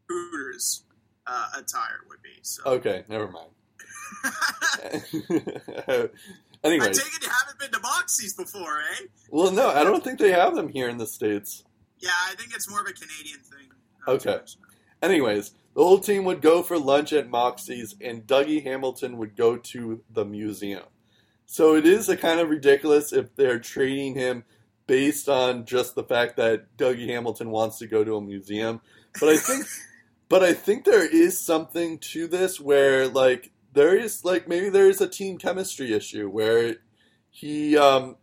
[0.09, 0.85] Hooters
[1.27, 2.39] uh, attire would be.
[2.43, 3.51] So Okay, never mind.
[6.65, 9.07] anyway, I take it you haven't been to Moxie's before, eh?
[9.31, 11.65] well, no, I don't think they have them here in the states.
[11.99, 13.69] Yeah, I think it's more of a Canadian thing.
[14.07, 14.41] Okay.
[15.03, 19.57] Anyways, the whole team would go for lunch at Moxie's, and Dougie Hamilton would go
[19.57, 20.85] to the museum.
[21.47, 24.45] So it is a kind of ridiculous if they're trading him
[24.87, 28.81] based on just the fact that Dougie Hamilton wants to go to a museum.
[29.21, 29.65] But I think,
[30.29, 34.89] but I think there is something to this where like there is like maybe there
[34.89, 36.77] is a team chemistry issue where
[37.31, 38.17] he um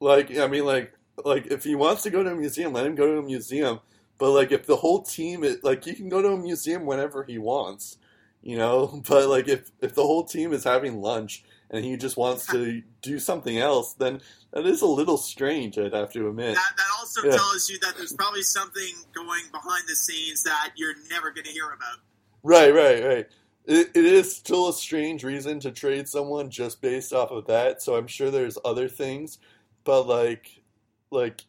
[0.00, 0.94] like I mean like
[1.24, 3.80] like if he wants to go to a museum, let him go to a museum.
[4.18, 7.24] But like if the whole team is like he can go to a museum whenever
[7.24, 7.98] he wants,
[8.42, 9.02] you know.
[9.08, 12.82] But like if if the whole team is having lunch and he just wants to
[13.02, 14.20] do something else, then
[14.52, 15.78] that is a little strange.
[15.78, 16.54] I'd have to admit.
[16.54, 17.36] That, that also Yeah.
[17.36, 21.50] tells you that there's probably something going behind the scenes that you're never going to
[21.50, 21.98] hear about.
[22.42, 23.26] Right, right, right.
[23.66, 27.82] It, it is still a strange reason to trade someone just based off of that.
[27.82, 29.38] So I'm sure there's other things,
[29.84, 30.62] but like,
[31.10, 31.42] like,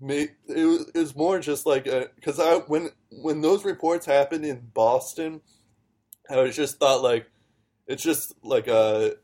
[0.00, 4.44] may, it was, it was more just like because I when when those reports happened
[4.44, 5.40] in Boston,
[6.30, 7.28] I was just thought like
[7.88, 9.14] it's just like a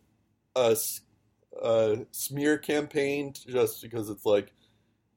[0.57, 0.77] a,
[1.63, 4.53] a smear campaign just because it's like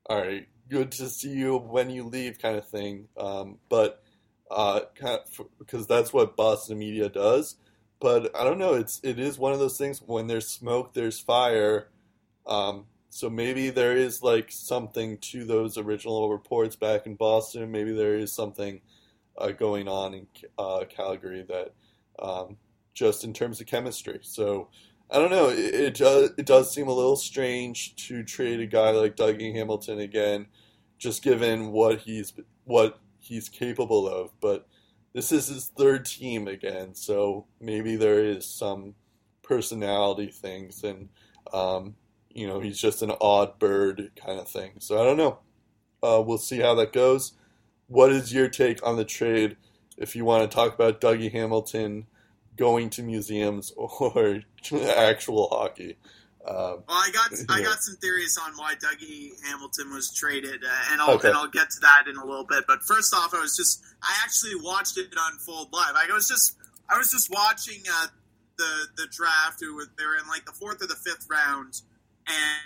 [0.09, 3.07] all right, good to see you when you leave, kind of thing.
[3.17, 4.01] Um, but
[4.49, 4.81] uh,
[5.59, 7.55] because that's what Boston media does.
[7.99, 8.75] But I don't know.
[8.75, 10.01] It's it is one of those things.
[10.01, 11.89] When there's smoke, there's fire.
[12.45, 17.71] Um, so maybe there is like something to those original reports back in Boston.
[17.71, 18.81] Maybe there is something
[19.37, 20.27] uh, going on in
[20.57, 21.73] uh, Calgary that
[22.19, 22.57] um,
[22.93, 24.19] just in terms of chemistry.
[24.21, 24.69] So
[25.09, 25.49] I don't know.
[25.49, 29.53] It, it, does it does seem a little strange to trade a guy like Dougie
[29.53, 30.47] Hamilton again,
[30.97, 32.33] just given what he's
[32.65, 34.31] what he's capable of.
[34.41, 34.67] But
[35.13, 38.95] this is his third team again, so maybe there is some
[39.43, 41.09] personality things and.
[41.53, 41.95] Um,
[42.37, 44.73] you know, he's just an odd bird kind of thing.
[44.77, 45.39] So I don't know.
[46.03, 47.33] Uh, we'll see how that goes.
[47.87, 49.57] What is your take on the trade?
[49.97, 52.05] If you want to talk about Dougie Hamilton
[52.57, 54.41] going to museums or
[54.95, 55.97] actual hockey.
[56.45, 60.91] Uh, well, I got I got some theories on why Dougie Hamilton was traded, uh,
[60.91, 61.27] and I'll okay.
[61.27, 62.63] and I'll get to that in a little bit.
[62.65, 65.95] But first off, I was just I actually watched it unfold live.
[65.95, 66.55] I was just
[66.89, 68.07] I was just watching uh,
[68.57, 69.59] the the draft.
[69.59, 71.81] Who they were in like the fourth or the fifth round,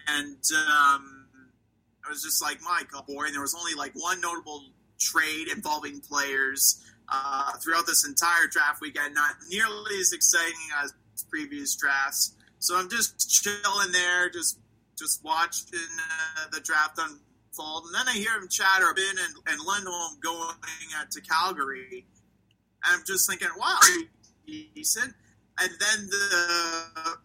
[0.07, 1.25] and um,
[2.05, 3.25] I was just like, my God, boy.
[3.25, 4.63] And there was only like one notable
[4.99, 10.93] trade involving players uh, throughout this entire draft weekend, not nearly as exciting as
[11.29, 12.35] previous drafts.
[12.59, 14.59] So I'm just chilling there, just
[14.97, 19.59] just watching uh, the draft unfold, and then I hear him chatter Ben and, and
[19.65, 20.55] Lindholm going
[20.99, 22.05] at, to Calgary.
[22.85, 23.79] And I'm just thinking, wow,
[24.45, 25.13] decent.
[25.59, 27.17] And then the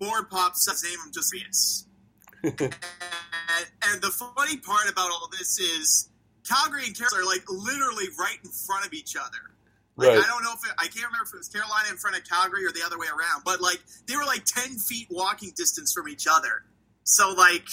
[0.00, 0.98] board pops up his name.
[1.04, 1.86] I'm just
[2.42, 2.54] and,
[3.84, 6.09] and, the funny part about all this is
[6.48, 9.54] Calgary and Carolina are like literally right in front of each other.
[9.96, 10.18] Like, right.
[10.18, 12.24] I don't know if it, I can't remember if it was Carolina in front of
[12.24, 15.92] Calgary or the other way around, but like they were like ten feet walking distance
[15.92, 16.64] from each other.
[17.04, 17.66] So like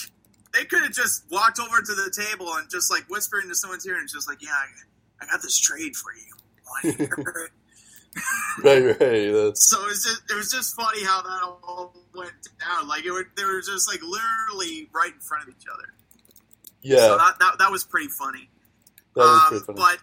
[0.53, 3.85] they could have just walked over to the table and just like whispered into someone's
[3.85, 6.27] ear and just like, yeah, I, I got this trade for you.
[8.64, 9.31] right, right.
[9.31, 9.69] That's...
[9.69, 12.88] So it was just it was just funny how that all went down.
[12.88, 15.94] Like it were, they were just like literally right in front of each other.
[16.81, 18.49] Yeah, so that, that, that was pretty funny.
[19.19, 19.64] Um.
[19.68, 19.99] But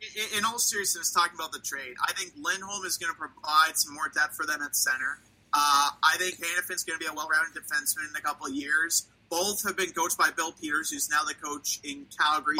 [0.00, 3.76] in, in, all seriousness, talking about the trade, I think Lindholm is going to provide
[3.76, 5.20] some more depth for them at center.
[5.52, 9.08] Uh, I think Hanifin's going to be a well-rounded defenseman in a couple of years.
[9.30, 12.56] Both have been coached by Bill Peters, who's now the coach in Calgary.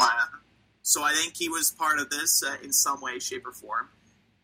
[0.81, 3.89] So I think he was part of this uh, in some way, shape, or form.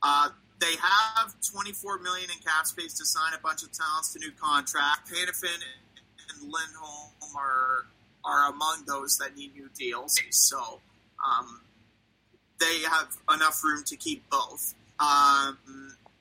[0.02, 0.30] Uh,
[0.60, 4.32] they have 24 million in cap space to sign a bunch of talents to new
[4.32, 5.10] contract.
[5.10, 5.60] Hanifin
[6.30, 7.86] and Lindholm are
[8.24, 10.20] are among those that need new deals.
[10.32, 10.82] So
[11.24, 11.62] um,
[12.60, 14.74] they have enough room to keep both.
[15.00, 15.58] Um,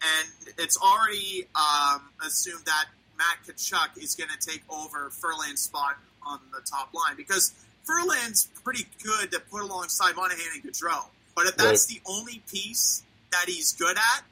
[0.03, 5.97] and it's already um, assumed that Matt Tkachuk is going to take over Ferland's spot
[6.27, 7.55] on the top line because
[7.85, 11.05] Ferland's pretty good to put alongside Monahan and Gaudreau.
[11.35, 12.01] But if that's right.
[12.01, 13.03] the only piece
[13.33, 14.23] that he's good at,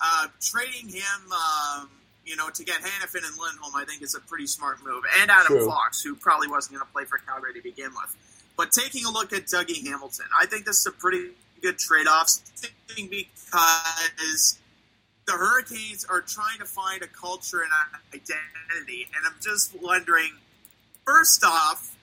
[0.00, 1.90] uh, trading him, um,
[2.24, 5.02] you know, to get Hanifin and Lindholm, I think is a pretty smart move.
[5.20, 5.66] And Adam True.
[5.66, 8.16] Fox, who probably wasn't going to play for Calgary to begin with.
[8.60, 11.30] But taking a look at Dougie Hamilton, I think this is a pretty
[11.62, 12.28] good trade-off
[13.08, 14.58] because
[15.24, 19.06] the Hurricanes are trying to find a culture and an identity.
[19.16, 20.32] And I'm just wondering,
[21.06, 21.96] first off,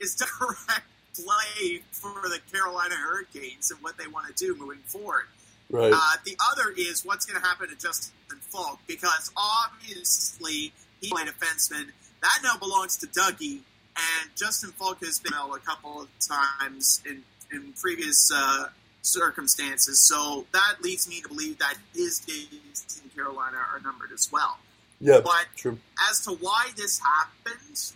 [0.00, 5.26] is direct play for the Carolina Hurricanes and what they want to do moving forward.
[5.68, 5.92] Right.
[5.94, 10.72] Uh, the other is what's going to happen to Justin Faulk because obviously
[11.02, 11.90] he played defenseman.
[12.22, 13.60] That now belongs to Dougie,
[13.98, 17.22] and Justin Faulk has been out a couple of times in
[17.52, 18.66] in previous uh,
[19.02, 19.98] circumstances.
[20.00, 24.58] So that leads me to believe that his days in Carolina are numbered as well.
[25.00, 25.78] Yeah, but true.
[26.10, 27.92] as to why this happened,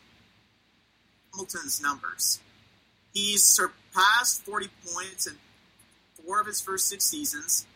[1.33, 2.41] Hamilton's numbers.
[3.13, 5.35] He's surpassed 40 points in
[6.25, 7.67] four of his first six seasons.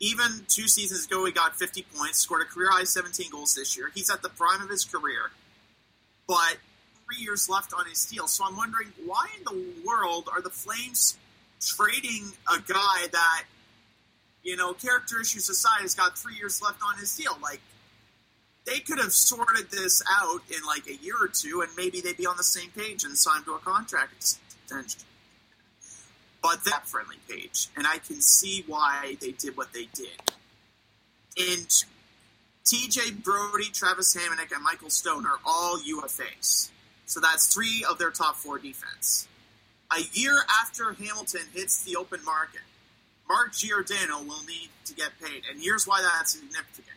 [0.00, 3.76] Even two seasons ago, he got 50 points, scored a career high 17 goals this
[3.76, 3.90] year.
[3.94, 5.30] He's at the prime of his career,
[6.26, 6.58] but
[7.06, 8.26] three years left on his deal.
[8.26, 11.16] So I'm wondering why in the world are the Flames
[11.60, 13.44] trading a guy that,
[14.42, 17.36] you know, character issues aside, has got three years left on his deal?
[17.42, 17.60] Like,
[18.66, 22.16] they could have sorted this out in like a year or two, and maybe they'd
[22.16, 25.02] be on the same page and signed to a contract extension
[26.44, 30.20] but that friendly page, and I can see why they did what they did.
[31.38, 31.66] And
[32.66, 36.68] TJ Brodie, Travis Hamonic, and Michael Stone are all UFAs.
[37.06, 39.28] So that's three of their top four defense.
[39.92, 42.62] A year after Hamilton hits the open market,
[43.28, 45.42] Mark Giordano will need to get paid.
[45.50, 46.96] And here's why that's significant.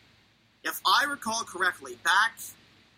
[0.63, 2.37] If I recall correctly, back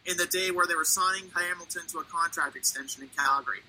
[0.05, 3.59] in the day where they were signing Hamilton to a contract extension in Calgary,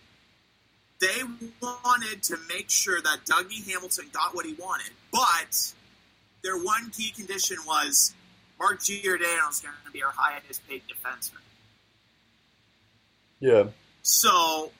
[1.01, 1.23] they
[1.61, 5.73] wanted to make sure that Dougie Hamilton got what he wanted, but
[6.43, 8.15] their one key condition was
[8.59, 11.41] Mark Giordano is going to be our highest paid defenseman.
[13.41, 13.65] Yeah.
[14.03, 14.71] So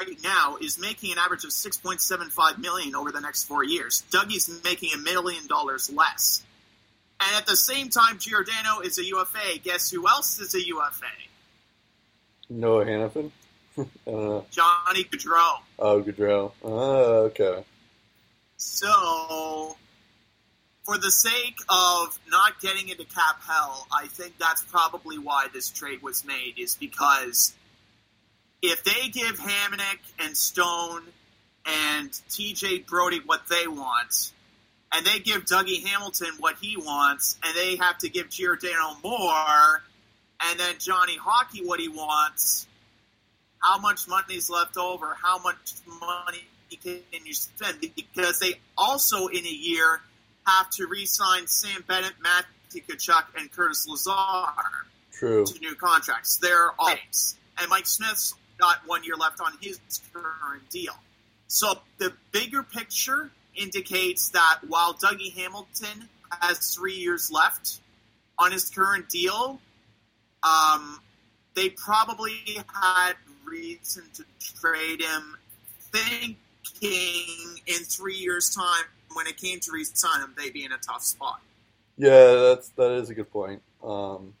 [0.00, 4.02] right now is making an average of 6.75 million over the next four years.
[4.10, 6.42] Dougie's making a million dollars less.
[7.20, 9.58] And at the same time, Giordano is a UFA.
[9.62, 11.06] Guess who else is a UFA?
[12.50, 13.30] Noah Hanifin.
[13.78, 13.86] I.
[14.06, 15.56] Uh, Johnny Gaudreau.
[15.80, 16.52] Oh, Gaudreau.
[16.62, 17.64] Oh, okay.
[18.56, 19.76] So,
[20.84, 25.70] for the sake of not getting into cap hell, I think that's probably why this
[25.70, 27.54] trade was made, is because
[28.62, 31.02] if they give Hamonic and Stone
[31.66, 34.32] and TJ Brodie what they want,
[34.92, 39.82] and they give Dougie Hamilton what he wants, and they have to give Giordano more,
[40.40, 42.66] and then Johnny Hockey what he wants,
[43.58, 45.16] how much money is left over?
[45.20, 46.44] How much money
[46.82, 47.80] can you spend?
[47.96, 50.00] Because they also in a year
[50.46, 54.52] have to re-sign Sam Bennett, Matthew Tkachuk, and Curtis Lazar
[55.12, 55.44] True.
[55.44, 56.36] to new contracts.
[56.36, 56.94] They're all
[57.58, 59.78] and Mike Smith's got one year left on his
[60.12, 60.94] current deal.
[61.46, 66.08] So the bigger picture indicates that while Dougie Hamilton
[66.40, 67.80] has three years left
[68.38, 69.60] on his current deal,
[70.42, 71.00] um,
[71.54, 72.40] they probably
[72.72, 73.12] had
[73.44, 74.24] reason to
[74.60, 75.36] trade him,
[75.92, 76.36] thinking
[77.66, 78.84] in three years' time
[79.14, 81.40] when it came to re-sign him, they'd be in a tough spot.
[81.96, 83.62] Yeah, that's that is a good point.
[83.82, 84.34] Um,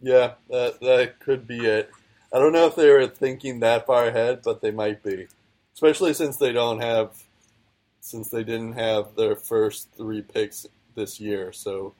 [0.00, 1.90] yeah, that that could be it.
[2.32, 5.26] I don't know if they were thinking that far ahead, but they might be,
[5.74, 7.10] especially since they don't have,
[8.00, 11.52] since they didn't have their first three picks this year.
[11.52, 11.94] So,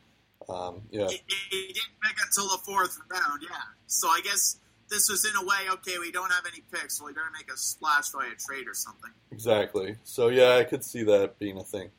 [0.48, 1.20] um, yeah, He,
[1.50, 3.56] he didn't pick until the fourth round, yeah.
[3.86, 4.56] So I guess
[4.92, 7.50] this was in a way, okay, we don't have any picks, so we better make
[7.50, 9.10] a splash by a trade or something.
[9.30, 9.96] exactly.
[10.04, 11.90] So yeah, I could see that being a thing.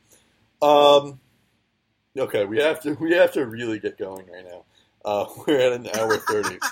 [0.61, 1.19] Um,
[2.17, 4.65] okay, we have to we have to really get going right now.
[5.03, 6.59] Uh, we're at an hour thirty.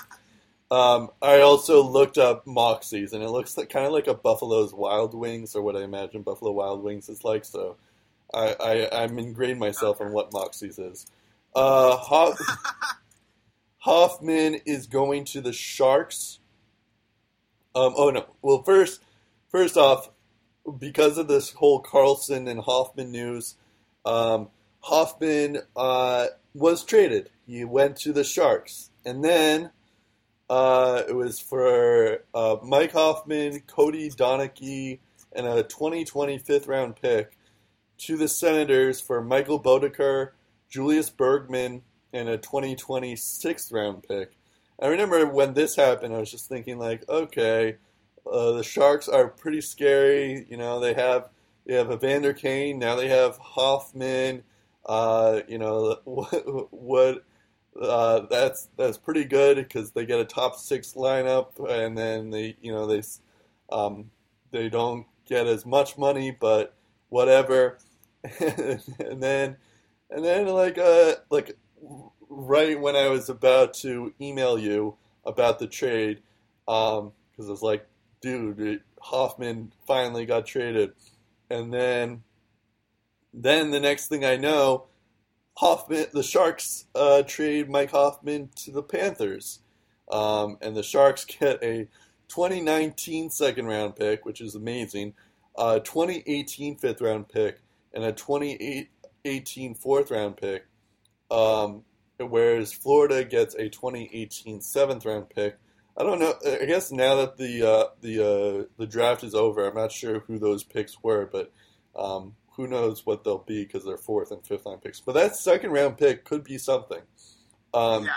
[0.70, 4.72] Um, I also looked up Moxies, and it looks like, kind of like a Buffalo's
[4.72, 7.44] Wild Wings, or what I imagine Buffalo Wild Wings is like.
[7.44, 7.76] So,
[8.32, 11.04] I, I I'm ingrained myself on what Moxies is.
[11.54, 12.40] Uh, Hoff,
[13.82, 16.38] Hoffman is going to the Sharks.
[17.74, 18.26] Um, oh no!
[18.40, 19.02] Well, first,
[19.50, 20.10] first off,
[20.78, 23.56] because of this whole Carlson and Hoffman news,
[24.04, 24.50] um,
[24.82, 27.30] Hoffman uh, was traded.
[27.44, 29.72] He went to the Sharks, and then
[30.48, 35.00] uh, it was for uh, Mike Hoffman, Cody Donaghey,
[35.32, 37.36] and a 2020 fifth round pick
[37.98, 40.30] to the Senators for Michael Boedker,
[40.70, 41.82] Julius Bergman,
[42.12, 44.36] and a 2020 sixth round pick.
[44.80, 47.76] I remember when this happened, I was just thinking like, okay,
[48.30, 50.46] uh, the Sharks are pretty scary.
[50.48, 51.28] You know, they have
[51.66, 52.96] they have Evander Kane now.
[52.96, 54.42] They have Hoffman.
[54.84, 56.72] Uh, you know what?
[56.72, 57.24] what
[57.80, 62.56] uh, that's that's pretty good because they get a top six lineup, and then they
[62.60, 63.02] you know they
[63.70, 64.10] um,
[64.50, 66.74] they don't get as much money, but
[67.08, 67.78] whatever.
[68.40, 69.56] and then
[70.10, 71.56] and then like uh like
[72.28, 76.22] right when I was about to email you about the trade,
[76.68, 77.86] um, because I was like,
[78.20, 80.92] dude, Hoffman finally got traded,
[81.50, 82.22] and then
[83.34, 84.84] then the next thing I know,
[85.54, 89.60] Hoffman, the Sharks uh, trade Mike Hoffman to the Panthers,
[90.10, 91.88] um, and the Sharks get a
[92.28, 95.14] 2019 second round pick, which is amazing,
[95.56, 97.60] a 2018 fifth round pick,
[97.92, 100.66] and a 2018 fourth round pick.
[101.32, 101.84] Um,
[102.18, 105.56] whereas Florida gets a 2018 seventh round pick.
[105.96, 106.34] I don't know.
[106.44, 110.20] I guess now that the uh, the uh, the draft is over, I'm not sure
[110.20, 111.52] who those picks were, but
[111.96, 115.00] um, who knows what they'll be because they're fourth and fifth round picks.
[115.00, 117.00] But that second round pick could be something.
[117.74, 118.12] Um, yeah.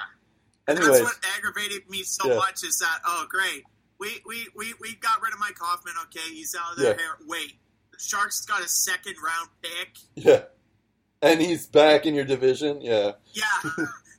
[0.67, 2.37] Anyways, That's what aggravated me so Yeah.
[2.37, 3.63] much is that oh great
[3.99, 7.25] we, we we we got rid of Mike Hoffman okay he's out of there Yeah.
[7.27, 7.53] wait
[7.91, 10.41] the Sharks got a second round pick yeah,
[11.25, 12.81] and he's back in your division.
[12.81, 13.43] Yeah, yeah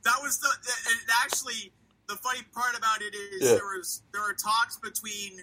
[0.03, 0.49] that was the
[0.91, 1.71] and actually
[2.07, 3.55] the funny part about it is Yeah.
[3.55, 5.39] there was there were talks between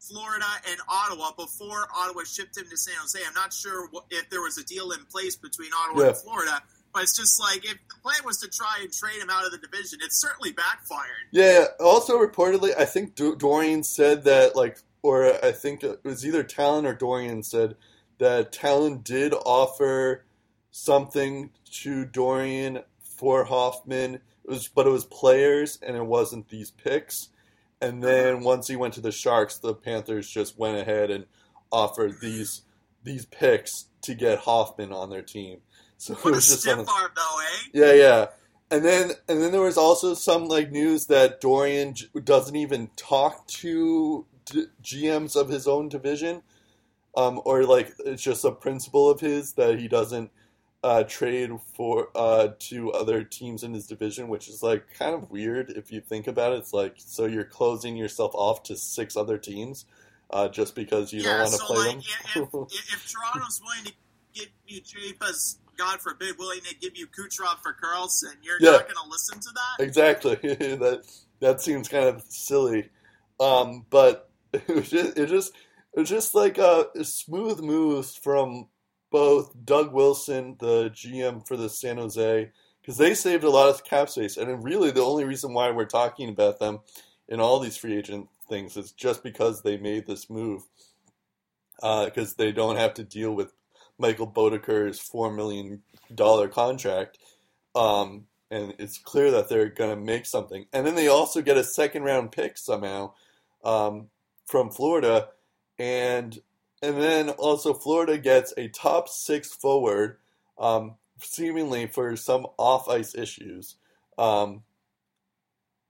[0.00, 4.28] Florida and Ottawa before Ottawa shipped him to San Jose I'm not sure what, if
[4.30, 6.08] there was a deal in place between Ottawa Yeah.
[6.08, 6.62] and Florida
[6.92, 9.52] but it's just like if the plan was to try and trade him out of
[9.52, 11.66] the division it certainly backfired yeah.
[11.80, 16.84] Also, reportedly, I think Dorion said that like, or I think it was either Tallon
[16.84, 17.76] or Dorion said
[18.18, 20.24] that Tallon did offer
[20.72, 21.50] something
[21.82, 24.16] to Dorion for Hoffman.
[24.16, 27.28] It was, but it was players and it wasn't these picks.
[27.80, 31.26] and then once he went to the Sharks, the Panthers just went ahead and
[31.70, 32.62] offered these
[33.04, 35.58] these picks to get Hoffman on their team.
[35.98, 37.68] So what it was just stiff arm, though, eh?
[37.72, 38.26] Yeah, yeah.
[38.70, 41.94] And then and then there was also some like news that Dorion
[42.24, 46.42] doesn't even talk to d- GMs of his own division,
[47.16, 50.30] um, or like it's just a principle of his that he doesn't
[50.84, 55.30] uh, trade for uh, to other teams in his division, which is like kind of
[55.30, 56.58] weird if you think about it.
[56.58, 59.84] It's like so you're closing yourself off to six other teams
[60.30, 62.02] uh, just because you yeah, don't want to so play like, them.
[62.02, 62.36] if,
[62.74, 63.92] if, if Toronto's willing to
[64.34, 68.72] give you Chivas, God forbid, willing to give you Kucherov for Karlsson, you're Yeah.
[68.72, 69.84] not going to listen to that.
[69.84, 70.34] Exactly.
[70.42, 71.04] that
[71.40, 72.88] that seems kind of silly,
[73.40, 75.52] um, but it was just it just
[75.94, 78.68] it was just like a smooth moves from
[79.12, 83.84] both Doug Wilson, the GM for the San Jose, because they saved a lot of
[83.84, 86.80] cap space, and really the only reason why we're talking about them
[87.28, 90.62] in all these free agent things is just because they made this move,
[91.80, 93.52] because they don't have to deal with
[93.98, 95.82] Michael Boedker's four million
[96.12, 97.18] dollar contract.
[97.74, 100.66] Um, and it's clear that they're going to make something.
[100.74, 103.14] And then they also get a second round pick somehow
[103.64, 104.08] um,
[104.46, 105.28] from Florida,
[105.78, 106.38] and
[106.82, 110.18] and then also Florida gets a top six forward,
[110.58, 113.76] um, seemingly for some off ice issues.
[114.18, 114.62] Um,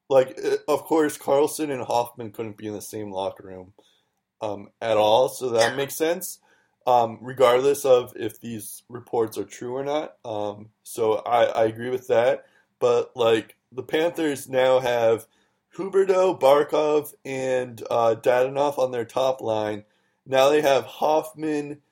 [0.09, 3.73] like uh, of course, Karlsson and Hoffman couldn't be in the same locker room
[4.41, 6.39] um, at all, so that makes sense.
[6.85, 10.17] Um, regardless of if these reports are true or not.
[10.25, 12.45] Um, so I, I agree with that.
[12.81, 15.27] But like the Panthers now have
[15.77, 19.85] Huberdeau, Barkov, and uh, Dadonov on their top line.
[20.27, 21.83] Now they have Hoffman,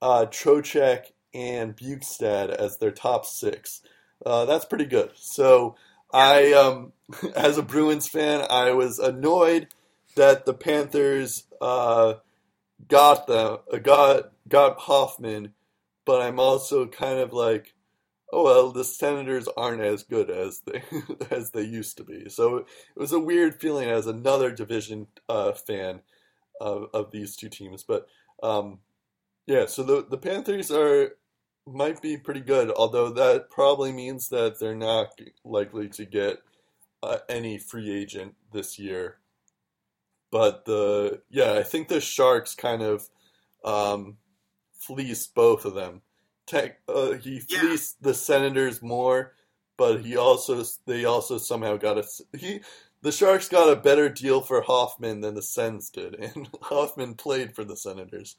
[0.00, 3.82] uh, Trocheck, and Bjugstad as their top six.
[4.24, 5.12] Uh, that's pretty good.
[5.14, 5.76] So
[6.12, 6.92] I, um,
[7.36, 9.68] as a Bruins fan, I was annoyed
[10.16, 12.14] that the Panthers uh,
[12.88, 15.54] got the uh, got got Hoffman,
[16.04, 17.74] but I'm also kind of like,
[18.32, 20.82] oh well, the Senators aren't as good as they
[21.30, 22.28] as they used to be.
[22.28, 26.00] So it was a weird feeling as another division uh, fan
[26.60, 27.82] of, of these two teams.
[27.82, 28.06] But
[28.42, 28.80] um,
[29.46, 31.16] yeah, so the the Panthers are
[31.66, 35.08] might be pretty good, although that probably means that they're not
[35.44, 36.38] likely to get
[37.02, 39.18] uh, any free agent this year.
[40.30, 43.08] But the yeah, I think the Sharks kind of
[43.64, 44.18] um,
[44.78, 46.02] fleeced both of them.
[46.46, 47.60] Tech, uh, he Yeah.
[47.60, 49.34] fleeced the Senators more,
[49.76, 52.04] but he also they also somehow got a
[52.36, 52.60] he
[53.02, 57.54] the Sharks got a better deal for Hoffman than the Sens did, and Hoffman played
[57.54, 58.36] for the Senators.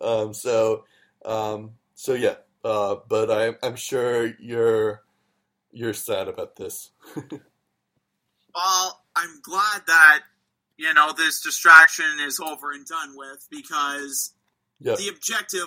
[0.00, 0.84] Um, so
[1.24, 5.02] um, so yeah, uh, but I'm I'm sure you're
[5.72, 6.90] you're sad about this.
[8.54, 10.20] Well, I'm glad that
[10.76, 14.32] you know this distraction is over and done with because
[14.78, 15.66] Yeah, the objective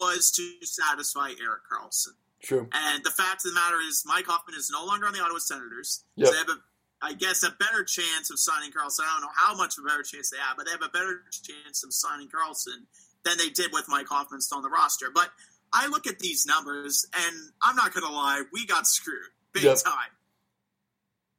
[0.00, 2.14] was to satisfy Erik Karlsson.
[2.42, 2.68] true.
[2.72, 5.38] And the fact of the matter is, Mike Hoffman is no longer on the Ottawa
[5.40, 6.04] Senators.
[6.16, 6.26] Yep.
[6.26, 6.58] So they have, a,
[7.02, 9.00] I guess, a better chance of signing Karlsson.
[9.02, 10.88] I don't know how much of a better chance they have, but they have a
[10.88, 12.86] better chance of signing Karlsson
[13.24, 15.06] than they did with Mike Hoffman still on the roster.
[15.12, 15.30] But
[15.72, 19.64] I look at these numbers, and I'm not going to lie, we got screwed big
[19.64, 19.78] Yep.
[19.84, 20.10] time.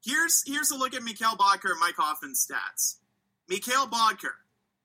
[0.03, 2.97] Here's here's a look at Mikhail Boedker and Mike Hoffman's stats.
[3.47, 4.33] Mikhail Boedker,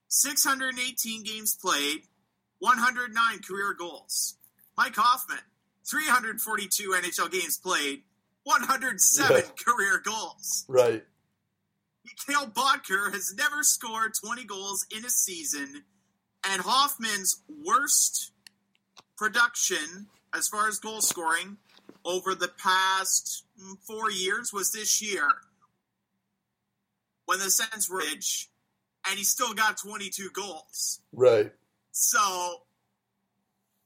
[0.07, 2.03] 618 games played,
[2.59, 4.35] 109 career goals.
[4.77, 5.39] Mike Hoffman,
[5.89, 8.03] 342 NHL games played,
[8.49, 9.51] 107 Yeah.
[9.63, 10.65] career goals.
[10.67, 11.05] Right.
[12.03, 15.85] Mikhail Boedker has never scored 20 goals in a season,
[16.43, 18.31] and Hoffman's worst
[19.17, 21.57] production as far as goal scoring
[22.05, 23.43] over the past
[23.85, 25.27] four years was this year
[27.25, 28.49] when the Sens were rich,
[29.07, 31.01] and he still got 22 goals.
[31.11, 31.51] Right.
[31.91, 32.63] So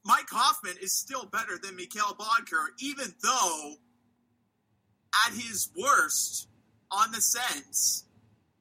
[0.04, 3.76] Mike Hoffman is still better than Mikhail Boedker, even though
[5.26, 6.48] at his worst
[6.90, 8.04] on the Sens,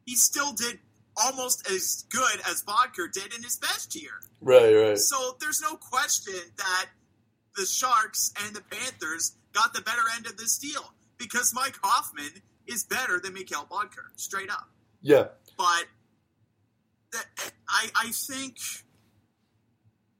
[0.06, 0.80] he still did
[1.16, 4.12] almost as good as Boedker did in his best year.
[4.42, 4.74] Right.
[4.74, 4.98] Right.
[4.98, 6.86] So there's no question that
[7.56, 12.42] the Sharks and the Panthers got the better end of this deal because Mike Hoffman
[12.68, 14.70] is better than Mikhail Boedker, straight up
[15.02, 15.26] Yeah.
[15.58, 15.86] but
[17.12, 17.20] the,
[17.70, 18.58] I, I think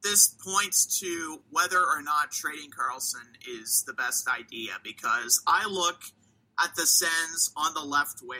[0.04, 3.26] this points to whether or not trading Karlsson
[3.62, 6.02] is the best idea because I look
[6.64, 8.40] at the Sens on the left wing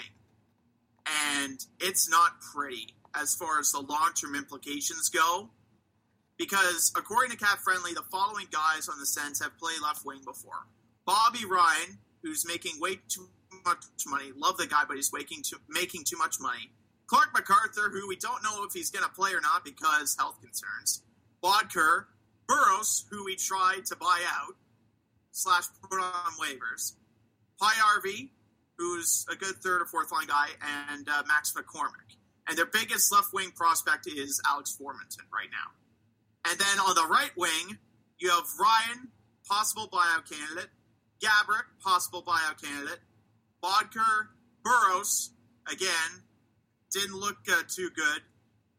[1.06, 5.50] and it's not pretty as far as the long term implications go.
[6.38, 10.22] Because according to Cap Friendly, the following guys on the Sens have played left wing
[10.26, 10.68] before
[11.06, 13.28] Bobby Ryan, who's making way too
[13.66, 14.32] much money.
[14.36, 16.72] Love the guy, but he's making too, making too much money.
[17.06, 20.40] Clarke MacArthur, who we don't know if he's going to play or not because health
[20.42, 21.04] concerns.
[21.44, 22.06] Boedker,
[22.48, 24.56] Burrows, who we tried to buy out
[25.32, 26.94] slash put on waivers.
[27.64, 28.30] Pi RV,
[28.78, 30.48] who's a good third or fourth line guy,
[30.92, 32.18] and uh, Max McCormick.
[32.46, 36.52] And their biggest left wing prospect is Alex Formenton right now.
[36.52, 37.78] And then on the right wing,
[38.20, 39.08] you have Ryan,
[39.48, 40.72] possible buyout candidate,
[41.24, 43.00] Gaborik, possible buyout candidate,
[43.64, 44.28] Boedker,
[44.62, 45.30] Burrows,
[45.72, 46.24] again,
[46.92, 48.24] didn't look uh, too good.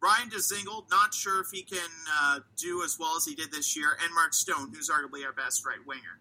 [0.02, 1.88] Ryan Dzingel, not sure if he can
[2.20, 5.32] uh, do as well as he did this year, and Mark Stone, who's arguably our
[5.32, 6.20] best right winger.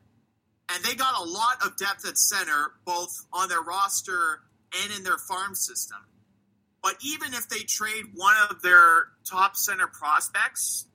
[0.69, 4.41] And they got a lot of depth at center, both on their roster
[4.83, 5.99] and in their farm system.
[6.81, 10.87] But even if they trade one of their top center prospects,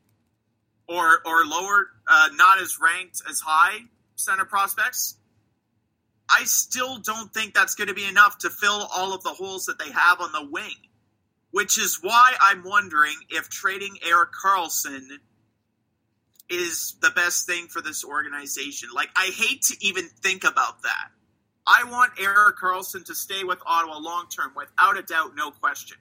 [0.89, 3.81] or or lower, uh, not as ranked as high
[4.17, 5.17] center prospects,
[6.31, 9.67] I still don't think that's going to be enough to fill all of the holes
[9.67, 10.75] that they have on the wing.
[11.51, 15.09] Which is why I'm wondering if trading Erik Karlsson
[16.51, 18.89] is the best thing for this organization.
[18.95, 21.09] Like, I hate to even think about that.
[21.67, 25.99] I want Erik Karlsson to stay with Ottawa long term, without a doubt, no question.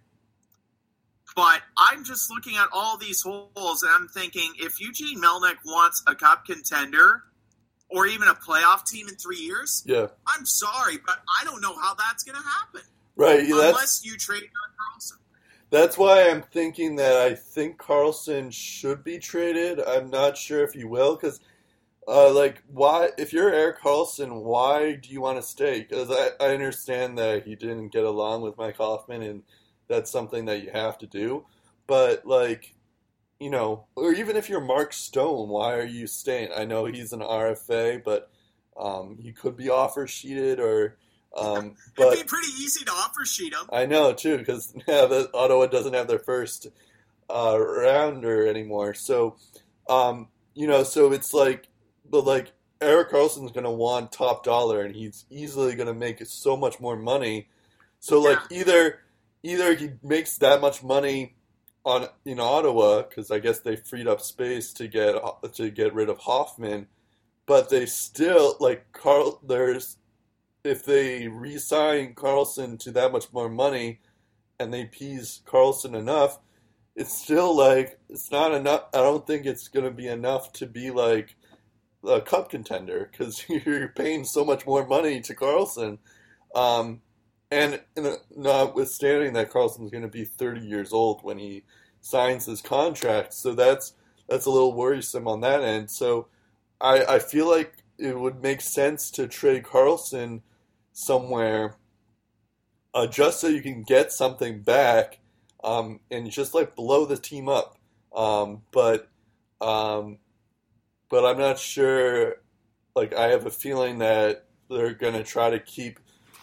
[1.36, 6.02] But I'm just looking at all these holes and I'm thinking if Eugene Melnyk wants
[6.08, 7.24] a cup contender
[7.90, 10.08] or even a playoff team in three years, Yeah.
[10.26, 12.82] I'm sorry, but I don't know how that's going to happen
[13.16, 13.46] Right.
[13.48, 15.18] yeah, That's unless you trade Erik Karlsson.
[15.70, 19.82] That's why I'm thinking that I think Karlsson should be traded.
[19.82, 21.42] I'm not sure if he will because,
[22.08, 23.10] uh, like, why?
[23.18, 25.82] If you're Erik Karlsson, why do you want to stay?
[25.82, 29.44] Because I, I understand that he didn't get along with Mike Hoffman, and
[29.90, 31.46] that's something that you have to do.
[31.86, 32.76] But like,
[33.40, 36.50] you know, or even if you're Mark Stone, why are you staying?
[36.56, 38.32] I know he's an RFA, but
[38.78, 40.98] um, he could be offer sheeted or.
[41.38, 43.70] Um, but It'd be pretty easy to offer sheet him.
[43.72, 46.68] I know too, because yeah, the, Ottawa doesn't have their first
[47.30, 48.94] uh, rounder anymore.
[48.94, 49.38] So,
[49.90, 51.68] um, you know, so it's like,
[52.10, 52.52] but like
[52.82, 56.80] Erik Karlsson's going to want top dollar, and he's easily going to make so much
[56.80, 57.48] more money.
[58.00, 59.00] So, like, either
[59.44, 61.36] either he makes that much money
[61.86, 65.16] on in Ottawa because I guess they freed up space to get
[65.54, 66.88] to get rid of Hoffman,
[67.46, 69.40] but they still like Carl.
[69.48, 69.98] There's
[70.68, 74.00] if they re-sign Karlsson to that much more money
[74.60, 76.40] and they appease Karlsson enough,
[76.96, 78.86] it's still like it's not enough.
[78.94, 81.36] I don't think it's going to be enough to be like
[82.08, 86.00] a cup contender because you're paying so much more money to Karlsson.
[86.56, 87.02] Um,
[87.50, 91.64] and, and notwithstanding that Karlsson's going to be 30 years old when he
[92.02, 93.94] signs his contract, so that's
[94.28, 95.90] that's a little worrisome on that end.
[95.90, 96.28] So
[96.82, 100.42] I, I feel like it would make sense to trade Karlsson
[100.98, 101.76] somewhere
[102.96, 105.20] uh, just so you can get something back
[105.64, 107.78] um, and just like blow the team up.
[108.16, 109.08] Um, but
[109.62, 110.18] um,
[111.10, 112.38] but I'm not sure.
[112.96, 116.00] Like I have a feeling that they're gonna try to keep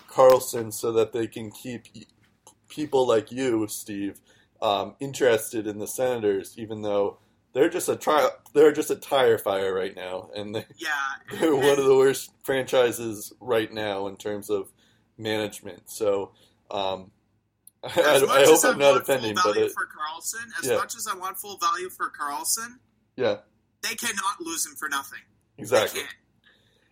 [0.08, 1.86] Karlsson so that they can keep
[2.68, 4.20] people like you, Steve,
[4.62, 7.18] um, interested in the Senators, even though
[7.54, 10.90] they're just a tri- they're just a tire fire right now, and they, Yeah,
[11.40, 14.70] they're one of the worst franchises right now in terms of
[15.16, 15.88] management.
[15.88, 16.32] So
[16.70, 17.10] um,
[17.84, 17.88] I,
[18.28, 20.76] I, hope I'm not offending, full but value it, for Karlsson, as Yeah.
[20.76, 22.78] much as I want full value for Karlsson,
[23.16, 23.38] yeah,
[23.82, 25.20] they cannot lose him for nothing.
[25.56, 26.02] exactly.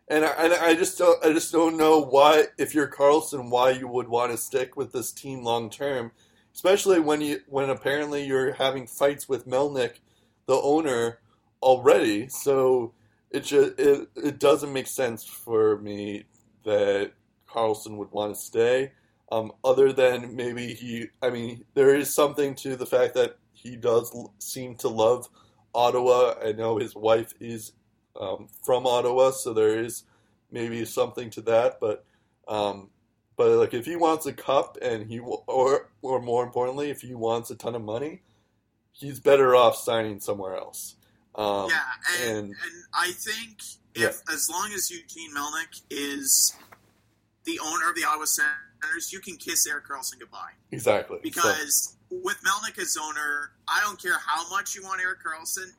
[0.09, 3.71] And I, and I just don't I just don't know why if you're Karlsson why
[3.71, 6.13] you would want to stick with this team long term,
[6.55, 10.01] especially when you when apparently you're having fights with Melnyk,
[10.47, 11.21] the owner,
[11.63, 12.29] already.
[12.29, 12.93] So
[13.31, 16.25] it just it, it doesn't make sense for me
[16.65, 17.13] that
[17.49, 18.93] Karlsson would want to stay.
[19.31, 23.77] Um, other than maybe he, I mean, there is something to the fact that he
[23.77, 25.29] does seem to love
[25.75, 26.35] Ottawa.
[26.45, 27.73] I know his wife is
[28.21, 30.05] um, from Ottawa, so there is
[30.51, 31.79] maybe something to that.
[31.81, 32.05] But
[32.47, 32.91] um,
[33.37, 37.15] but like if he wants a cup and he or or more importantly, if he
[37.15, 38.21] wants a ton of money,
[39.03, 40.97] he's better off signing somewhere else.
[41.35, 43.59] Um, yeah, and, and- and I think
[43.95, 46.55] if as long as Eugene Melnyk is
[47.45, 50.53] the owner of the Ottawa Senators, you can kiss Erik Karlsson goodbye.
[50.71, 51.17] exactly.
[51.19, 55.73] So- Because with Melnyk as owner, I don't care how much you want Erik Karlsson.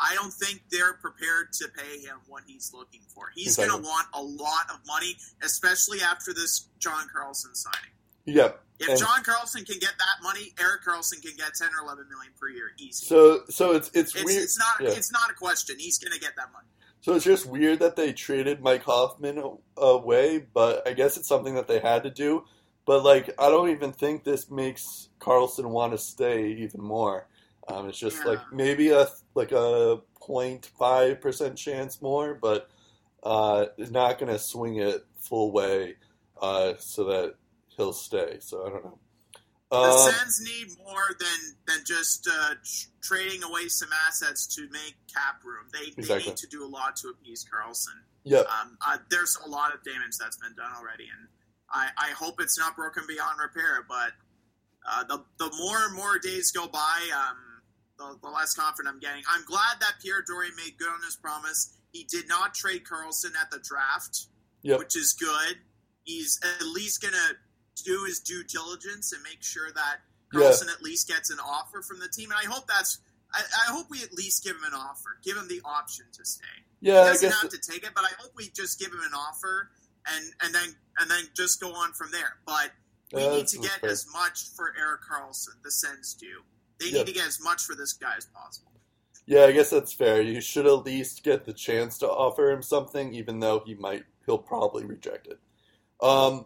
[0.00, 3.30] I don't think they're prepared to pay him what he's looking for.
[3.34, 7.90] He's going to want a lot of money, especially after this John Carlson signing.
[8.34, 8.62] Yep.
[8.80, 12.08] If And- John Carlson can get that money, Erik Karlsson can get ten or eleven
[12.08, 13.06] million per year, easy.
[13.06, 14.42] So so it's it's, it's, weird.
[14.42, 14.90] it's not yeah.
[14.90, 15.76] it's not a question.
[15.78, 16.66] He's going to get that money.
[17.00, 19.42] So it's just weird that they traded Mike Hoffman
[19.76, 22.44] away, but I guess it's something that they had to do.
[22.86, 27.26] But like, I don't even think this makes Karlsson want to stay even more.
[27.68, 28.32] Um, it's just Yeah.
[28.32, 32.68] like maybe a like a 0.5 percent chance more, but
[33.22, 35.96] uh, it's not going to swing it full way
[36.40, 37.34] uh, so that
[37.78, 38.36] he'll stay.
[38.40, 38.98] So I don't know.
[39.70, 44.68] The Um, Sens need more than than just uh, tr- trading away some assets to
[44.70, 45.66] make cap room.
[45.72, 46.28] They, they Exactly.
[46.30, 47.96] need to do a lot to appease Karlsson.
[48.24, 48.46] yep.
[48.48, 51.28] Um, uh, there's a lot of damage that's been done already, and
[51.70, 53.84] I, I hope it's not broken beyond repair.
[53.86, 54.12] But
[54.90, 57.36] uh, the the more and more days go by, um,
[57.98, 59.22] the, the less confident I'm getting.
[59.28, 61.76] I'm glad that Pierre Dorion made good on his promise.
[61.92, 64.28] He did not trade Karlsson at the draft,
[64.62, 64.78] Yep.
[64.78, 65.58] which is good.
[66.04, 67.34] He's at least gonna
[67.82, 69.98] do his due diligence and make sure that
[70.32, 70.40] Yeah.
[70.40, 72.30] Karlsson at least gets an offer from the team.
[72.30, 72.98] And I hope that's.
[73.32, 76.24] I, I hope we at least give him an offer, give him the option to
[76.24, 76.44] stay
[76.80, 79.12] Yeah, he doesn't have to take it, but I hope we just give him an
[79.12, 79.70] offer
[80.10, 82.38] and and then and then just go on from there.
[82.46, 82.70] But
[83.12, 83.90] we Yeah, need to get fair.
[83.90, 85.62] as much for Erik Karlsson.
[85.62, 86.42] The Sens do.
[86.80, 86.98] They Yeah.
[86.98, 88.72] need to get as much for this guy as possible.
[89.26, 90.22] Yeah, I guess that's fair.
[90.22, 94.04] You should at least get the chance to offer him something, even though he might,
[94.24, 95.38] he'll probably reject it.
[96.00, 96.42] Um, Yeah.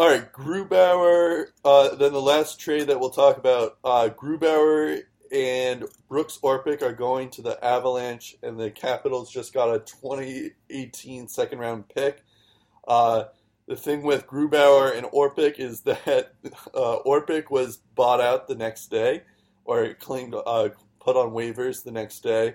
[0.00, 1.48] All right, Grubauer.
[1.62, 6.94] Uh, then the last trade that we'll talk about, uh, Grubauer and Brooks Orpik are
[6.94, 12.24] going to the Avalanche, and the Capitals just got a 2018 second round pick.
[12.88, 13.24] Uh,
[13.68, 16.32] the thing with Grubauer and Orpik is that
[16.74, 19.24] uh, Orpik was bought out the next day,
[19.66, 22.54] or claimed uh, put on waivers the next day,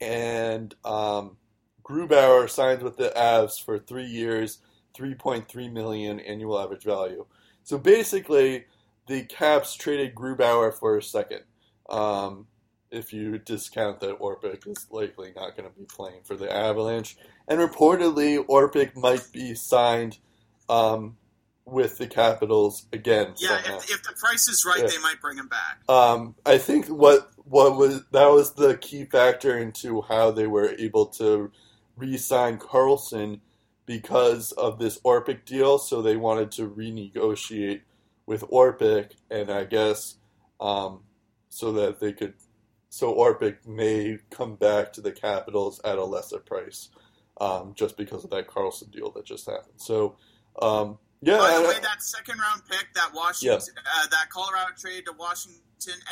[0.00, 1.38] and um,
[1.82, 4.58] Grubauer signed with the Avs for three years,
[4.96, 7.26] 3.3 million annual average value.
[7.62, 8.64] So basically,
[9.06, 11.42] the Caps traded Grubauer for a second.
[11.88, 12.46] Um,
[12.90, 17.16] if you discount that Orpik is likely not going to be playing for the Avalanche,
[17.48, 20.18] and reportedly Orpik might be signed
[20.68, 21.16] um,
[21.64, 23.34] with the Capitals again.
[23.38, 24.86] Yeah, if, if the price is right, Yeah.
[24.86, 25.80] they might bring him back.
[25.88, 30.70] Um, I think what what was that was the key factor into how they were
[30.78, 31.50] able to
[31.96, 33.40] re-sign Carlson
[33.86, 35.78] because of this Orpik deal.
[35.78, 37.82] So they wanted to renegotiate
[38.26, 40.16] with Orpik, and I guess
[40.60, 41.00] um,
[41.50, 42.34] so that they could,
[42.88, 46.88] so Orpik may come back to the Capitals at a lesser price,
[47.40, 49.74] um, just because of that Carlson deal that just happened.
[49.76, 50.16] So.
[50.60, 55.06] Um, yeah, By the way, that second round pick that Washington, uh, that Colorado traded
[55.06, 55.62] to Washington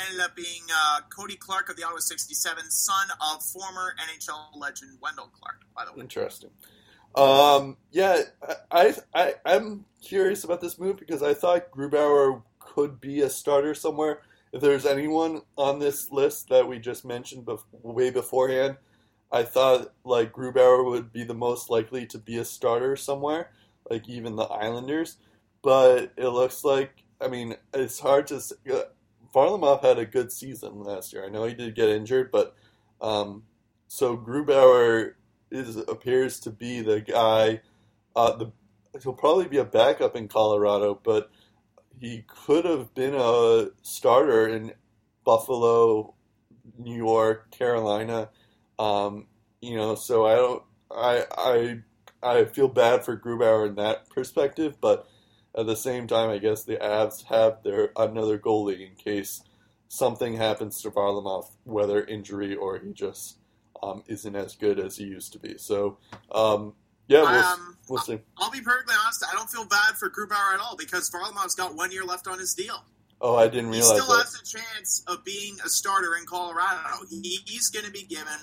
[0.07, 4.99] ended up being uh, Kody Clark of the Ottawa 67, son of former NHL legend
[5.03, 5.63] Wendel Clark.
[5.75, 6.51] By the way, Interesting.
[7.15, 8.23] Um, yeah,
[8.71, 13.75] I, I I'm curious about this move because I thought Grubauer could be a starter
[13.75, 14.23] somewhere.
[14.53, 18.77] If there's anyone on this list that we just mentioned bef- way beforehand,
[19.31, 23.51] I thought like Grubauer would be the most likely to be a starter somewhere,
[23.91, 25.19] like even the Islanders.
[25.63, 28.37] But it looks like I mean it's hard to.
[28.37, 28.83] s- uh,
[29.35, 31.25] Varlamov had a good season last year.
[31.25, 32.55] I know he did get injured, but
[33.01, 33.45] um,
[33.89, 35.15] so Grubauer
[35.53, 37.61] is appears to be the guy.
[38.17, 38.53] Uh, the
[39.03, 41.31] he'll probably be a backup in Colorado, but
[42.01, 44.73] he could have been a starter in
[45.25, 46.15] Buffalo,
[46.79, 48.31] New York, Carolina.
[48.79, 49.27] Um,
[49.61, 50.63] you know, so I don't.
[50.91, 51.79] I I
[52.23, 55.07] I feel bad for Grubauer in that perspective, but
[55.57, 59.43] at the same time, I guess the Avs have their another goalie in case
[59.89, 63.39] something happens to Varlamov, whether injury or he just
[63.83, 65.59] um, isn't as good as he used to be.
[65.59, 65.99] So,
[66.33, 66.75] um,
[67.09, 68.21] yeah, we'll, Um, we'll see.
[68.39, 69.25] I'll be perfectly honest.
[69.31, 72.39] I don't feel bad for Grubauer at all because Varlamov's got one year left on
[72.39, 72.85] his deal.
[73.21, 73.91] Oh, I didn't realize.
[73.91, 74.25] He still that.
[74.25, 77.05] has a chance of being a starter in Colorado.
[77.09, 78.39] He, he's going to be given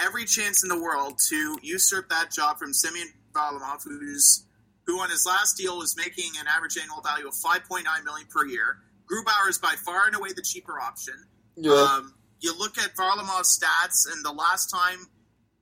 [0.00, 4.46] every chance in the world to usurp that job from Semyon Varlamov, who's
[4.86, 8.46] who on his last deal was making an average annual value of 5.9 million per
[8.46, 8.78] year.
[9.10, 11.14] Grubauer is by far and away the cheaper option.
[11.56, 12.14] Yeah, Um,
[12.44, 15.06] you look at Varlamov's stats, and the last time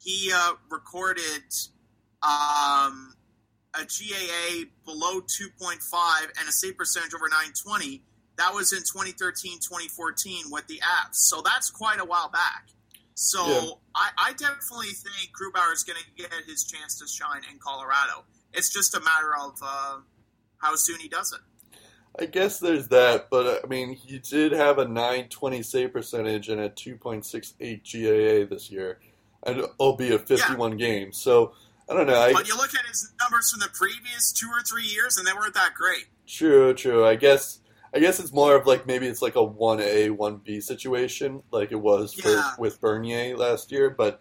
[0.03, 1.45] he uh, recorded
[2.23, 3.15] um,
[3.75, 5.79] a GAA below 2.5
[6.39, 8.03] and a save percentage over 920,
[8.37, 11.15] that was in 2013 2014 with the Avs.
[11.15, 12.67] So that's quite a while back.
[13.15, 13.71] So Yeah.
[13.95, 18.25] I, I definitely think Grubauer is going to get his chance to shine in Colorado.
[18.53, 19.99] It's just a matter of uh,
[20.59, 21.41] how soon he does it.
[22.19, 26.49] I guess there's that, but uh, I mean, he did have a 920 save percentage
[26.49, 28.99] and a 2.68 GAA this year,
[29.43, 31.17] and albeit 51 games.
[31.17, 31.53] So
[31.89, 32.21] I don't know.
[32.21, 35.27] I, But you look at his numbers from the previous two or three years, and
[35.27, 36.07] they weren't that great.
[36.27, 37.07] True, true.
[37.07, 37.61] I guess
[37.95, 41.43] I guess it's more of like maybe it's like a one A, one B situation,
[41.51, 43.91] like it was for with Bernier last year.
[43.91, 44.21] But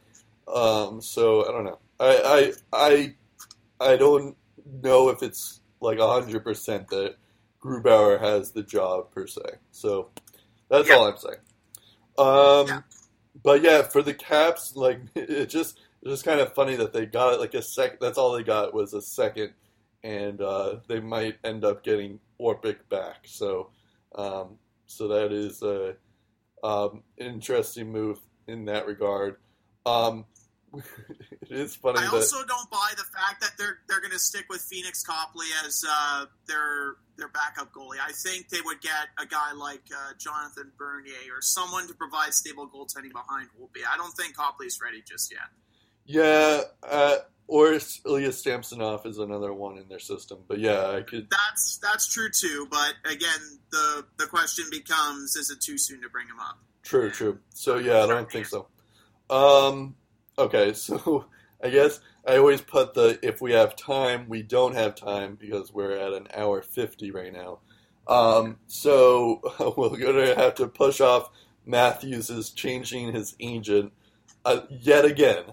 [0.53, 1.79] um, so I don't know.
[1.99, 3.15] I I
[3.79, 4.35] I I don't
[4.81, 7.15] know if it's like hundred percent that
[7.61, 9.41] Grubauer has the job per se.
[9.71, 10.09] So
[10.69, 10.95] that's Yeah.
[10.95, 11.37] all I'm saying.
[12.17, 12.81] Um, Yeah.
[13.43, 17.05] but yeah, for the Caps, like it just it's just kind of funny that they
[17.05, 17.99] got it like a sec.
[17.99, 19.53] That's all they got was a second,
[20.03, 23.19] and uh, they might end up getting Orpik back.
[23.25, 23.69] So,
[24.15, 24.57] um,
[24.87, 25.95] so that is a
[26.63, 29.37] um, interesting move in that regard.
[29.85, 30.25] Um,
[31.41, 34.19] it is funny I that also don't buy the fact that they're they're going to
[34.19, 37.99] stick with Pheonix Copley as uh, their their backup goalie.
[38.01, 42.33] I think they would get a guy like uh, Jonathan Bernier or someone to provide
[42.33, 43.81] stable goaltending behind Holtby.
[43.91, 45.49] I don't think Copley's ready just yet.
[46.05, 47.17] yeah, uh,
[47.47, 50.39] or Ilya Samsonov is another one in their system.
[50.47, 51.27] But yeah, I could.
[51.29, 52.67] That's that's true too.
[52.71, 56.59] But again, the the question becomes: Is it too soon to bring him up?
[56.83, 57.39] True, true.
[57.53, 58.67] So yeah, I don't think so.
[59.29, 59.95] Um,
[60.37, 61.25] okay, so
[61.63, 65.73] I guess I always put the if we have time, we don't have time because
[65.73, 67.59] we're at an hour fifty right now.
[68.07, 69.41] Um, so
[69.77, 71.29] we're gonna have to push off
[71.65, 73.93] Matthews is changing his agent
[74.43, 75.43] uh, yet again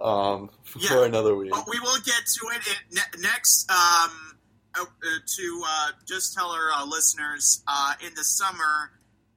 [0.00, 1.04] um, for Yeah.
[1.04, 1.50] another week.
[1.50, 3.70] But we will get to it in, ne- next.
[3.70, 4.38] Um,
[4.74, 8.90] uh, uh, to uh, just tell our uh, listeners, uh, in the summer,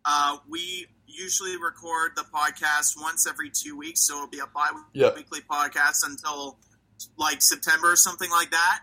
[0.05, 5.41] uh, we usually record the podcast once every two weeks, so it'll be a bi-weekly
[5.49, 6.59] podcast until
[7.17, 8.81] like September or something like that.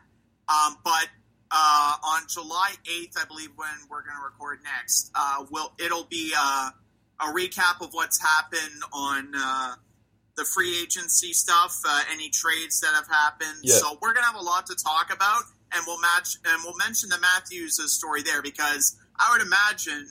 [0.48, 1.08] Um, but
[1.50, 6.04] uh, on July eighth, I believe, when we're going to record next, uh, will it'll
[6.04, 6.70] be uh,
[7.20, 9.32] a recap of what's happened on.
[9.34, 9.74] Uh,
[10.34, 13.58] the free agency stuff, uh, any trades that have happened.
[13.62, 13.74] Yeah.
[13.74, 15.42] So we're gonna have a lot to talk about,
[15.74, 20.08] and we'll match and we'll mention the Matthews story there because I would imagine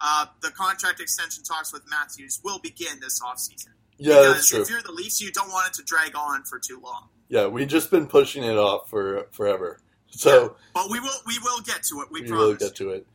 [0.00, 3.68] uh, the contract extension talks with Matthews will begin this offseason.
[3.98, 4.62] yeah, because that's true.
[4.62, 7.08] if you're the Leafs, you don't want it to drag on for too long.
[7.28, 9.80] Yeah, we've just been pushing it off for forever.
[10.10, 10.56] So.
[10.74, 12.08] But we will we will get to it.
[12.10, 12.44] We, we promise.
[12.46, 13.06] will get to it.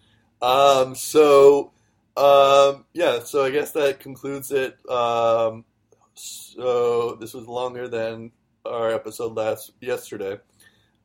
[0.41, 1.71] Um, so,
[2.17, 4.77] um, yeah, so I guess that concludes it.
[4.89, 5.65] Um,
[6.15, 8.31] so this was longer than
[8.65, 10.39] our episode last yesterday.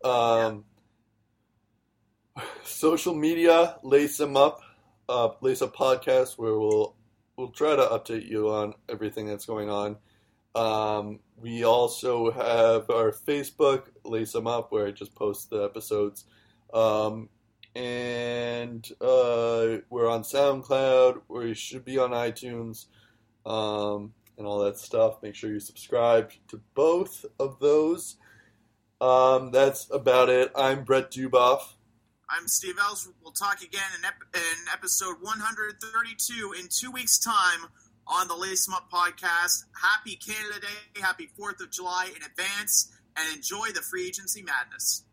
[0.02, 0.64] Um,
[2.64, 4.60] Social media, lace them up,
[5.08, 6.96] uh, lace a podcast where we'll
[7.36, 9.96] we'll try to update you on everything that's going on.
[10.54, 16.24] Um, we also have our Facebook, Lace Them Up, where I just post the episodes.
[16.72, 17.28] Um,
[17.74, 21.20] and uh, we're on SoundCloud.
[21.28, 22.86] We should be on iTunes
[23.44, 25.22] um, and all that stuff.
[25.22, 28.16] Make sure you subscribe to both of those.
[28.98, 30.50] Um, that's about it.
[30.56, 31.75] I'm Brett Duboff.
[32.28, 33.08] I'm Steve Els.
[33.22, 37.70] We'll talk again in, ep- in episode 132 in two weeks' time
[38.06, 39.64] on the Lace 'em Up podcast.
[39.80, 45.04] Happy Canada Day, happy 4th of July in advance, and enjoy the free agency madness.